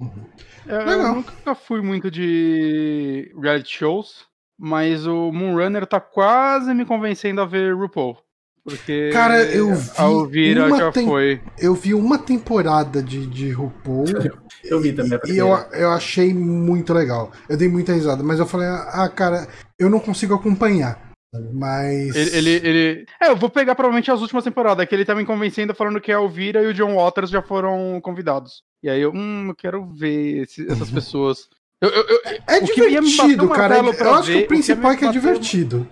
[0.00, 0.24] Uhum.
[0.66, 4.26] É, eu nunca fui muito de reality shows,
[4.58, 8.18] mas o Moonrunner tá quase me convencendo a ver RuPaul.
[8.64, 9.90] Porque Cara, eu vi.
[9.98, 11.04] A Elvira já tem...
[11.04, 11.40] foi.
[11.58, 14.06] Eu vi uma temporada de, de RuPaul.
[14.64, 15.18] eu vi também.
[15.26, 17.30] E eu, eu achei muito legal.
[17.46, 19.46] Eu dei muita risada, mas eu falei, ah, cara,
[19.78, 21.12] eu não consigo acompanhar.
[21.52, 22.14] Mas.
[22.14, 25.26] Ele, ele, ele, É, eu vou pegar provavelmente as últimas temporadas, que ele tá me
[25.26, 28.62] convencendo falando que a Elvira e o John Waters já foram convidados.
[28.82, 30.94] E aí eu, hum, eu quero ver esse, essas uhum.
[30.94, 31.48] pessoas.
[31.80, 33.78] Eu, eu, é divertido, cara.
[33.78, 35.86] Eu acho que o principal é que é divertido.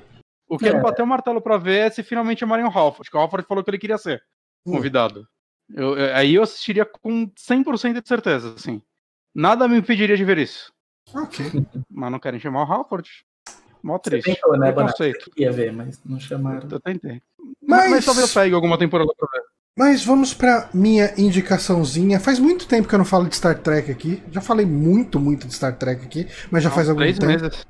[0.52, 0.70] O que é.
[0.70, 3.46] eu bateu o martelo pra ver é se finalmente chamarem o Halford, que o Halford
[3.48, 4.22] falou que ele queria ser
[4.66, 4.72] hum.
[4.72, 5.26] convidado.
[5.74, 8.82] Eu, eu, aí eu assistiria com 100% de certeza, assim.
[9.34, 10.70] Nada me impediria de ver isso.
[11.14, 11.46] Ok.
[11.90, 13.08] Mas não querem chamar o Halford.
[13.82, 14.26] Mó triste.
[14.26, 14.74] Você tentou, né.
[14.74, 16.68] Eu queria ver, mas não chamaram.
[16.70, 17.22] Eu tentei.
[17.66, 19.42] Mas, mas talvez eu pegue alguma temporada pra ver.
[19.74, 22.20] Mas vamos pra minha indicaçãozinha.
[22.20, 24.22] Faz muito tempo que eu não falo de Star Trek aqui.
[24.30, 27.32] Já falei muito, muito de Star Trek aqui, mas já não, faz algum três tempo.
[27.32, 27.66] Meses.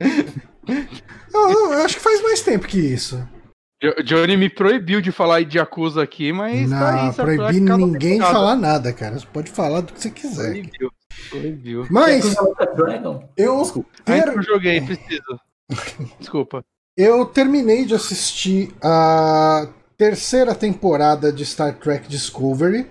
[1.50, 3.22] eu, eu acho que faz mais tempo que isso.
[4.04, 6.68] Johnny me proibiu de falar de Yakuza aqui, mas.
[6.68, 9.18] Não, tá aí, proibi ninguém de falar nada, cara.
[9.18, 10.50] Você pode falar do que você quiser.
[10.50, 10.90] Proibiu.
[11.30, 11.86] Proibiu.
[11.88, 12.34] Mas.
[13.36, 13.64] Eu.
[14.04, 14.28] Ter...
[14.28, 15.40] eu joguei, preciso.
[16.18, 16.64] Desculpa.
[16.96, 22.90] Eu terminei de assistir a terceira temporada de Star Trek Discovery.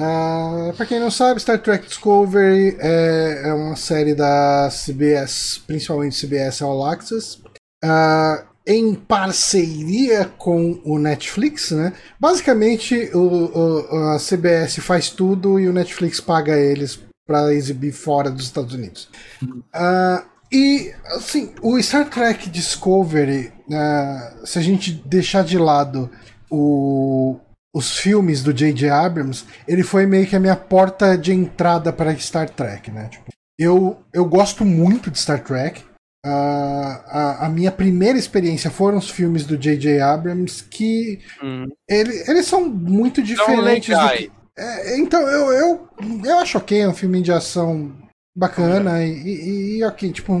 [0.00, 6.18] Uh, pra quem não sabe, Star Trek Discovery é, é uma série da CBS, principalmente
[6.18, 7.42] CBS All Access.
[7.84, 11.92] Uh, em parceria com o Netflix, né?
[12.18, 18.30] Basicamente, o, o, a CBS faz tudo e o Netflix paga eles para exibir fora
[18.30, 19.08] dos Estados Unidos.
[19.42, 26.10] Uh, e, assim, o Star Trek Discovery, uh, se a gente deixar de lado
[26.50, 27.40] o,
[27.74, 28.90] os filmes do J.J.
[28.90, 33.08] Abrams, ele foi meio que a minha porta de entrada para Star Trek, né?
[33.08, 35.82] Tipo, eu, eu gosto muito de Star Trek.
[36.24, 40.00] A, a, minha primeira experiência foram os filmes do J.J.
[40.00, 41.66] Abrams, que hum.
[41.88, 45.88] ele, eles são muito diferentes do que, é, então, eu, eu,
[46.24, 47.92] eu acho ok, é um filme de ação
[48.36, 50.32] bacana e, e, e, ok, tipo,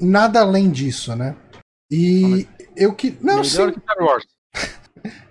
[0.00, 1.34] nada além disso, né?
[1.90, 2.46] E
[2.76, 3.10] eu que.
[3.20, 3.80] Não, Melhor sim.
[3.80, 4.24] Star Wars.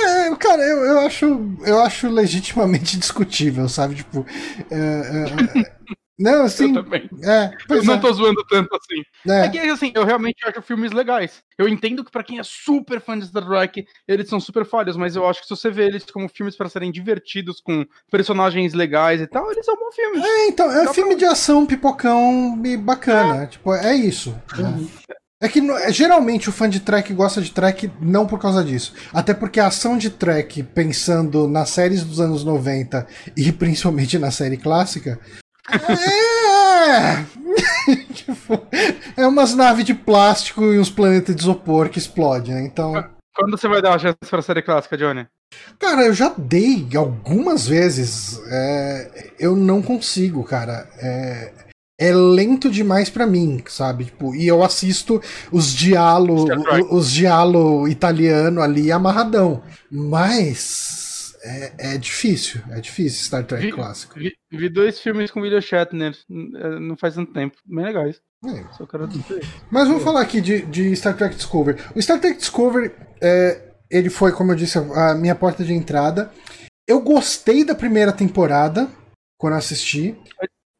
[0.00, 1.26] É, cara, eu, eu, acho,
[1.64, 3.96] eu acho legitimamente discutível, sabe?
[3.96, 4.24] Tipo,
[4.70, 5.64] é, é, é
[6.18, 6.74] não, assim.
[6.74, 7.08] Eu também.
[7.22, 7.98] É, eu não é.
[7.98, 9.02] tô zoando tanto assim.
[9.28, 9.46] É.
[9.46, 9.48] é.
[9.48, 11.42] que, assim, eu realmente acho filmes legais.
[11.56, 14.96] Eu entendo que para quem é super fã de Star Trek, eles são super falhos,
[14.96, 18.74] mas eu acho que se você vê eles como filmes para serem divertidos, com personagens
[18.74, 20.24] legais e tal, eles são bons filmes.
[20.24, 21.18] É, então, é um filme pra...
[21.18, 23.44] de ação, pipocão e bacana.
[23.44, 23.46] É.
[23.46, 24.34] Tipo, é isso.
[24.58, 24.88] Uhum.
[25.40, 25.60] É que
[25.92, 28.92] geralmente o fã de Trek gosta de Trek não por causa disso.
[29.12, 34.32] Até porque a ação de Trek, pensando nas séries dos anos 90 e principalmente na
[34.32, 35.20] série clássica,
[35.70, 37.24] é!
[38.12, 38.66] tipo,
[39.16, 42.62] é umas naves de plástico e uns planetas de isopor que explodem, né?
[42.62, 42.92] Então.
[43.34, 45.26] Quando você vai dar uma chance pra série clássica, Johnny?
[45.78, 48.40] Cara, eu já dei algumas vezes.
[48.50, 50.88] É, eu não consigo, cara.
[50.98, 51.52] É,
[52.00, 54.06] é lento demais para mim, sabe?
[54.06, 55.20] Tipo, e eu assisto
[55.50, 56.48] os diálogo,
[56.90, 59.62] os diálogo italiano ali amarradão.
[59.90, 61.07] Mas
[61.42, 64.18] é, é difícil, é difícil Star Trek vi, clássico.
[64.18, 68.20] Vi, vi, dois filmes com William Shatner é, não faz tanto tempo, bem legais.
[68.44, 68.64] É.
[68.74, 69.08] Só quero
[69.70, 71.80] Mas vamos falar aqui de, de Star Trek Discovery.
[71.94, 76.30] O Star Trek Discovery, é, ele foi, como eu disse, a minha porta de entrada.
[76.86, 78.88] Eu gostei da primeira temporada,
[79.36, 80.16] quando assisti.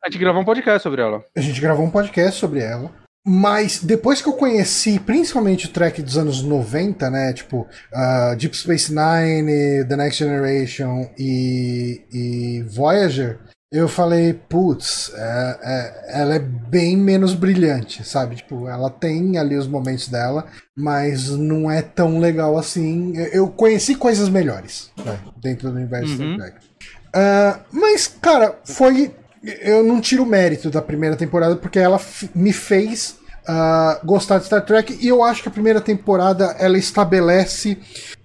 [0.04, 1.24] A gente gravou um podcast sobre ela.
[1.36, 2.94] A gente gravou um podcast sobre ela.
[3.28, 7.32] Mas depois que eu conheci, principalmente o track dos anos 90, né?
[7.34, 13.38] Tipo, uh, Deep Space Nine, The Next Generation e, e Voyager,
[13.70, 18.36] eu falei, putz, é, é, ela é bem menos brilhante, sabe?
[18.36, 23.12] Tipo, ela tem ali os momentos dela, mas não é tão legal assim.
[23.30, 26.34] Eu conheci coisas melhores né, dentro do universo uhum.
[26.34, 26.66] Star Trek.
[27.08, 32.00] Uh, mas, cara, foi eu não tiro o mérito da primeira temporada porque ela
[32.34, 33.17] me fez
[33.48, 37.78] uh, gostar de Star Trek e eu acho que a primeira temporada ela estabelece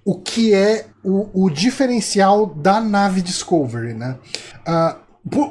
[0.06, 4.18] o que é o, o diferencial da nave Discovery, né?
[4.68, 5.04] Uh,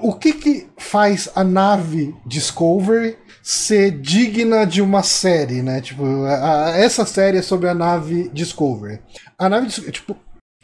[0.03, 5.81] o que que faz a nave Discovery ser digna de uma série, né?
[5.81, 9.01] Tipo, a, a, essa série é sobre a nave Discovery.
[9.39, 10.15] A nave, tipo,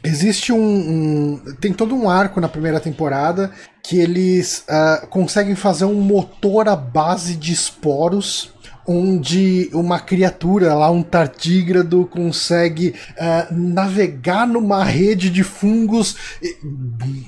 [0.01, 3.51] Existe um, um, Tem todo um arco na primeira temporada
[3.83, 8.53] que eles uh, conseguem fazer um motor à base de esporos.
[8.91, 16.15] Onde uma criatura lá, um tartígrado, consegue uh, navegar numa rede de fungos.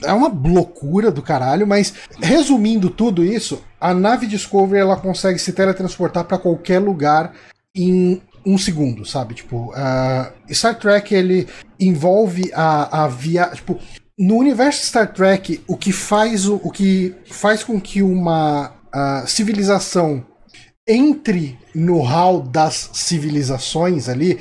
[0.04, 5.54] É uma loucura do caralho, mas resumindo tudo isso, a nave Discovery ela consegue se
[5.54, 7.32] teletransportar para qualquer lugar
[7.76, 9.36] em um segundo, sabe?
[9.36, 11.48] Tipo, uh, Star Trek ele
[11.80, 13.78] envolve a, a via, tipo,
[14.18, 19.28] no universo Star Trek, o que faz o, o que faz com que uma uh,
[19.28, 20.26] civilização
[20.88, 24.40] entre no hall das civilizações ali,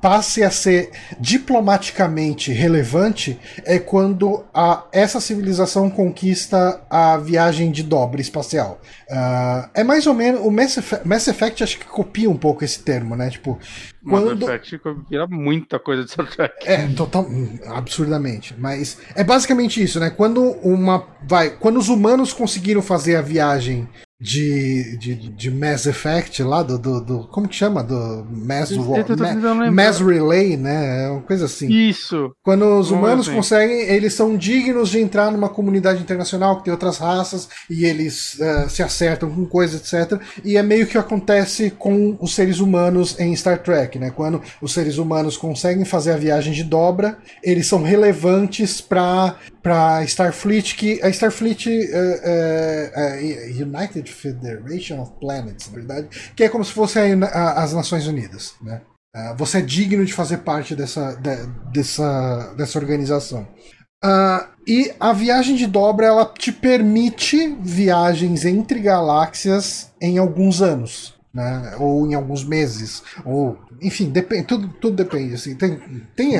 [0.00, 8.20] passe a ser diplomaticamente relevante, é quando a, essa civilização conquista a viagem de dobra
[8.20, 8.80] espacial.
[9.10, 10.42] Uh, é mais ou menos.
[10.42, 13.30] O Mass Effect, Mass Effect acho que copia um pouco esse termo, né?
[13.30, 13.58] Tipo.
[14.04, 14.26] Quando...
[14.26, 16.54] Mass Effect copia muita coisa de Star Trek.
[16.66, 17.26] É, total.
[17.66, 18.54] Absurdamente.
[18.58, 20.10] Mas é basicamente isso, né?
[20.10, 21.06] Quando uma.
[21.26, 21.50] Vai.
[21.50, 23.88] Quando os humanos conseguiram fazer a viagem
[24.20, 27.84] de, de, de Mass Effect lá, do, do, do Como que chama?
[27.84, 31.04] Do Mass, Ma Mass Relay, né?
[31.04, 31.70] É uma coisa assim.
[31.70, 32.32] Isso.
[32.42, 33.36] Quando os humanos assim.
[33.36, 38.34] conseguem, eles são dignos de entrar numa comunidade internacional que tem outras raças e eles
[38.40, 40.20] uh, se acertam com coisas, etc.
[40.44, 44.10] E é meio que acontece com os seres humanos em Star Trek, né?
[44.10, 50.02] Quando os seres humanos conseguem fazer a viagem de dobra, eles são relevantes para para
[50.04, 56.64] Starfleet, que a Starfleet uh, uh, United Federation of Planets, na verdade, que é como
[56.64, 58.82] se fosse as Nações Unidas, né?
[59.16, 63.48] Uh, você é digno de fazer parte dessa, de, dessa, dessa organização.
[64.04, 71.17] Uh, e a viagem de dobra ela te permite viagens entre galáxias em alguns anos
[71.32, 71.76] né?
[71.78, 75.34] Ou em alguns meses, ou enfim, depende, tudo, tudo depende.
[75.34, 75.78] Assim, tem,
[76.16, 76.36] tem,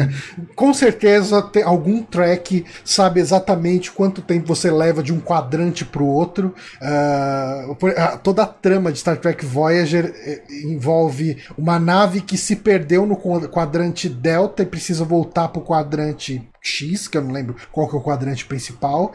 [0.57, 6.03] com certeza tem, algum track sabe exatamente quanto tempo você leva de um quadrante para
[6.03, 6.55] o outro.
[6.83, 13.07] Uh, toda a trama de Star Trek Voyager eh, envolve uma nave que se perdeu
[13.07, 17.89] no quadrante Delta e precisa voltar para o quadrante X, que eu não lembro qual
[17.89, 19.13] que é o quadrante principal.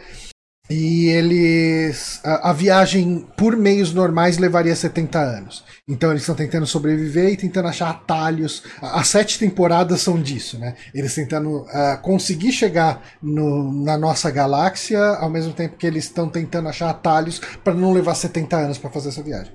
[0.70, 2.22] E eles.
[2.24, 5.64] A, a, viagem por meios normais levaria 70 anos.
[5.86, 8.64] Então eles estão tentando sobreviver e tentando achar atalhos.
[8.82, 10.76] As sete temporadas são disso, né?
[10.96, 16.30] Eles tentando uh, conseguir chegar no, na nossa galáxia ao mesmo tempo que eles estão
[16.30, 19.52] tentando achar atalhos para não levar 70 anos para fazer essa viagem.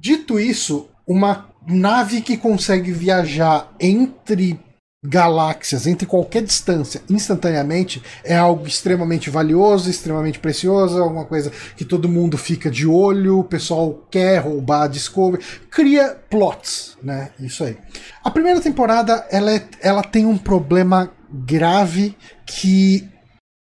[0.00, 4.58] Dito isso, uma nave que consegue viajar entre
[5.04, 12.08] galáxias entre qualquer distância instantaneamente é algo extremamente valioso, extremamente precioso, alguma coisa que todo
[12.08, 17.32] mundo fica de olho, o pessoal quer roubar a Discovery, cria plots, né?
[17.40, 17.76] Isso aí.
[18.22, 22.16] A primeira temporada ela, é, ela tem um problema grave
[22.46, 23.08] que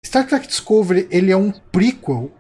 [0.06, 2.30] Star Trek Discovery ele é um prequel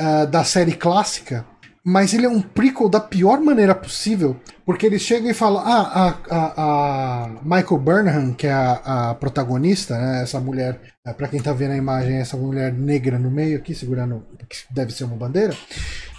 [0.00, 1.44] uh, da série clássica
[1.88, 6.16] mas ele é um prequel da pior maneira possível, porque eles chegam e falam: ah,
[6.30, 11.28] a, a, a Michael Burnham, que é a, a protagonista, né, essa mulher, é, para
[11.28, 15.04] quem tá vendo a imagem, essa mulher negra no meio aqui, segurando, que deve ser
[15.04, 15.54] uma bandeira,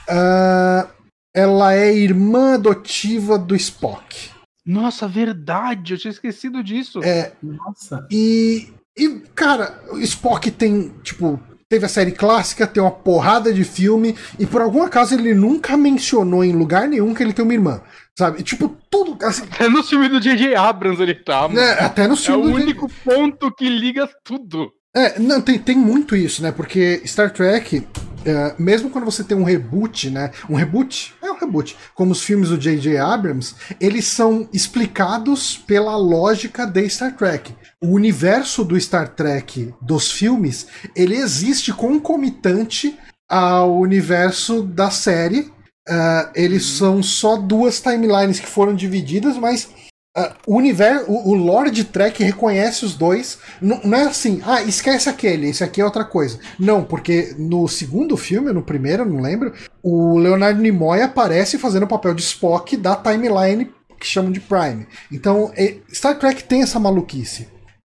[0.10, 0.90] uh,
[1.36, 4.32] ela é irmã adotiva do Spock.
[4.66, 7.00] Nossa, verdade, eu tinha esquecido disso.
[7.04, 8.08] É, Nossa.
[8.10, 11.40] E, e, cara, o Spock tem, tipo,
[11.70, 15.78] teve a série clássica, tem uma porrada de filme, e por algum acaso ele nunca
[15.78, 17.82] mencionou em lugar nenhum que ele tem uma irmã.
[18.18, 18.44] Sabe?
[18.44, 19.24] Tipo, tudo.
[19.24, 20.56] Assim, até no filme do J.J.
[20.56, 21.48] Abrams ele tá.
[21.48, 21.60] Mano.
[21.60, 22.52] É, até no filme.
[22.52, 24.72] É o único ponto que liga tudo.
[24.94, 26.52] É, não, tem, tem muito isso, né?
[26.52, 27.88] Porque Star Trek,
[28.26, 30.32] é, mesmo quando você tem um reboot, né?
[30.50, 31.14] Um reboot?
[31.22, 31.78] É um reboot.
[31.94, 32.98] Como os filmes do J.J.
[32.98, 37.54] Abrams, eles são explicados pela lógica de Star Trek.
[37.82, 42.98] O universo do Star Trek dos filmes, ele existe concomitante
[43.30, 45.52] ao universo da série.
[45.88, 46.78] Uh, eles uhum.
[46.78, 49.70] são só duas timelines que foram divididas, mas
[50.18, 53.38] Uh, o universo, o, o Lord Trek reconhece os dois.
[53.62, 56.40] Não, não, é assim, ah, esquece aquele, esse aqui é outra coisa.
[56.58, 59.54] Não, porque no segundo filme, no primeiro, não lembro,
[59.84, 64.88] o Leonardo Nimoy aparece fazendo o papel de Spock da timeline que chamam de Prime.
[65.12, 67.48] Então, é, Star Trek tem essa maluquice.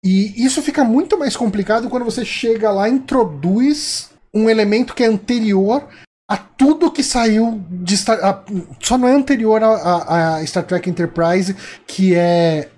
[0.05, 5.03] E isso fica muito mais complicado quando você chega lá e introduz um elemento que
[5.03, 5.89] é anterior
[6.29, 8.43] a tudo que saiu de Star, a,
[8.81, 11.55] só não é anterior a, a, Star Trek Enterprise,
[11.87, 12.69] que é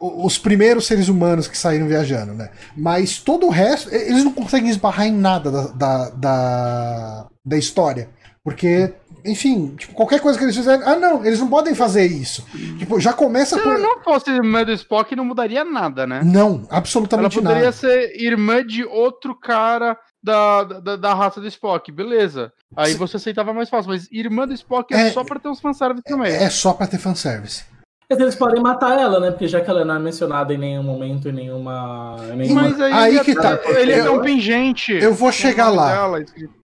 [0.00, 2.50] uh, os primeiros seres humanos que saíram viajando, né?
[2.76, 8.08] Mas todo o resto, eles não conseguem esbarrar em nada da, da, da, da história.
[8.44, 8.92] Porque,
[9.24, 10.82] enfim, tipo, qualquer coisa que eles fizerem.
[10.84, 12.44] Ah, não, eles não podem fazer isso.
[12.78, 13.76] Tipo, já começa Se por.
[13.76, 16.22] Se não fosse irmã do Spock, não mudaria nada, né?
[16.24, 17.56] Não, absolutamente nada.
[17.56, 17.72] Ela poderia nada.
[17.72, 22.52] ser irmã de outro cara da, da, da, raça do Spock, beleza.
[22.76, 25.60] Aí você aceitava mais fácil, mas irmã do Spock é, é só pra ter uns
[25.60, 26.32] fanservice também.
[26.32, 27.64] É, é só pra ter fanservice.
[28.08, 29.30] Eles podem matar ela, né?
[29.30, 32.16] Porque já que ela não é mencionada em nenhum momento, em nenhuma.
[32.32, 32.62] Em nenhuma...
[32.62, 33.60] Mas aí, aí que tá.
[33.66, 34.92] Ele é tão pingente.
[34.92, 35.92] Eu vou chegar lá.
[35.92, 36.24] Dela,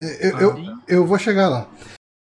[0.00, 0.56] eu, eu,
[0.86, 1.66] eu vou chegar lá.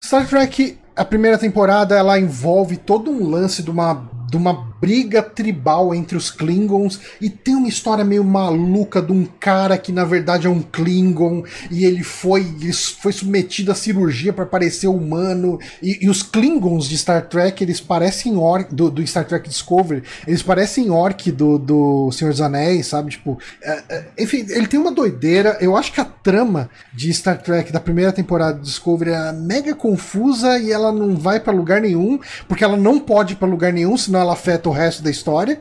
[0.06, 5.20] Star Trek, a primeira temporada, ela envolve todo um lance de uma, de uma briga
[5.20, 10.04] tribal entre os Klingons e tem uma história meio maluca de um cara que na
[10.04, 11.42] verdade é um Klingon
[11.72, 16.88] e ele foi, ele foi submetido à cirurgia para parecer humano e, e, os Klingons
[16.88, 21.58] de Star Trek eles parecem orc do, do, Star Trek Discovery eles parecem orc do,
[21.58, 23.10] do Senhor dos Anéis, sabe?
[23.10, 25.58] Tipo, é, é, enfim, ele tem uma doideira.
[25.60, 29.74] Eu acho que a trama de Star Trek da primeira temporada de Discovery é mega
[29.74, 33.72] confusa e ela não vai para lugar nenhum, porque ela não pode ir para lugar
[33.72, 35.60] nenhum, senão ela afeta o resto da história.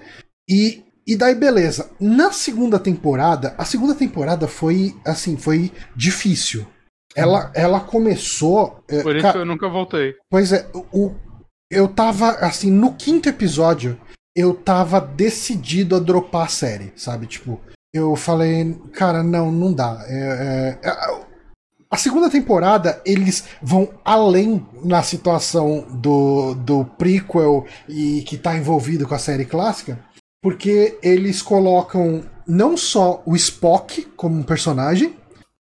[0.49, 1.89] E, e daí, beleza.
[1.99, 6.65] Na segunda temporada, a segunda temporada foi, assim, foi difícil.
[7.15, 8.83] Ela, ela começou.
[8.89, 10.15] É, Por isso eu nunca voltei.
[10.29, 11.13] Pois é, o,
[11.71, 13.99] eu tava, assim, no quinto episódio,
[14.35, 17.25] eu tava decidido a dropar a série, sabe?
[17.25, 17.59] Tipo,
[17.93, 20.03] eu falei, cara, não, não dá.
[20.07, 21.24] É, é, é
[21.95, 29.07] a segunda temporada, eles vão além na situação do, do prequel e que está envolvido
[29.07, 29.97] com a série clássica,
[30.43, 35.15] porque eles colocam não só o Spock como um personagem,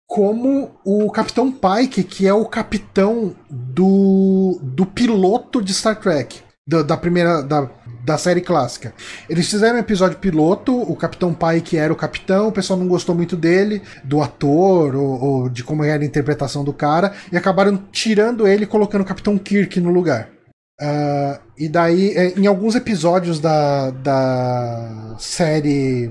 [0.07, 6.43] como o Capitão Pike, que é o capitão do, do piloto de Star Trek.
[6.70, 7.42] Da, da primeira.
[7.42, 7.68] Da,
[8.02, 8.94] da série clássica.
[9.28, 13.14] Eles fizeram um episódio piloto, o Capitão Pike era o capitão, o pessoal não gostou
[13.14, 17.76] muito dele, do ator, ou, ou de como era a interpretação do cara, e acabaram
[17.92, 20.30] tirando ele e colocando o Capitão Kirk no lugar.
[20.80, 26.10] Uh, e daí, é, em alguns episódios da, da série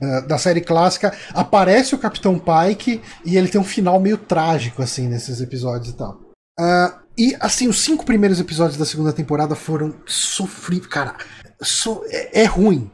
[0.00, 4.82] uh, da série clássica, aparece o Capitão Pike e ele tem um final meio trágico,
[4.82, 6.20] assim, nesses episódios e tal.
[6.60, 10.86] Uh, e assim, os cinco primeiros episódios da segunda temporada foram sofríveis.
[10.86, 11.16] Cara,
[11.60, 12.88] so, é, é, ruim.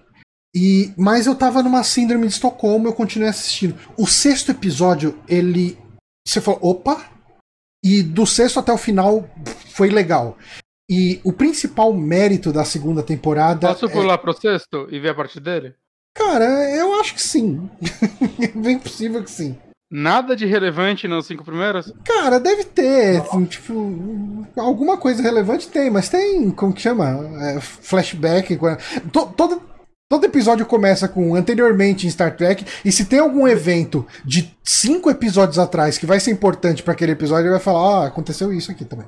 [0.56, 3.78] E, mas eu tava numa síndrome de Estocolmo, eu continuei assistindo.
[3.98, 5.76] O sexto episódio, ele.
[6.26, 7.04] Você falou, opa!
[7.84, 9.28] E do sexto até o final
[9.72, 10.38] foi legal.
[10.90, 13.68] E o principal mérito da segunda temporada.
[13.68, 14.18] Posso pular é...
[14.18, 15.74] pro sexto e ver a parte dele?
[16.16, 17.68] Cara, eu acho que sim.
[18.40, 19.58] é bem possível que sim.
[19.96, 21.94] Nada de relevante nos cinco primeiros?
[22.04, 23.20] Cara, deve ter.
[23.20, 27.20] Assim, tipo, alguma coisa relevante tem, mas tem, como que chama?
[27.40, 28.58] É, flashback.
[29.12, 29.62] Todo,
[30.10, 35.08] todo episódio começa com anteriormente em Star Trek, e se tem algum evento de cinco
[35.10, 38.72] episódios atrás que vai ser importante para aquele episódio, ele vai falar: ah, aconteceu isso
[38.72, 39.06] aqui também.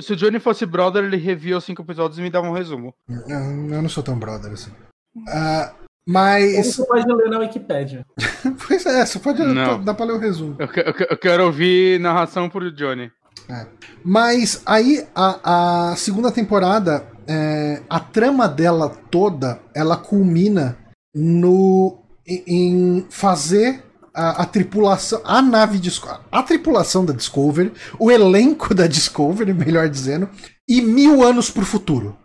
[0.00, 2.92] Se o Johnny fosse brother, ele revia os cinco episódios e me dava um resumo.
[3.08, 3.38] Eu,
[3.74, 4.72] eu não sou tão brother assim.
[5.16, 6.66] Uh, mas.
[6.66, 8.06] Você pode ler na Wikipedia.
[8.66, 10.56] pois é, você pode ler, dá pra ler o resumo.
[10.58, 13.10] Eu, eu, eu quero ouvir narração por Johnny.
[13.48, 13.66] É.
[14.04, 20.78] Mas aí a, a segunda temporada, é, a trama dela toda, ela culmina
[21.14, 25.80] no em fazer a, a, tripulação, a nave
[26.32, 30.28] a tripulação da Discovery, o elenco da Discovery, melhor dizendo,
[30.68, 32.16] e mil anos pro futuro.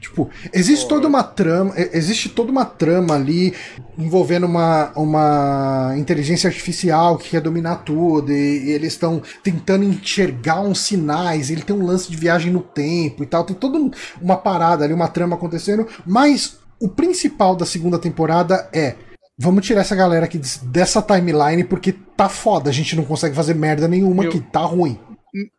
[0.00, 3.52] Tipo, existe toda uma trama, existe toda uma trama ali
[3.96, 10.60] envolvendo uma, uma inteligência artificial que quer dominar tudo, e, e eles estão tentando enxergar
[10.60, 13.78] uns sinais, ele tem um lance de viagem no tempo e tal, tem toda
[14.22, 18.94] uma parada ali, uma trama acontecendo, mas o principal da segunda temporada é
[19.40, 23.54] Vamos tirar essa galera aqui dessa timeline porque tá foda, a gente não consegue fazer
[23.54, 24.98] merda nenhuma Meu, aqui, tá ruim.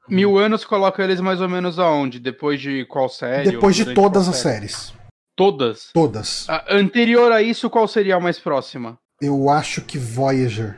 [0.08, 2.20] Mil anos coloca eles mais ou menos aonde?
[2.20, 3.52] Depois de qual série?
[3.52, 4.68] Depois de todas as série?
[4.70, 4.94] séries.
[5.36, 5.90] Todas?
[5.94, 6.46] Todas.
[6.50, 8.98] A anterior a isso, qual seria a mais próxima?
[9.22, 10.78] Eu acho que Voyager.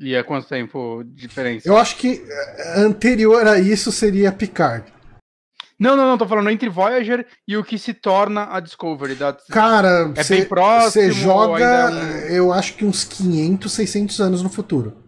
[0.00, 1.68] E é quanto tempo de diferença?
[1.68, 4.92] Eu acho que eh, anterior a isso seria Picard.
[5.78, 9.14] Não, não, não, tô falando entre Voyager e o que se torna a Discovery.
[9.16, 9.36] Da...
[9.50, 10.22] Cara, é.
[10.22, 12.36] Você joga, é um...
[12.36, 15.03] eu acho que uns 500, 600 anos no futuro.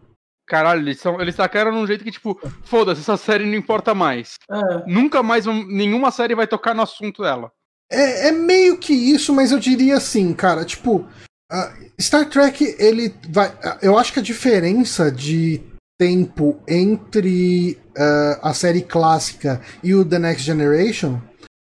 [0.46, 4.34] Caralho, eles, são, eles tacaram num jeito que, tipo, foda-se, essa série não importa mais.
[4.48, 4.84] É.
[4.86, 7.50] Nunca mais nenhuma série vai tocar no assunto dela.
[7.90, 11.06] É, é meio que isso, mas eu diria assim, cara, tipo,
[11.52, 13.48] uh, Star Trek, ele vai.
[13.48, 15.60] Uh, eu acho que a diferença de
[15.98, 21.20] tempo entre uh, a série clássica e o The Next Generation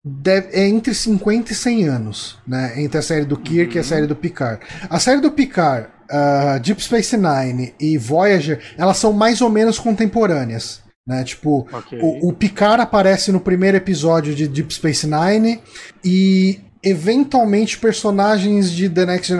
[0.05, 2.81] deve, é entre 50 e 100 anos, né?
[2.81, 3.77] Entre a série do Kirk uhum.
[3.77, 3.89] e a uhum.
[3.89, 4.61] série do Picard.
[4.89, 9.79] A série do Picard uh, Deep Space Nine e Voyager, elas são mais ou menos
[9.79, 10.83] contemporâneas.
[11.07, 11.25] Né?
[11.25, 11.99] Tipo, okay.
[12.03, 15.63] o, o Picard aparece no primeiro episódio de Deep Space Nine
[16.05, 19.33] e eventualmente personagens de The Next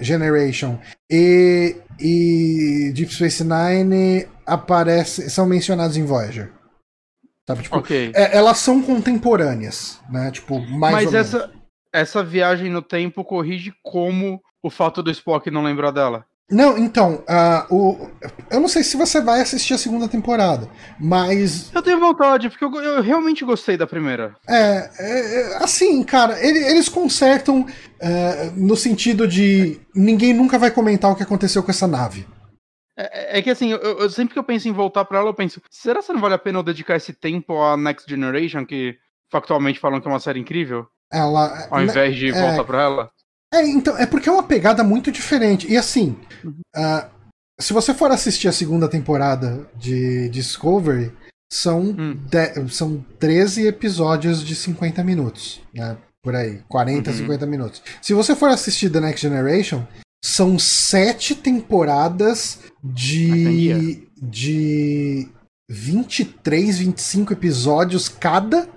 [0.00, 0.78] Generation
[1.10, 6.52] e, e Deep Space Nine aparecem, são mencionados em Voyager.
[7.46, 7.62] Sabe?
[7.62, 8.12] Tipo, okay.
[8.14, 10.30] é, elas são contemporâneas, né?
[10.30, 11.50] Tipo, mais Mas essa,
[11.92, 16.24] essa viagem no tempo corrige como o fato do Spock não lembrar dela.
[16.50, 18.10] Não, então, uh, o,
[18.50, 20.68] eu não sei se você vai assistir a segunda temporada,
[20.98, 21.72] mas.
[21.74, 24.36] Eu tenho vontade, porque eu, eu realmente gostei da primeira.
[24.48, 27.66] É, é, é assim, cara, ele, eles consertam
[28.00, 32.26] é, no sentido de ninguém nunca vai comentar o que aconteceu com essa nave.
[32.96, 35.34] É, é que assim, eu, eu, sempre que eu penso em voltar para ela, eu
[35.34, 38.96] penso, será que não vale a pena eu dedicar esse tempo a Next Generation, que
[39.32, 40.86] factualmente falam que é uma série incrível?
[41.12, 41.68] Ela.
[41.70, 43.10] Ao invés de voltar pra ela?
[43.56, 45.70] É, então, é porque é uma pegada muito diferente.
[45.70, 46.54] E assim, uhum.
[46.76, 47.08] uh,
[47.60, 51.12] se você for assistir a segunda temporada de Discovery,
[51.50, 52.18] são, hum.
[52.28, 55.96] de, são 13 episódios de 50 minutos, né?
[56.22, 57.16] Por aí, 40, uhum.
[57.16, 57.82] 50 minutos.
[58.02, 59.86] Se você for assistir The Next Generation,
[60.24, 65.28] são sete temporadas de, de
[65.70, 68.68] 23, 25 episódios cada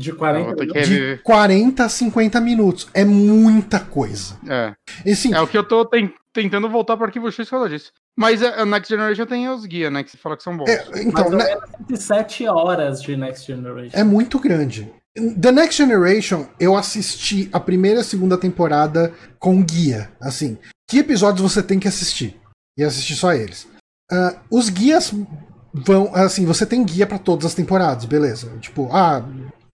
[0.00, 2.88] de 40, de 40 a 50 minutos.
[2.94, 4.38] É muita coisa.
[4.48, 4.74] É.
[5.04, 5.88] E, assim, é o que eu tô
[6.32, 7.92] tentando voltar para arquivo X por disso.
[8.16, 10.02] Mas a Next Generation tem os guias, né?
[10.02, 10.70] Que você fala que são bons.
[10.70, 11.56] É, então, né,
[11.88, 13.98] 107 horas de Next Generation.
[13.98, 14.90] É muito grande.
[15.14, 20.10] The Next Generation, eu assisti a primeira e a segunda temporada com guia.
[20.18, 20.56] Assim,
[20.88, 22.40] que episódios você tem que assistir?
[22.78, 23.64] E assistir só eles.
[24.10, 25.12] Uh, os guias
[25.72, 26.14] vão.
[26.14, 28.56] Assim, você tem guia para todas as temporadas, beleza.
[28.60, 29.24] Tipo, ah,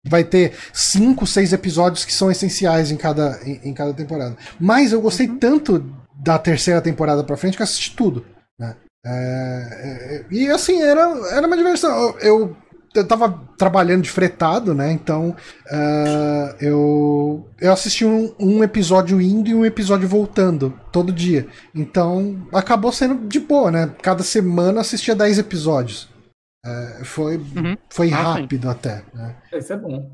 [0.09, 4.37] vai ter cinco, seis episódios que são essenciais em cada, em, em cada temporada.
[4.59, 5.39] Mas eu gostei uhum.
[5.39, 5.85] tanto
[6.15, 8.25] da terceira temporada pra frente que assisti tudo.
[8.59, 8.75] Né?
[9.05, 11.01] É, é, e assim, era,
[11.33, 11.91] era uma diversão.
[11.91, 12.57] Eu, eu,
[12.95, 14.91] eu tava trabalhando de fretado, né?
[14.91, 21.47] Então uh, eu, eu assisti um, um, episódio indo e um episódio voltando todo dia.
[21.75, 23.91] Então acabou sendo de boa, né?
[24.03, 26.09] Cada semana assistia 10 episódios.
[26.67, 27.77] É, foi uhum.
[27.89, 28.69] foi ah, rápido sim.
[28.69, 29.05] até.
[29.15, 29.37] Né?
[29.55, 30.11] Isso é bom.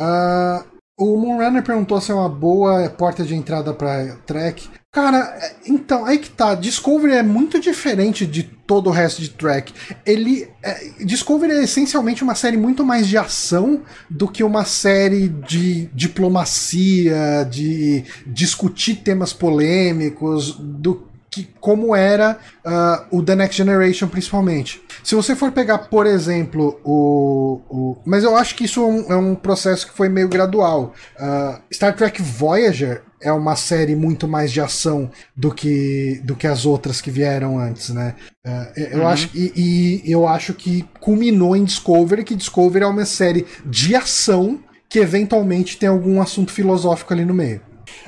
[0.00, 4.68] Uh, o Moonrunner perguntou se é uma boa porta de entrada para Trek.
[4.92, 6.54] Cara, é, então, aí que tá.
[6.54, 9.72] Discovery é muito diferente de todo o resto de Trek.
[10.04, 10.48] Ele.
[10.62, 15.86] É, Discovery é essencialmente uma série muito mais de ação do que uma série de
[15.94, 24.82] diplomacia, de discutir temas polêmicos, do que como era uh, o The Next Generation, principalmente.
[25.02, 27.60] Se você for pegar, por exemplo, o.
[27.68, 30.94] o mas eu acho que isso é um, é um processo que foi meio gradual.
[31.18, 36.46] Uh, Star Trek Voyager é uma série muito mais de ação do que, do que
[36.46, 38.14] as outras que vieram antes, né?
[38.46, 39.08] Uh, eu uhum.
[39.08, 43.94] acho, e, e eu acho que culminou em Discovery, que Discovery é uma série de
[43.94, 47.60] ação que eventualmente tem algum assunto filosófico ali no meio.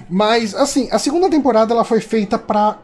[0.09, 2.79] Mas, assim, a segunda temporada ela foi feita para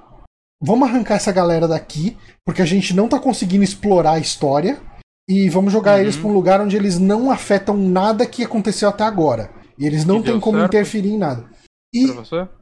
[0.61, 4.81] vamos arrancar essa galera daqui, porque a gente não tá conseguindo explorar a história,
[5.29, 6.01] e vamos jogar uhum.
[6.01, 9.51] eles para um lugar onde eeles não afetam nada que aconteceu até agora.
[9.79, 10.71] E eles não têm como certo?
[10.71, 11.45] interferir em nada.
[11.95, 12.07] E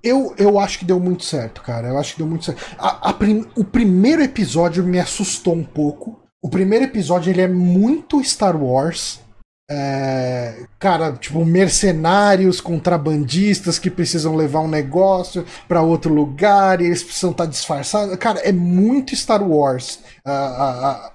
[0.02, 1.88] eu, eu acho que deu muito certo, cara.
[1.88, 2.62] Eu acho que deu muito certo.
[2.78, 6.20] A, a prim, o primeiro episódio me assustou um pouco.
[6.42, 9.20] O primeiro episódio ele é muito Star Wars.
[9.68, 17.02] É, cara, tipo, mercenários, contrabandistas que precisam levar um negócio para outro lugar e eles
[17.02, 18.14] precisam estar tá disfarçados.
[18.16, 19.98] Cara, é muito Star Wars.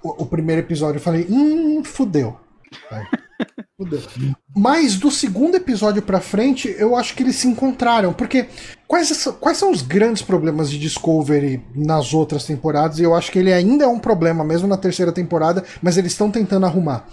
[0.04, 2.38] O, o, primeiro episódio eu falei, hum, fudeu.
[3.78, 4.02] fudeu.
[4.54, 8.12] Mas do segundo episódio pra frente, eu acho que eles se encontraram.
[8.12, 8.50] Porque
[8.86, 13.00] quais, quais são os grandes problemas de Discovery nas outras temporadas?
[13.00, 16.12] E eu acho que ele ainda é um problema, mesmo na terceira temporada, mas eles
[16.12, 17.08] estão tentando arrumar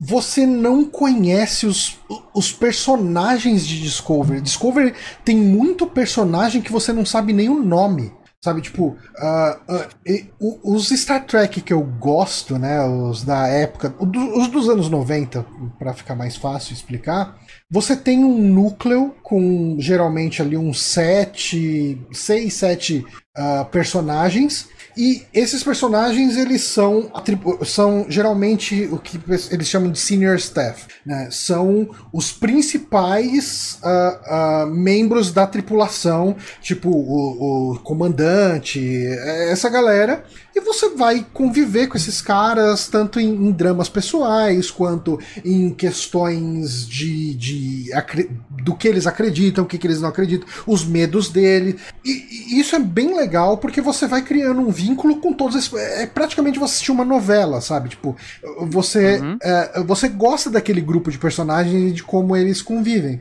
[0.00, 1.98] você não conhece os,
[2.34, 4.40] os personagens de Discovery.
[4.40, 8.10] Discovery tem muito personagem que você não sabe nem o nome.
[8.42, 14.48] Sabe, tipo, uh, uh, os Star Trek que eu gosto, né, os da época, os
[14.48, 15.44] dos anos 90,
[15.78, 17.38] para ficar mais fácil explicar,
[17.70, 23.04] você tem um núcleo com geralmente ali uns sete, seis, sete
[23.36, 27.10] uh, personagens e esses personagens, eles são,
[27.64, 30.86] são geralmente o que eles chamam de senior staff.
[31.04, 31.28] Né?
[31.30, 39.06] São os principais uh, uh, membros da tripulação, tipo o, o comandante,
[39.48, 40.24] essa galera.
[40.54, 46.86] E você vai conviver com esses caras, tanto em, em dramas pessoais, quanto em questões
[46.86, 47.90] de, de
[48.64, 51.78] do que eles acreditam, o que, que eles não acreditam, os medos dele.
[52.04, 55.72] E, e, isso é bem legal porque você vai criando um vínculo com todos esses.
[55.72, 57.90] É praticamente você assistir uma novela, sabe?
[57.90, 58.16] Tipo,
[58.68, 59.38] você, uhum.
[59.42, 63.20] é, você gosta daquele grupo de personagens e de como eles convivem.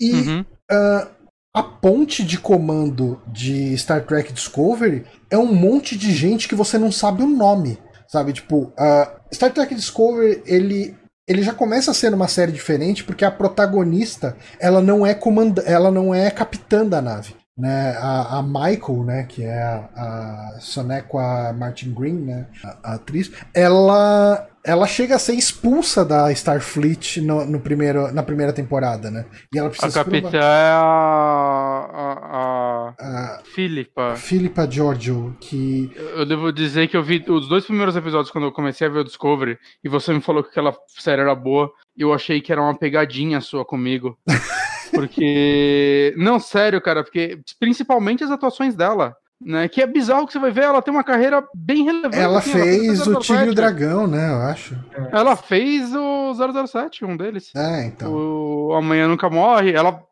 [0.00, 0.12] E.
[0.12, 0.44] Uhum.
[0.70, 1.18] Uh,
[1.54, 6.78] a ponte de comando de Star Trek Discovery é um monte de gente que você
[6.78, 7.78] não sabe o nome.
[8.06, 13.02] Sabe, tipo, uh, Star Trek Discovery, ele, ele já começa a ser uma série diferente
[13.02, 17.34] porque a protagonista, ela não é comanda ela não é capitã da nave.
[17.58, 22.94] Né, a, a Michael, né, que é a, a Sonequa Martin Green, né, a, a,
[22.94, 29.10] atriz, ela ela chega a ser expulsa da Starfleet no, no primeiro, na primeira temporada,
[29.10, 29.24] né?
[29.54, 34.14] E ela precisa a capitã é a, a, a, Philippa.
[34.16, 35.90] Philippa Giorgio, que...
[35.96, 38.98] Eu devo dizer que eu vi os dois primeiros episódios quando eu comecei a ver
[38.98, 42.52] o Discovery, e você me falou que aquela série era boa, e eu achei que
[42.52, 44.18] era uma pegadinha sua comigo.
[44.90, 46.14] Porque.
[46.16, 49.16] Não, sério, cara, porque principalmente as atuações dela.
[49.40, 52.18] Né, que é bizarro que você vai ver, ela tem uma carreira bem relevante.
[52.18, 54.30] Ela assim, fez ela o Tigre e o Dragão, né?
[54.32, 54.76] Eu acho.
[55.12, 56.34] Ela fez o
[56.66, 57.54] 007, um deles.
[57.54, 58.12] É, então.
[58.12, 59.72] O Amanhã Nunca Morre.
[59.72, 60.02] Ela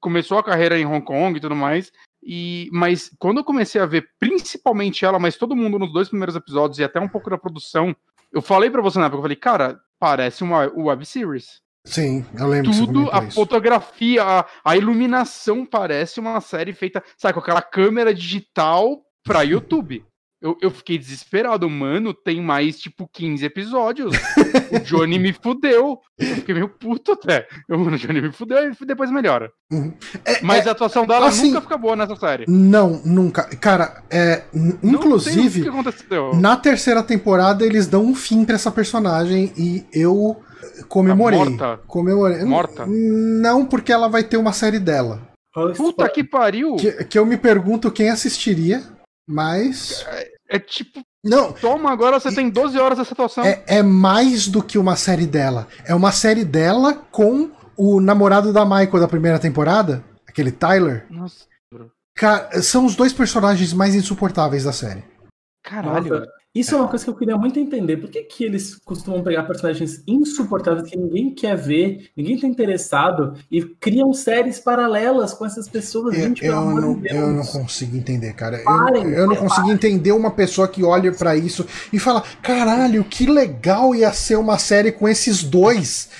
[0.00, 1.92] começou a carreira em Hong Kong e tudo mais.
[2.24, 6.34] E, mas quando eu comecei a ver, principalmente ela, mas todo mundo nos dois primeiros
[6.36, 7.94] episódios e até um pouco da produção,
[8.32, 11.60] eu falei para você na época, eu falei, cara, parece uma web series.
[11.84, 13.34] Sim, eu lembro Tudo, a isso.
[13.34, 20.04] fotografia, a, a, iluminação parece uma série feita, sabe, com aquela câmera digital pra YouTube.
[20.40, 24.12] Eu, eu fiquei desesperado, mano, tem mais, tipo, 15 episódios.
[24.72, 26.00] o Johnny me fudeu.
[26.18, 27.46] Eu fiquei meio puto até.
[27.68, 29.52] Eu, mano, o Johnny me fudeu e depois melhora.
[29.70, 29.94] Uhum.
[30.24, 32.44] É, Mas é, a atuação dela assim, nunca fica boa nessa série.
[32.48, 33.44] Não, nunca.
[33.56, 34.42] Cara, é,
[34.82, 35.64] inclusive,
[36.34, 40.42] na terceira temporada eles dão um fim pra essa personagem e eu
[40.88, 41.38] Comemorei.
[41.38, 41.80] Tá morta?
[41.86, 42.44] Comemorei.
[42.44, 42.86] Morta?
[42.86, 45.20] Não, porque ela vai ter uma série dela.
[45.76, 46.76] Puta que pariu!
[46.76, 48.82] Que, que eu me pergunto quem assistiria,
[49.28, 50.04] mas.
[50.08, 51.02] É, é, tipo.
[51.22, 51.52] Não.
[51.52, 53.44] Toma, agora você tem 12 horas dessa atuação.
[53.44, 55.68] É, é mais do que uma série dela.
[55.84, 61.06] É uma série dela com o namorado da Michael da primeira temporada, aquele Tyler.
[61.10, 61.44] Nossa.
[62.14, 65.04] Cara, são os dois personagens mais insuportáveis da série.
[65.62, 66.20] Caralho.
[66.20, 66.41] Nossa.
[66.54, 67.96] Isso é uma coisa que eu queria muito entender.
[67.96, 73.34] Por que, que eles costumam pegar personagens insuportáveis que ninguém quer ver, ninguém tá interessado,
[73.50, 76.14] e criam séries paralelas com essas pessoas?
[76.14, 78.58] Eu, Gente, eu, não, de eu não consigo entender, cara.
[78.62, 79.74] Parem, eu, eu não consigo parem.
[79.74, 84.58] entender uma pessoa que olha para isso e fala: caralho, que legal ia ser uma
[84.58, 86.10] série com esses dois.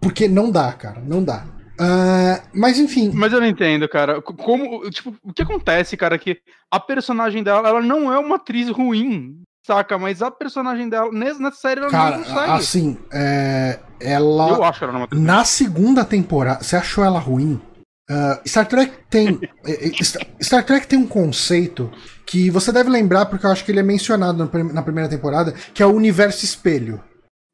[0.00, 1.44] Porque não dá, cara, não dá.
[1.80, 3.10] Uh, mas enfim.
[3.12, 4.22] Mas eu não entendo, cara.
[4.22, 6.38] Como, tipo, o que acontece, cara, que
[6.70, 9.41] a personagem dela, ela não é uma atriz ruim.
[9.64, 12.50] Saca, mas a personagem dela, nessa série, ela Cara, não consegue.
[12.50, 14.48] Assim, é, ela.
[14.50, 16.62] Eu acho ela não Na segunda temporada.
[16.62, 17.60] Você achou ela ruim?
[18.10, 19.38] Uh, Star Trek tem.
[19.64, 21.88] É, é, Star Trek tem um conceito
[22.26, 25.82] que você deve lembrar, porque eu acho que ele é mencionado na primeira temporada, que
[25.82, 27.00] é o universo espelho.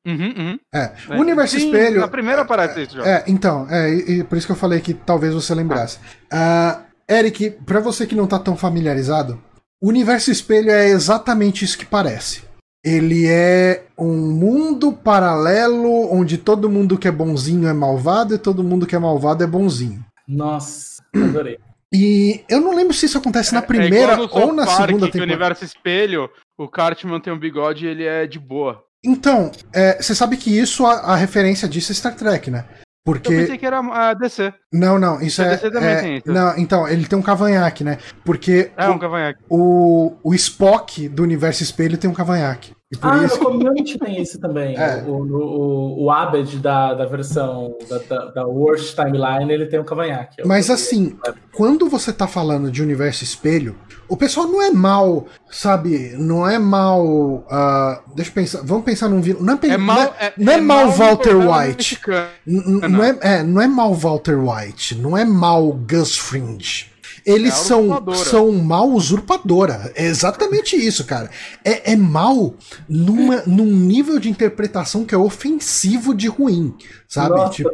[0.07, 0.59] Uhum, uhum.
[0.75, 0.93] É.
[1.11, 1.19] O é.
[1.19, 2.01] universo Sim, espelho.
[2.01, 3.07] Na primeira aparece isso já.
[3.07, 5.99] É, então, é, e, por isso que eu falei que talvez você lembrasse.
[6.33, 9.43] Uh, Eric, pra você que não tá tão familiarizado,
[9.81, 12.43] o universo espelho é exatamente isso que parece.
[12.85, 18.65] Ele é um mundo paralelo onde todo mundo que é bonzinho é malvado e todo
[18.65, 20.05] mundo que é malvado é bonzinho.
[20.27, 21.59] Nossa, adorei.
[21.93, 24.87] E eu não lembro se isso acontece na é, é primeira é ou na Park,
[24.87, 25.19] segunda temporada.
[25.19, 28.85] o universo espelho, o Cartman tem um bigode e ele é de boa.
[29.05, 32.67] Então, é, você sabe que isso, a, a, referência disso é Star Trek, né?
[33.09, 33.33] Porque...
[33.33, 34.53] Eu pensei que era a DC.
[34.71, 35.51] Não, não, isso a é.
[35.53, 36.31] DC também é, tem isso.
[36.31, 37.97] Não, então, ele tem um cavanhaque, né?
[38.23, 38.71] Porque.
[38.77, 39.41] É um cavanhaque.
[39.49, 43.39] O, o Spock do universo espelho tem um cavanhaque ah, isso...
[43.39, 44.75] no Community tem isso também.
[44.75, 45.05] É.
[45.07, 49.85] O, o, o Abed da, da versão da, da, da, Worst Timeline, ele tem um
[49.85, 50.43] cavanhaque.
[50.47, 51.15] Mas assim,
[51.53, 53.77] quando você tá falando de universo espelho,
[54.09, 56.15] o pessoal não é mal, sabe?
[56.17, 57.05] Não é mal.
[57.05, 58.63] Uh, deixa eu pensar.
[58.65, 59.43] Vamos pensar num vilão.
[59.43, 62.01] Não é, é mal, não é, é, não é, é mal, mal Walter White.
[62.47, 64.95] Não é, é, não é mal Walter White.
[64.95, 66.91] Não é mal Gus Fringe.
[67.29, 69.93] Eles é são, são mal usurpadora.
[69.95, 71.31] É exatamente isso, cara.
[71.63, 72.55] É, é mal
[72.89, 76.75] numa, num nível de interpretação que é ofensivo de ruim.
[77.07, 77.37] Sabe?
[77.37, 77.71] Nossa, tipo,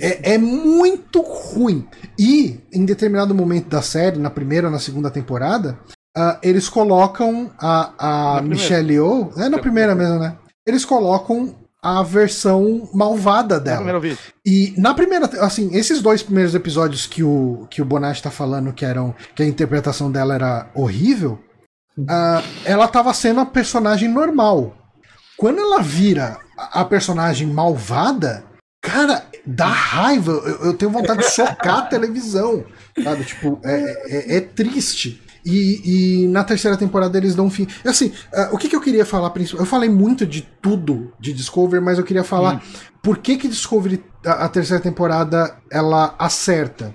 [0.00, 1.86] é, é muito ruim.
[2.18, 5.78] E, em determinado momento da série, na primeira ou na segunda temporada,
[6.16, 9.32] uh, eles colocam a, a Michelle Yeoh.
[9.36, 10.36] É na primeira mesmo, né?
[10.64, 13.80] Eles colocam a versão malvada dela.
[14.46, 18.72] E na primeira, assim, esses dois primeiros episódios que o, que o Bonatti tá falando
[18.72, 21.40] que eram que a interpretação dela era horrível,
[21.98, 24.76] uh, ela tava sendo a personagem normal.
[25.36, 28.44] Quando ela vira a personagem malvada,
[28.80, 30.32] cara, dá raiva.
[30.32, 32.64] Eu, eu tenho vontade de socar a televisão,
[33.02, 33.24] sabe?
[33.24, 35.21] Tipo, é, é, é triste.
[35.44, 37.66] E, e, na terceira temporada eles dão fim.
[37.84, 41.82] Assim, uh, o que, que, eu queria falar Eu falei muito de tudo de Discovery,
[41.82, 42.60] mas eu queria falar hum.
[43.02, 46.94] por que, que Discovery, a, a, terceira temporada, ela acerta.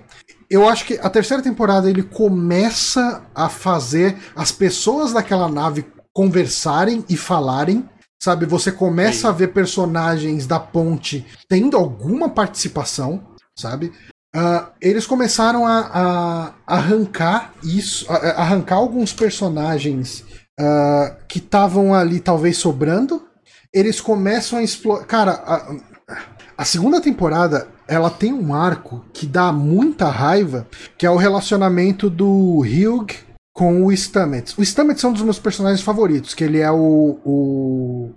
[0.50, 7.04] Eu acho que a terceira temporada ele começa a fazer as pessoas daquela nave conversarem
[7.10, 7.88] e falarem.
[8.20, 9.28] Sabe, você começa Sim.
[9.28, 13.24] a ver personagens da ponte tendo alguma participação,
[13.56, 13.94] sabe?
[14.38, 20.24] Uh, eles começaram a, a arrancar isso, a, a arrancar alguns personagens
[20.60, 23.26] uh, que estavam ali talvez sobrando.
[23.74, 25.06] Eles começam a explorar.
[25.06, 25.76] Cara, a,
[26.56, 30.68] a segunda temporada ela tem um arco que dá muita raiva,
[31.00, 33.08] que é o relacionamento do Hugh
[33.52, 34.56] com o Stamets.
[34.56, 38.12] O Stamets é um dos meus personagens favoritos, que ele é o, o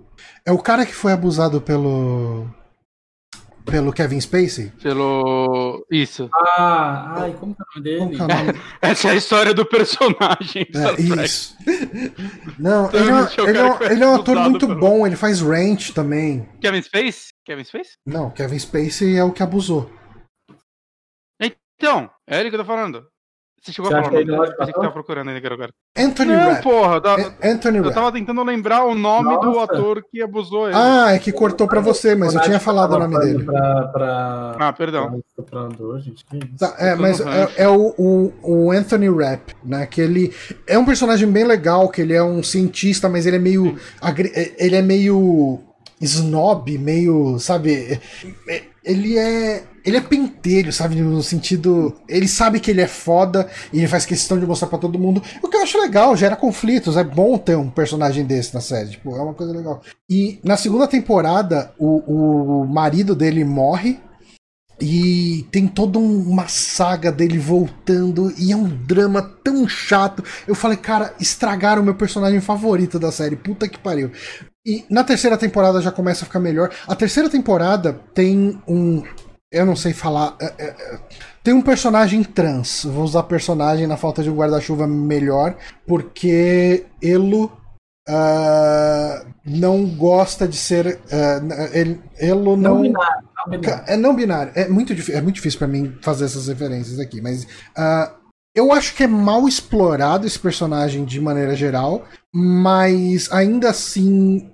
[0.45, 2.45] é o cara que foi abusado pelo
[3.71, 4.71] pelo Kevin Spacey?
[4.83, 5.85] Pelo.
[5.89, 6.29] Isso.
[6.33, 8.21] Ah, ai, como que é o nome dele?
[8.21, 8.61] É o nome?
[8.81, 10.67] Essa é a história do personagem.
[10.75, 11.55] É, isso.
[12.59, 14.79] Não, ele, é, ele, é, ele é um ator muito pelo...
[14.79, 16.47] bom, ele faz Ranch também.
[16.59, 17.31] Kevin Spacey?
[17.45, 17.93] Kevin Spacey?
[18.05, 19.89] Não, Kevin Spacey é o que abusou.
[21.81, 23.07] Então, é ele que eu tô falando.
[23.61, 25.71] Você chegou Você a falar o nome que tava procurando ainda agora.
[25.95, 26.63] Anthony não, Rapp.
[26.63, 27.01] porra.
[27.43, 29.51] Anthony eu tava tentando lembrar o nome Nossa.
[29.51, 30.75] do ator que abusou ele.
[30.75, 33.43] Ah, é que cortou pra você, mas eu tinha falado o nome dele.
[33.43, 34.55] Pra, pra...
[34.59, 35.21] Ah, perdão.
[36.57, 39.85] Tá, é, mas é, é o, o, o, Anthony Rapp, né?
[39.85, 40.33] Que ele
[40.65, 43.77] é um personagem bem legal, que ele é um cientista, mas ele é meio...
[44.57, 45.59] Ele é meio
[46.01, 48.01] snob, meio, sabe?
[48.83, 50.95] Ele é ele é pentelho, sabe?
[51.01, 51.95] No sentido.
[52.07, 55.21] Ele sabe que ele é foda e ele faz questão de mostrar para todo mundo.
[55.41, 56.97] O que eu acho legal, gera conflitos.
[56.97, 58.91] É bom ter um personagem desse na série.
[58.91, 59.81] Tipo, é uma coisa legal.
[60.09, 63.99] E na segunda temporada, o, o marido dele morre.
[64.83, 68.33] E tem toda uma saga dele voltando.
[68.37, 70.23] E é um drama tão chato.
[70.47, 73.35] Eu falei, cara, estragaram o meu personagem favorito da série.
[73.35, 74.11] Puta que pariu.
[74.65, 76.71] E na terceira temporada já começa a ficar melhor.
[76.87, 79.03] A terceira temporada tem um
[79.51, 80.37] eu não sei falar.
[80.39, 80.99] É, é, é,
[81.43, 82.85] tem um personagem trans.
[82.85, 87.51] Vou usar personagem na falta de um guarda-chuva melhor, porque Elo
[88.07, 90.99] uh, não gosta de ser.
[91.05, 92.75] Uh, ele, Elo não.
[92.75, 93.83] não binário, não binário.
[93.87, 94.51] É não binário.
[94.55, 97.43] É muito, é muito difícil para mim fazer essas referências aqui, mas.
[97.77, 98.21] Uh,
[98.53, 102.05] eu acho que é mal explorado esse personagem de maneira geral,
[102.35, 104.51] mas ainda assim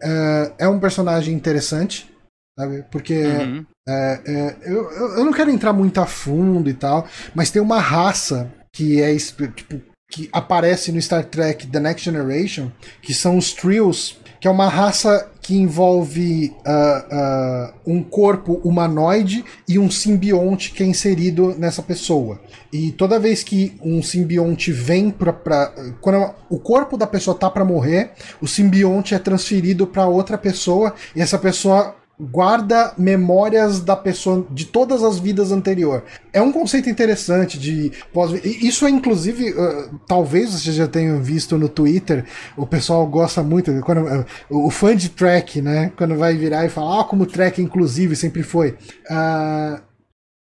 [0.60, 2.08] é um personagem interessante,
[2.56, 2.86] sabe?
[2.92, 3.66] Porque uhum.
[3.88, 7.80] É, é, eu, eu não quero entrar muito a fundo e tal, mas tem uma
[7.80, 12.70] raça que é tipo, que aparece no Star Trek The Next Generation,
[13.02, 19.44] que são os Trills, que é uma raça que envolve uh, uh, um corpo humanoide
[19.68, 22.40] e um simbionte que é inserido nessa pessoa.
[22.72, 27.64] E toda vez que um simbionte vem para quando o corpo da pessoa tá para
[27.64, 28.12] morrer,
[28.42, 34.66] o simbionte é transferido para outra pessoa e essa pessoa guarda memórias da pessoa de
[34.66, 36.04] todas as vidas anterior.
[36.34, 41.58] É um conceito interessante de pós isso é inclusive uh, talvez vocês já tenham visto
[41.58, 42.26] no Twitter,
[42.56, 46.70] o pessoal gosta muito quando uh, o fã de track, né, quando vai virar e
[46.70, 48.76] falar ah, como track inclusive sempre foi.
[49.10, 49.80] Uh,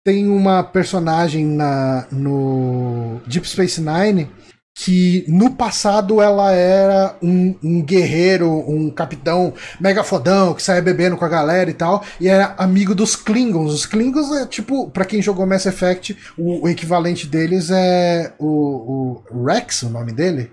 [0.05, 4.29] tem uma personagem na no Deep Space Nine
[4.77, 11.15] que no passado ela era um, um, guerreiro, um capitão mega fodão que saia bebendo
[11.15, 13.73] com a galera e tal, e era amigo dos Klingons.
[13.73, 19.23] Os Klingons é tipo, para quem jogou Mass Effect, o, o equivalente deles é o,
[19.31, 20.51] o, Rex, o nome dele.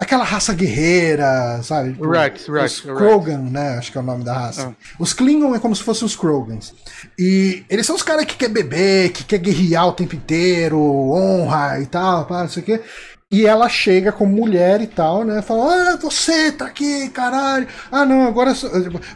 [0.00, 1.92] Aquela raça guerreira, sabe?
[1.92, 2.72] Tipo, Rex, Rex.
[2.72, 3.52] Os Krogan, Rex.
[3.52, 3.78] né?
[3.78, 4.68] Acho que é o nome da raça.
[4.68, 4.94] Ah.
[4.98, 6.74] Os Klingon é como se fossem os Krogans.
[7.18, 11.80] E eles são os caras que quer beber, que quer guerrear o tempo inteiro, honra
[11.80, 12.80] e tal, não sei o quê.
[13.34, 15.42] E ela chega como mulher e tal, né?
[15.42, 17.66] Fala, ah, você tá aqui, caralho.
[17.90, 18.54] Ah, não, agora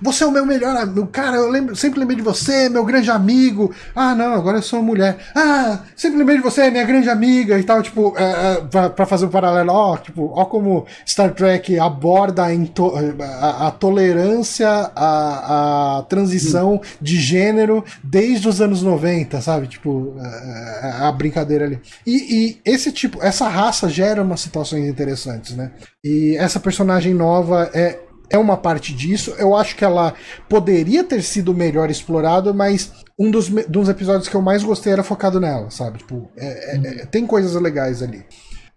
[0.02, 1.06] você é o meu melhor amigo.
[1.06, 3.72] Cara, eu lembro, sempre lembrei de você, meu grande amigo.
[3.94, 5.18] Ah, não, agora eu sou mulher.
[5.36, 7.80] Ah, sempre lembrei de você, minha grande amiga e tal.
[7.80, 12.42] Tipo, é, é, pra, pra, fazer um paralelo, ó, tipo, ó como Star Trek aborda
[12.42, 19.68] a, a, a tolerância, a, a transição de gênero desde os anos 90, sabe?
[19.68, 21.80] Tipo, a, é, é, a brincadeira ali.
[22.04, 25.72] E, e esse tipo, essa raça gera gera umas situações interessantes, né?
[26.04, 29.34] E essa personagem nova é, é uma parte disso.
[29.38, 30.14] Eu acho que ela
[30.48, 35.02] poderia ter sido melhor explorada, mas um dos, dos episódios que eu mais gostei era
[35.02, 35.98] focado nela, sabe?
[35.98, 38.24] Tipo, é, é, é tem coisas legais ali.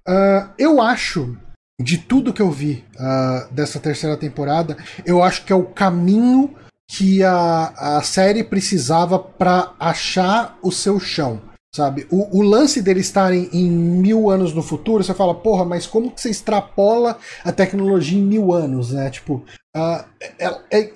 [0.07, 1.37] Uh, eu acho,
[1.79, 4.75] de tudo que eu vi uh, dessa terceira temporada,
[5.05, 6.53] eu acho que é o caminho
[6.89, 11.41] que a, a série precisava para achar o seu chão.
[11.73, 12.06] Sabe?
[12.11, 16.11] O, o, lance dele estarem em mil anos no futuro, você fala, porra, mas como
[16.11, 19.10] que você extrapola a tecnologia em mil anos, né?
[19.10, 19.41] Tipo,
[19.77, 20.03] uh,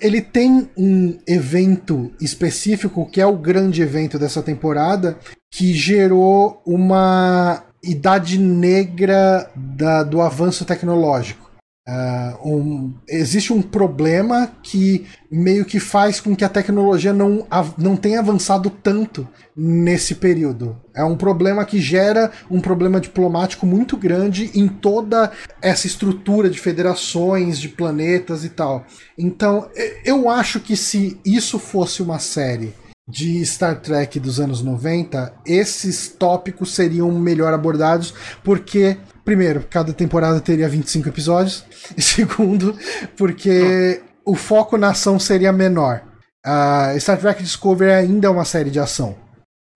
[0.02, 5.18] ele tem um evento específico, que é o grande evento dessa temporada,
[5.50, 11.45] que gerou uma idade negra da, do avanço tecnológico.
[11.88, 17.46] Uh, um, existe um problema que meio que faz com que a tecnologia não,
[17.78, 19.26] não tenha avançado tanto
[19.56, 20.76] nesse período.
[20.92, 25.30] É um problema que gera um problema diplomático muito grande em toda
[25.62, 28.84] essa estrutura de federações, de planetas e tal.
[29.16, 29.68] Então,
[30.04, 32.74] eu acho que se isso fosse uma série
[33.08, 38.12] de Star Trek dos anos 90, esses tópicos seriam melhor abordados,
[38.42, 41.64] porque, primeiro, cada temporada teria 25 episódios,
[41.96, 42.76] e segundo,
[43.16, 46.02] porque o foco na ação seria menor.
[46.44, 49.16] Uh, Star Trek Discovery ainda é uma série de ação.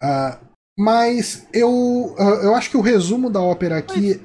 [0.02, 0.36] Uh,
[0.78, 4.20] mas eu, uh, eu acho que o resumo da ópera aqui.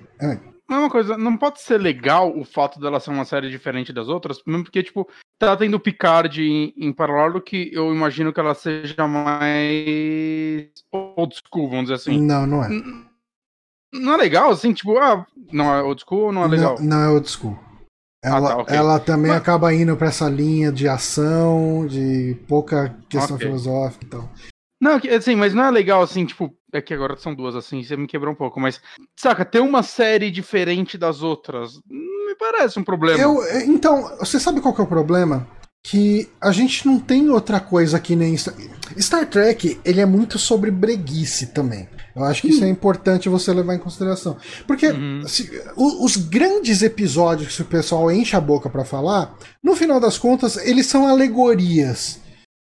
[0.67, 3.93] Não é uma coisa, não pode ser legal o fato dela ser uma série diferente
[3.93, 8.39] das outras, mesmo porque, tipo, tá tendo Picard em, em paralelo que eu imagino que
[8.39, 12.19] ela seja mais old school, vamos dizer assim.
[12.19, 12.69] Não, não é.
[13.93, 16.75] Não é legal, assim, tipo, ah, não é old school ou não é legal?
[16.79, 17.57] Não, não é old school.
[18.23, 18.75] Ela, ah, tá, okay.
[18.75, 19.39] ela também Mas...
[19.39, 23.45] acaba indo para essa linha de ação, de pouca questão okay.
[23.45, 24.29] filosófica e tal.
[24.79, 27.95] Não, assim, mas não é legal assim, tipo, é que agora são duas assim, você
[27.95, 28.81] me quebrou um pouco, mas
[29.15, 33.19] saca, ter uma série diferente das outras, me parece um problema.
[33.19, 35.47] Eu, é, então, você sabe qual que é o problema?
[35.83, 40.71] Que a gente não tem outra coisa que nem Star, Trek, ele é muito sobre
[40.71, 41.87] breguice também.
[42.15, 42.51] Eu acho que hum.
[42.51, 44.37] isso é importante você levar em consideração.
[44.65, 45.21] Porque uhum.
[45.27, 49.99] se, os, os, grandes episódios que o pessoal enche a boca para falar, no final
[49.99, 52.19] das contas, eles são alegorias.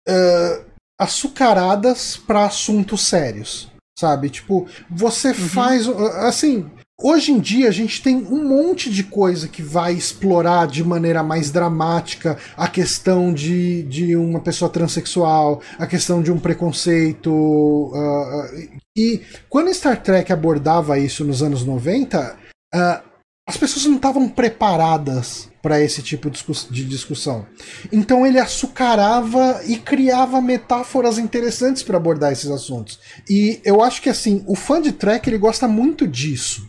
[0.09, 4.31] Uh, açucaradas para assuntos sérios, sabe?
[4.31, 5.35] Tipo, você uhum.
[5.35, 6.71] faz assim.
[6.97, 11.25] Hoje em dia a gente tem um monte de coisa que vai explorar de maneira
[11.25, 17.33] mais dramática a questão de, de uma pessoa transexual, a questão de um preconceito.
[17.33, 22.39] Uh, e quando Star Trek abordava isso nos anos 90,
[22.73, 23.14] uh,
[23.47, 27.47] as pessoas não estavam preparadas para esse tipo de discussão.
[27.93, 32.99] Então ele açucarava e criava metáforas interessantes para abordar esses assuntos.
[33.29, 36.69] E eu acho que assim, o fã de Trek ele gosta muito disso.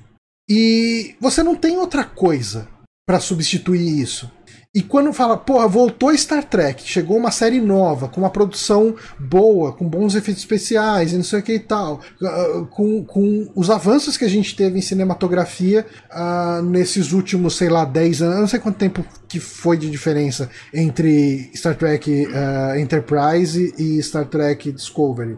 [0.50, 2.68] E você não tem outra coisa
[3.08, 4.30] para substituir isso.
[4.76, 9.72] E quando fala, porra, voltou Star Trek, chegou uma série nova, com uma produção boa,
[9.72, 13.70] com bons efeitos especiais e não sei o que e tal, uh, com, com os
[13.70, 18.42] avanços que a gente teve em cinematografia uh, nesses últimos, sei lá, 10 anos, eu
[18.42, 24.26] não sei quanto tempo que foi de diferença entre Star Trek uh, Enterprise e Star
[24.26, 25.38] Trek Discovery.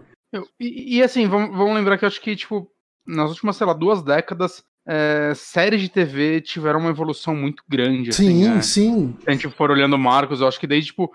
[0.59, 2.67] E, e assim, vamos, vamos lembrar que eu acho que, tipo,
[3.05, 8.09] nas últimas, sei lá, duas décadas, é, séries de TV tiveram uma evolução muito grande.
[8.09, 8.61] Assim, sim, né?
[8.61, 9.17] sim.
[9.21, 11.11] Se a gente for olhando Marcos, eu acho que desde, tipo.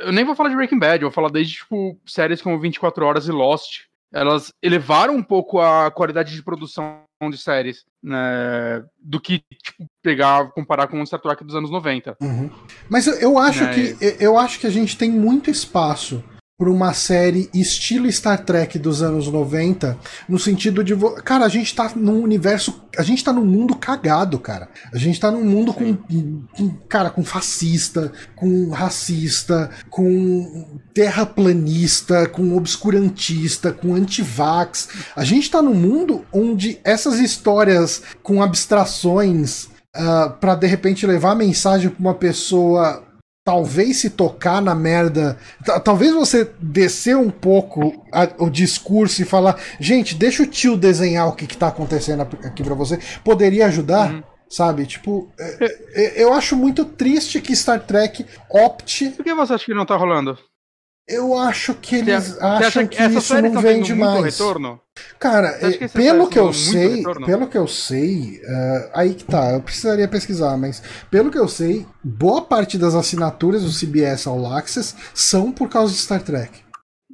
[0.00, 3.04] Eu nem vou falar de Breaking Bad, eu vou falar desde, tipo, séries como 24
[3.04, 3.82] Horas e Lost.
[4.12, 8.82] Elas elevaram um pouco a qualidade de produção de séries, né?
[8.98, 12.16] Do que, tipo, pegar, comparar com o Star Trek dos anos 90.
[12.20, 12.50] Uhum.
[12.88, 13.74] Mas eu, eu acho né?
[13.74, 16.24] que eu acho que a gente tem muito espaço
[16.58, 20.94] por uma série estilo Star Trek dos anos 90, no sentido de.
[21.22, 22.82] Cara, a gente tá num universo.
[22.96, 24.70] A gente tá num mundo cagado, cara.
[24.90, 26.70] A gente tá num mundo com, com.
[26.88, 34.88] Cara, com fascista, com racista, com terraplanista, com obscurantista, com antivax.
[35.14, 39.68] A gente tá num mundo onde essas histórias com abstrações.
[39.94, 43.05] Uh, para de repente levar a mensagem para uma pessoa
[43.46, 45.38] talvez se tocar na merda,
[45.84, 51.28] talvez você descer um pouco a, o discurso e falar, gente, deixa o tio desenhar
[51.28, 54.12] o que, que tá acontecendo aqui para você, poderia ajudar.
[54.12, 54.22] Uhum.
[54.48, 54.86] Sabe?
[54.86, 55.64] Tipo, é,
[55.94, 59.10] é, eu acho muito triste que Star Trek opte.
[59.10, 60.38] Por que você acha que não tá rolando?
[61.08, 64.24] Eu acho que eles você acham que, que isso não vende mais.
[64.24, 64.80] Retorno?
[65.20, 68.40] Cara, que pelo, que eu sei, pelo que eu sei,
[68.92, 73.62] aí que tá, eu precisaria pesquisar, mas pelo que eu sei, boa parte das assinaturas
[73.62, 76.60] do CBS All Access são por causa de Star Trek.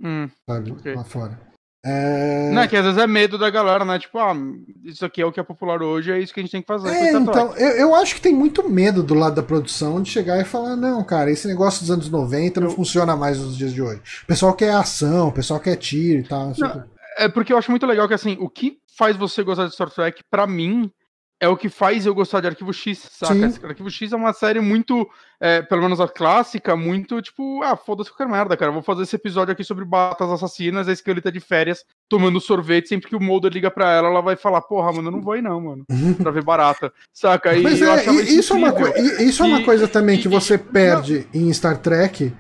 [0.02, 0.73] Hum, sabe?
[0.73, 0.94] Okay.
[0.94, 1.51] Lá fora.
[1.84, 2.50] É...
[2.52, 3.98] Não, é que às vezes é medo da galera, né?
[3.98, 4.34] Tipo, ah,
[4.84, 6.66] isso aqui é o que é popular hoje, é isso que a gente tem que
[6.66, 6.88] fazer.
[6.88, 10.40] É, então, eu, eu, acho que tem muito medo do lado da produção de chegar
[10.40, 12.74] e falar, não, cara, esse negócio dos anos 90 não eu...
[12.74, 14.00] funciona mais nos dias de hoje.
[14.22, 16.52] O pessoal quer ação, o pessoal quer tiro e tal.
[16.56, 16.84] Não,
[17.18, 19.90] é porque eu acho muito legal que, assim, o que faz você gostar de Star
[19.90, 20.88] Trek, para mim,
[21.43, 23.51] é o que faz eu gostar de Arquivo X, saca?
[23.51, 23.66] Sim.
[23.66, 25.10] Arquivo X é uma série muito,
[25.40, 28.70] é, pelo menos a clássica, muito tipo, ah, foda-se qualquer merda, cara.
[28.70, 33.09] Vou fazer esse episódio aqui sobre batas assassinas, a esqueleta de férias, tomando sorvete, sempre
[33.09, 35.43] que o Mulder liga pra ela, ela vai falar, porra, mano, eu não vou ir
[35.43, 35.85] não, mano,
[36.23, 37.56] pra ver barata, saca?
[37.56, 38.81] E Mas é, isso, é uma,
[39.20, 41.43] isso é uma coisa também e, que você e, perde não.
[41.43, 42.32] em Star Trek, uh,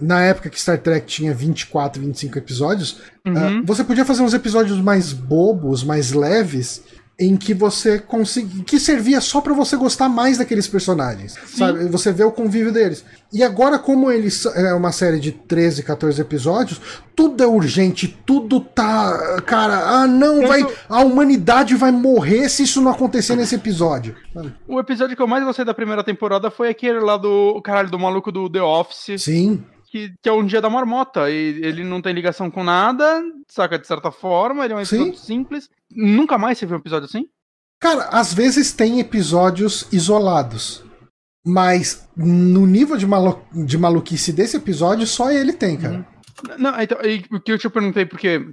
[0.00, 2.92] na época que Star Trek tinha 24, 25 episódios,
[3.26, 3.60] uh, uhum.
[3.60, 6.82] uh, você podia fazer uns episódios mais bobos, mais leves,
[7.18, 8.64] em que você conseguia.
[8.64, 11.32] que servia só para você gostar mais daqueles personagens.
[11.46, 11.58] Sim.
[11.58, 11.84] Sabe?
[11.88, 13.04] Você vê o convívio deles.
[13.32, 16.80] E agora, como eles é uma série de 13, 14 episódios,
[17.14, 19.40] tudo é urgente, tudo tá.
[19.46, 20.66] Cara, ah, não, vai.
[20.88, 24.16] A humanidade vai morrer se isso não acontecer nesse episódio.
[24.66, 27.60] O episódio que eu mais gostei da primeira temporada foi aquele lá do.
[27.62, 29.22] Caralho, do maluco do The Office.
[29.22, 29.62] Sim
[29.94, 31.30] que, que é um dia da marmota.
[31.30, 33.78] E ele não tem ligação com nada, saca?
[33.78, 35.24] De certa forma, ele é um episódio Sim.
[35.24, 35.70] simples.
[35.88, 37.28] Nunca mais você viu um episódio assim?
[37.80, 40.84] Cara, às vezes tem episódios isolados.
[41.46, 45.94] Mas no nível de, malu de maluquice desse episódio, só ele tem, cara.
[45.94, 46.56] Uhum.
[46.58, 46.98] Não, então,
[47.30, 48.44] o que eu te perguntei, porque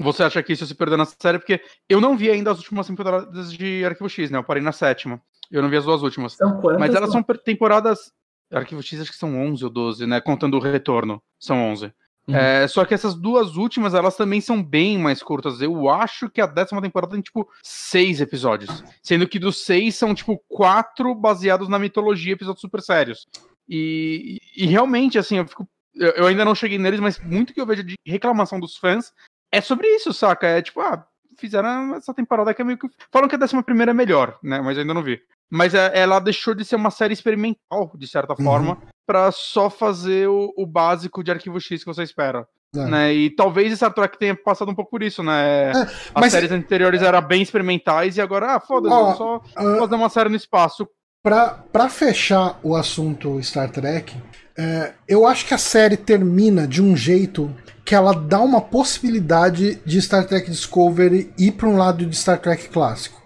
[0.00, 2.88] você acha que isso se perdeu na série, porque eu não vi ainda as últimas
[2.88, 4.38] temporadas de Arquivo X, né?
[4.38, 5.22] Eu parei na sétima.
[5.48, 6.36] Eu não vi as duas últimas.
[6.78, 8.10] Mas elas são temporadas
[8.50, 10.20] Arquivo X acho que são 11 ou 12, né?
[10.20, 11.92] Contando o retorno, são 11.
[12.28, 12.36] Uhum.
[12.36, 15.62] É, só que essas duas últimas, elas também são bem mais curtas.
[15.62, 18.84] Eu acho que a décima temporada tem, tipo, seis episódios.
[19.02, 23.26] Sendo que dos seis são, tipo, quatro baseados na mitologia, episódios super sérios.
[23.66, 25.66] E, e, realmente, assim, eu fico.
[25.94, 29.12] Eu, eu ainda não cheguei neles, mas muito que eu vejo de reclamação dos fãs
[29.50, 30.46] é sobre isso, saca?
[30.46, 31.04] É tipo, ah,
[31.38, 32.88] fizeram essa temporada que é meio que.
[33.10, 34.60] Falam que a décima primeira é melhor, né?
[34.60, 35.20] Mas ainda não vi
[35.50, 38.44] mas é, ela deixou de ser uma série experimental, de certa uhum.
[38.44, 42.46] forma, para só fazer o, o, básico de arquivo X que você espera.
[42.74, 42.84] É.
[42.84, 43.14] Né?
[43.14, 45.70] E talvez Star Trek tenha passado um pouco por isso, né?
[45.70, 45.72] É,
[46.14, 50.10] As séries anteriores eram bem experimentais e agora, ah, foda-se, oh, só uh, fazer uma
[50.10, 50.86] série no espaço.
[51.22, 54.14] Pra, pra fechar o assunto Star Trek,
[54.56, 57.54] é, eu acho que a série termina de um jeito
[57.84, 62.38] que ela dá uma possibilidade de Star Trek Discovery ir para um lado de Star
[62.38, 63.17] Trek clássico.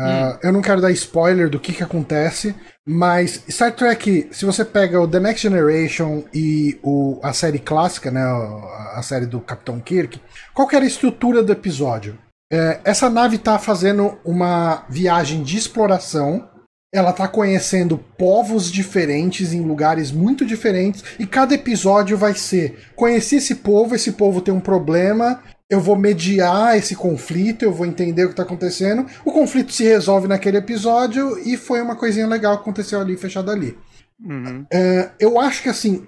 [0.00, 2.54] Uh, Eu não quero dar spoiler do que, que acontece,
[2.86, 8.10] mas Star Trek, se você pega o The Next Generation e o, a série clássica,
[8.10, 10.20] né, a série do Capitão Kirk,
[10.54, 12.18] qual que era a estrutura do episódio?
[12.52, 16.48] É, essa nave está fazendo uma viagem de exploração,
[16.92, 23.36] ela está conhecendo povos diferentes em lugares muito diferentes, e cada episódio vai ser: conheci
[23.36, 25.40] esse povo, esse povo tem um problema,
[25.70, 29.06] eu vou mediar esse conflito, eu vou entender o que está acontecendo.
[29.24, 33.50] O conflito se resolve naquele episódio e foi uma coisinha legal que aconteceu ali, fechado
[33.50, 33.78] ali.
[34.22, 34.66] Uhum.
[34.70, 36.06] É, eu acho que assim,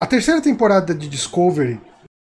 [0.00, 1.80] a terceira temporada de Discovery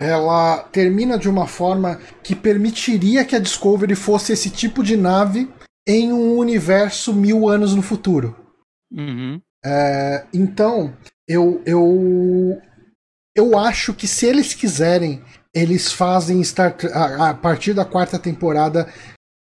[0.01, 5.49] ela termina de uma forma que permitiria que a Discovery fosse esse tipo de nave
[5.87, 8.35] em um universo mil anos no futuro.
[8.91, 9.39] Uhum.
[9.63, 10.95] É, então,
[11.27, 12.61] eu, eu,
[13.35, 15.23] eu acho que se eles quiserem
[15.55, 18.87] eles fazem Star a, a partir da quarta temporada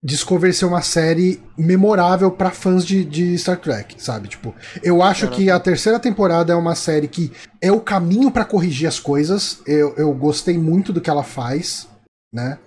[0.04, 4.28] Discovery ser uma série memorável para fãs de, de, Star Trek, sabe?
[4.28, 7.32] Tipo, eu acho que a terceira temporada é uma série que
[7.62, 9.60] é o caminho para corrigir as coisas.
[9.66, 11.88] Eu, eu gostei muito do que ela faz,
[12.34, 12.58] né?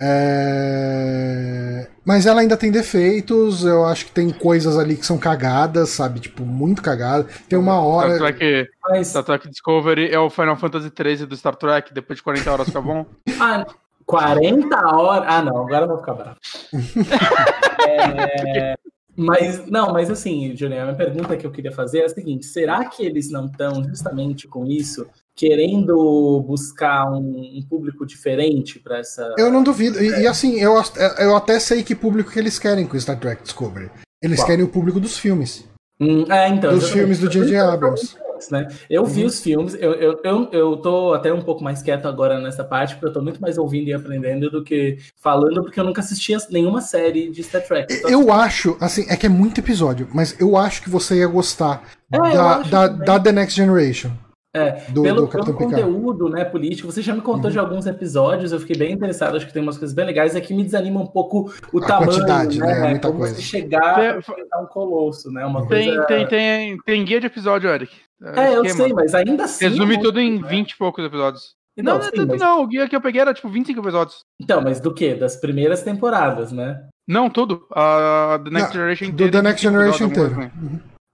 [0.00, 1.88] É...
[2.04, 6.20] Mas ela ainda tem defeitos, eu acho que tem coisas ali que são cagadas, sabe?
[6.20, 7.26] Tipo, muito cagadas.
[7.48, 8.14] Tem uma hora.
[8.16, 9.08] Star Trek, Mas...
[9.08, 12.66] Star Trek Discovery é o Final Fantasy XIII do Star Trek, depois de 40 horas
[12.66, 13.04] fica bom.
[13.40, 13.66] ah,
[14.06, 15.24] 40 horas?
[15.28, 16.38] Ah, não, agora eu vou ficar bravo.
[17.86, 18.74] é...
[19.14, 22.46] Mas, não, mas assim, Juliana, a minha pergunta que eu queria fazer é a seguinte:
[22.46, 25.04] será que eles não estão justamente com isso
[25.38, 29.32] querendo buscar um, um público diferente para essa.
[29.38, 30.02] Eu não duvido.
[30.02, 30.74] E, e, assim, eu,
[31.20, 33.88] eu até sei que público que eles querem com Star Trek Discovery.
[34.20, 34.48] Eles Qual?
[34.48, 35.64] querem o público dos filmes.
[36.00, 36.74] Hum, é, então.
[36.74, 37.56] Dos filmes do J.J.
[37.56, 38.16] Abrams.
[38.50, 38.68] Né?
[38.88, 39.26] Eu vi uhum.
[39.26, 42.94] os filmes, eu, eu, eu, eu tô até um pouco mais quieto agora nessa parte,
[42.94, 46.36] porque eu tô muito mais ouvindo e aprendendo do que falando, porque eu nunca assisti
[46.48, 47.92] nenhuma série de Star Trek.
[47.92, 51.26] Então, eu acho, assim, é que é muito episódio, mas eu acho que você ia
[51.26, 51.82] gostar
[52.12, 54.12] é, da, da, da The Next Generation.
[54.58, 57.50] É, do, pelo, do pelo conteúdo né, político, você já me contou uhum.
[57.50, 60.40] de alguns episódios, eu fiquei bem interessado, acho que tem umas coisas bem legais, é
[60.40, 62.26] que me desanima um pouco o a tamanho,
[62.58, 62.80] né?
[62.80, 62.90] né?
[62.90, 63.34] Muita Como coisa.
[63.34, 65.44] você chegar tem, a um colosso, né?
[65.46, 66.06] Uma tem, coisa...
[66.06, 67.94] tem, tem, tem guia de episódio, Eric.
[68.22, 69.68] É, é eu sei, mas ainda assim.
[69.68, 71.56] Resume é tudo em 20 e poucos episódios.
[71.76, 72.40] Não, não, sim, não, mas...
[72.40, 74.24] não, o guia que eu peguei era tipo 25 episódios.
[74.40, 75.14] Então, mas do que?
[75.14, 76.88] Das primeiras temporadas, né?
[77.06, 77.66] Não, tudo.
[77.72, 79.32] A The Next Generation inteiro.
[79.32, 80.50] Do The Next Generation inteiro.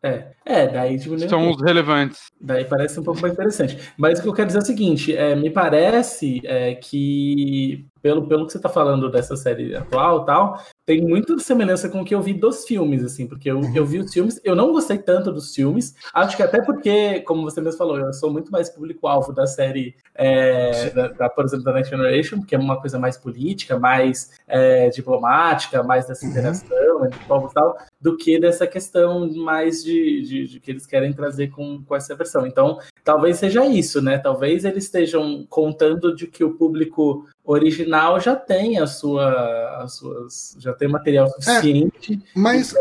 [0.05, 2.25] É, é, daí tipo, São os relevantes.
[2.39, 3.79] Daí parece um pouco mais interessante.
[3.97, 8.29] Mas o que eu quero dizer é o seguinte: é, me parece é, que, pelo,
[8.29, 12.15] pelo que você está falando dessa série atual tal, tem muita semelhança com o que
[12.15, 15.33] eu vi dos filmes, assim, porque eu, eu vi os filmes, eu não gostei tanto
[15.33, 19.33] dos filmes, acho que até porque, como você mesmo falou, eu sou muito mais público-alvo
[19.33, 23.17] da série, é, da, da, por exemplo, da Next Generation, que é uma coisa mais
[23.17, 26.33] política, mais é, diplomática, mais dessa uhum.
[26.33, 27.07] interação uhum.
[27.07, 31.11] entre povos e tal, do que dessa questão mais de, de, de, que eles querem
[31.11, 32.47] trazer com, com essa versão.
[32.47, 34.19] Então, talvez seja isso, né?
[34.19, 40.55] Talvez eles estejam contando de que o público original já tem a sua, as suas,
[40.59, 42.23] já tem material suficiente.
[42.23, 42.75] É, mas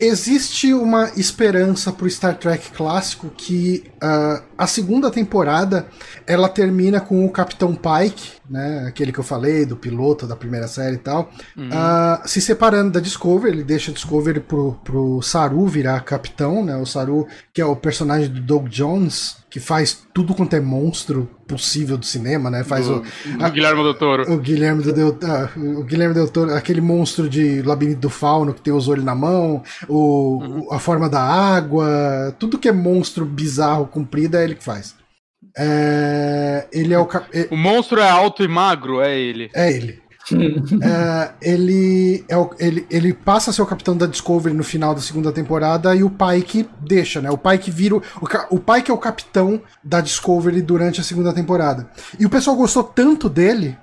[0.00, 5.86] existe uma esperança para o Star Trek clássico que uh, a segunda temporada
[6.26, 10.68] ela termina com o Capitão Pike, né, aquele que eu falei do piloto da primeira
[10.68, 11.68] série e tal, uhum.
[11.68, 13.52] uh, se separando da Discovery.
[13.52, 16.76] Ele deixa a Discovery pro, pro Saru virar capitão, né?
[16.76, 21.30] O Saru que é o personagem do Doug Jones que faz tudo quanto é monstro
[21.46, 22.64] possível do cinema, né?
[22.64, 24.32] Faz do, o, do Guilherme Del Toro.
[24.32, 28.52] O Guilherme do Del, ah, o Guilherme Del Toro, aquele monstro de Labirinto do Fauno
[28.52, 30.72] que tem os olhos na mão, o, uhum.
[30.72, 34.94] a forma da água, tudo que é monstro bizarro comprido é ele que faz.
[35.56, 37.08] É, ele é o.
[37.50, 39.50] O monstro é alto e magro, é ele.
[39.54, 40.02] É ele.
[40.82, 44.94] é, ele, é o, ele, ele passa a ser o capitão da Discovery no final
[44.94, 47.30] da segunda temporada e o Pike deixa, né?
[47.30, 47.96] O Pike vira.
[47.96, 48.02] O,
[48.50, 51.90] o Pike é o capitão da Discovery durante a segunda temporada.
[52.18, 53.76] E o pessoal gostou tanto dele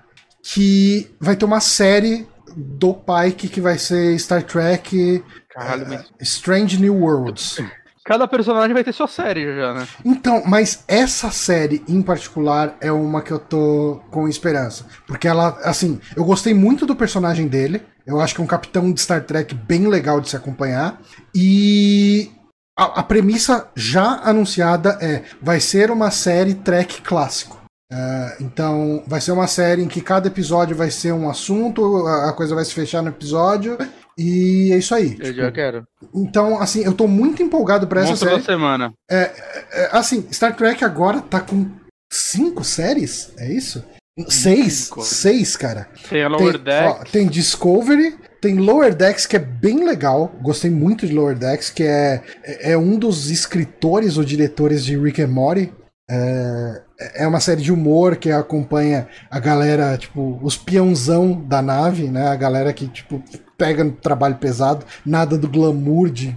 [0.43, 6.79] que vai ter uma série do Pike que vai ser Star Trek Caralho, uh, Strange
[6.79, 7.57] New Worlds.
[8.03, 9.87] Cada personagem vai ter sua série já, né?
[10.03, 14.85] Então, mas essa série em particular é uma que eu tô com esperança.
[15.05, 17.83] Porque ela, assim, eu gostei muito do personagem dele.
[18.05, 20.99] Eu acho que é um capitão de Star Trek bem legal de se acompanhar.
[21.35, 22.31] E
[22.77, 27.61] a, a premissa já anunciada é: vai ser uma série Trek clássico.
[27.93, 32.29] Uh, então, vai ser uma série em que cada episódio vai ser um assunto, a,
[32.29, 33.77] a coisa vai se fechar no episódio
[34.22, 35.18] e é isso aí.
[35.19, 35.84] Eu tipo, já quero.
[36.14, 38.38] Então, assim, eu tô muito empolgado pra essa série.
[38.38, 38.93] da semana.
[39.10, 41.69] É, é, é, assim, Star Trek agora tá com
[42.11, 43.34] cinco séries?
[43.38, 43.84] É isso?
[44.27, 44.73] Seis?
[44.73, 45.02] Cinco.
[45.02, 45.88] Seis, cara.
[46.10, 47.02] Tem a Lower tem, Decks.
[47.02, 50.34] Ó, tem Discovery, tem Lower Decks, que é bem legal.
[50.41, 55.22] Gostei muito de Lower Decks, que é, é um dos escritores ou diretores de Rick
[55.22, 55.73] and Morty.
[56.10, 56.81] É,
[57.15, 62.27] é uma série de humor que acompanha a galera, tipo, os peãozão da nave, né?
[62.27, 63.23] A galera que, tipo,
[63.57, 66.35] pega no trabalho pesado, nada do glamour de.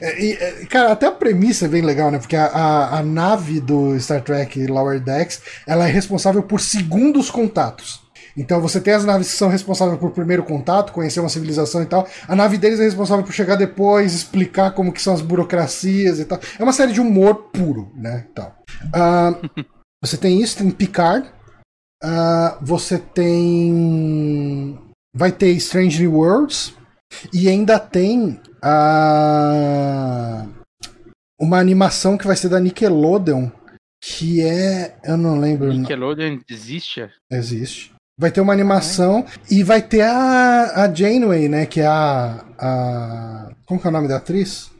[0.00, 2.18] É, e, é, cara, até a premissa é bem legal, né?
[2.18, 7.30] Porque a, a, a nave do Star Trek Lower Decks ela é responsável por segundos
[7.30, 8.00] contatos.
[8.36, 11.86] Então você tem as naves que são responsáveis por primeiro contato, conhecer uma civilização e
[11.86, 12.06] tal.
[12.26, 16.24] A nave deles é responsável por chegar depois, explicar como que são as burocracias e
[16.24, 16.38] tal.
[16.58, 18.26] É uma série de humor puro, né?
[18.30, 18.52] Então,
[18.86, 19.64] uh,
[20.02, 21.28] você tem isso, tem Picard.
[22.02, 24.78] Uh, você tem.
[25.14, 26.74] Vai ter Strange New Worlds.
[27.32, 30.46] E ainda tem a.
[31.38, 33.50] Uma animação que vai ser da Nickelodeon.
[34.02, 34.96] Que é.
[35.04, 35.72] Eu não lembro.
[35.72, 37.10] Nickelodeon existe?
[37.30, 37.92] Existe.
[38.18, 41.66] Vai ter uma animação e vai ter a, a Janeway, né?
[41.66, 43.50] Que é a, a.
[43.66, 44.70] Como que é o nome da atriz?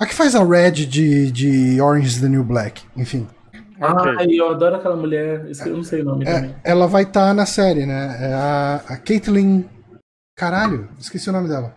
[0.00, 2.82] A que faz a Red de, de Orange is the New Black.
[2.96, 3.26] Enfim.
[3.80, 5.46] Ah, eu adoro aquela mulher.
[5.64, 6.56] Eu não sei o nome é, também.
[6.64, 8.16] Ela vai estar tá na série, né?
[8.20, 9.64] É a, a Caitlyn.
[10.36, 11.74] Caralho, esqueci o nome dela.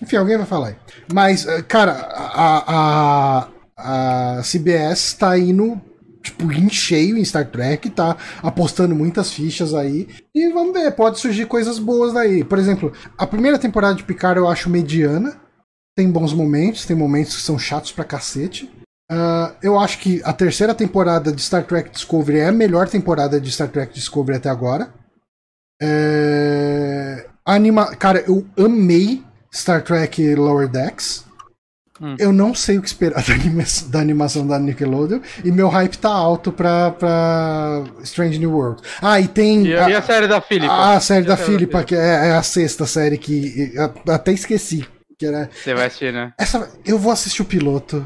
[0.00, 0.76] Enfim, alguém vai falar aí.
[1.12, 5.80] Mas, eh, cara, a, a, a CBS tá indo
[6.24, 10.08] tipo, em cheio em Star Trek, tá apostando muitas fichas aí.
[10.34, 12.42] E vamos ver, pode surgir coisas boas daí.
[12.42, 15.40] Por exemplo, a primeira temporada de Picard eu acho mediana.
[15.96, 18.68] Tem bons momentos, tem momentos que são chatos pra cacete.
[19.10, 23.40] Uh, eu acho que a terceira temporada de Star Trek Discovery é a melhor temporada
[23.40, 24.92] de Star Trek Discovery até agora.
[25.80, 27.26] É...
[27.44, 27.94] Anima...
[27.96, 29.22] Cara, eu amei
[29.52, 31.24] Star Trek Lower Decks.
[32.00, 32.16] Hum.
[32.18, 35.96] Eu não sei o que esperar da, anima da, animação da Nickelodeon e meu hype
[35.96, 38.82] tá alto pra, pra Strange New World.
[39.00, 39.66] Ah, e tem.
[39.66, 40.72] E, a, e a série da Philippa?
[40.72, 43.72] Ah, a série da Philippa, que é, é, a sexta série que.
[44.08, 44.86] Até esqueci.
[45.16, 45.48] Que era...
[45.52, 46.32] Você vai assistir, né?
[46.36, 48.04] Essa, eu vou assistir o piloto.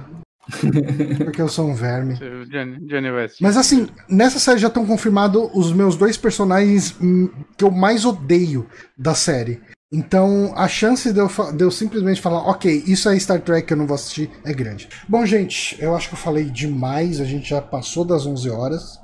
[1.25, 2.15] Porque eu sou um verme.
[2.49, 3.41] Johnny, Johnny West.
[3.41, 8.05] Mas assim, nessa série já estão confirmados os meus dois personagens hum, que eu mais
[8.05, 8.67] odeio
[8.97, 9.61] da série.
[9.91, 13.73] Então, a chance de eu, de eu, simplesmente falar, ok, isso é Star Trek que
[13.73, 14.87] eu não vou assistir, é grande.
[15.09, 18.97] Bom, gente, eu acho que eu falei demais, a gente já passou das 11 horas.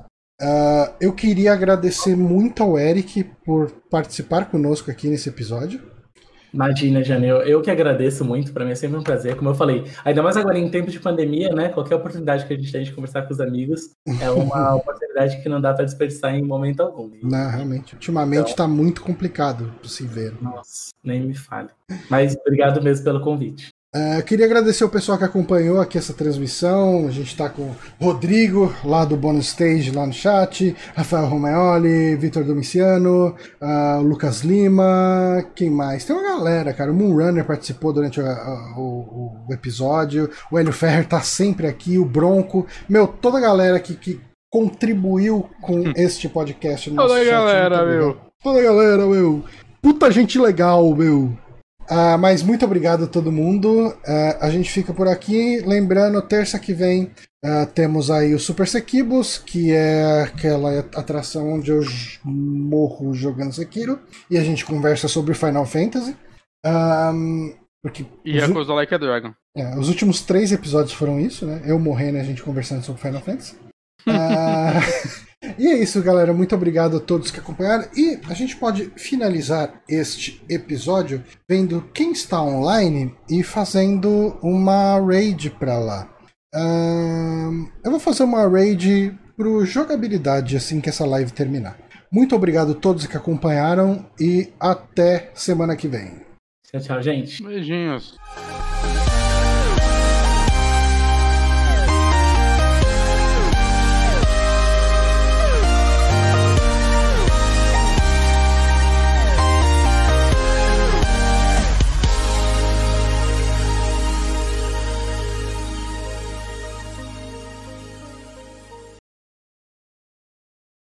[0.43, 5.81] Uh, eu queria agradecer muito ao Eric por participar conosco aqui nesse episódio.
[6.55, 9.56] Imagina, Jane, eu, eu que agradeço muito, para mim é sempre um prazer, como eu
[9.56, 12.85] falei, ainda mais agora em tempo de pandemia, né, qualquer oportunidade que a gente tem
[12.85, 13.90] de conversar com os amigos
[14.20, 17.10] é uma oportunidade que não dá para desperdiçar em momento algum.
[17.24, 20.32] Não, realmente, ultimamente está então, muito complicado se ver.
[20.40, 21.70] Nossa, nem me fale.
[22.09, 23.73] Mas obrigado mesmo pelo convite.
[23.95, 27.07] Uh, queria agradecer o pessoal que acompanhou aqui essa transmissão.
[27.07, 32.43] A gente está com Rodrigo, lá do Bonus Stage, lá no chat, Rafael Romagnoli, Vitor
[32.43, 36.05] Domiciano, uh, Lucas Lima, quem mais?
[36.05, 36.91] Tem uma galera, cara.
[36.91, 42.05] O Moonrunner participou durante o, o, o, episódio, o Hélio Ferrer tá sempre aqui, o
[42.05, 42.66] Bronco.
[42.89, 45.93] Meu, toda a galera que, que contribuiu com hum.
[45.95, 46.91] este podcast.
[46.91, 48.16] No Fala galera, meu.
[48.43, 49.45] Fala galera, meu.
[49.81, 51.44] Puta gente legal, meu.
[51.89, 53.94] Ah, mas muito obrigado a todo mundo.
[54.06, 55.61] Ah, a gente fica por aqui.
[55.61, 57.11] Lembrando, terça que vem
[57.44, 61.82] ah, temos aí o Super Sequibus, que é aquela atração onde eu
[62.24, 64.01] morro jogando Sekiro.
[64.31, 66.16] E a gente conversa sobre Final Fantasy.
[67.82, 69.35] Porque e a coisa Like a Dragon.
[69.55, 71.62] É, os últimos três episódios foram isso, né?
[71.66, 73.56] Eu morrendo e a gente conversando sobre Final Fantasy.
[74.09, 75.24] Uh,
[75.59, 76.32] E é isso, galera.
[76.32, 77.86] Muito obrigado a todos que acompanharam.
[77.97, 85.51] E a gente pode finalizar este episódio vendo quem está online e fazendo uma raid
[85.51, 86.10] para lá.
[86.55, 91.78] Uh, eu vou fazer uma raid pro jogabilidade assim que essa live terminar.
[92.10, 96.22] Muito obrigado a todos que acompanharam e até semana que vem.
[96.70, 97.43] Tchau, tchau, gente.
[97.43, 98.16] Beijinhos.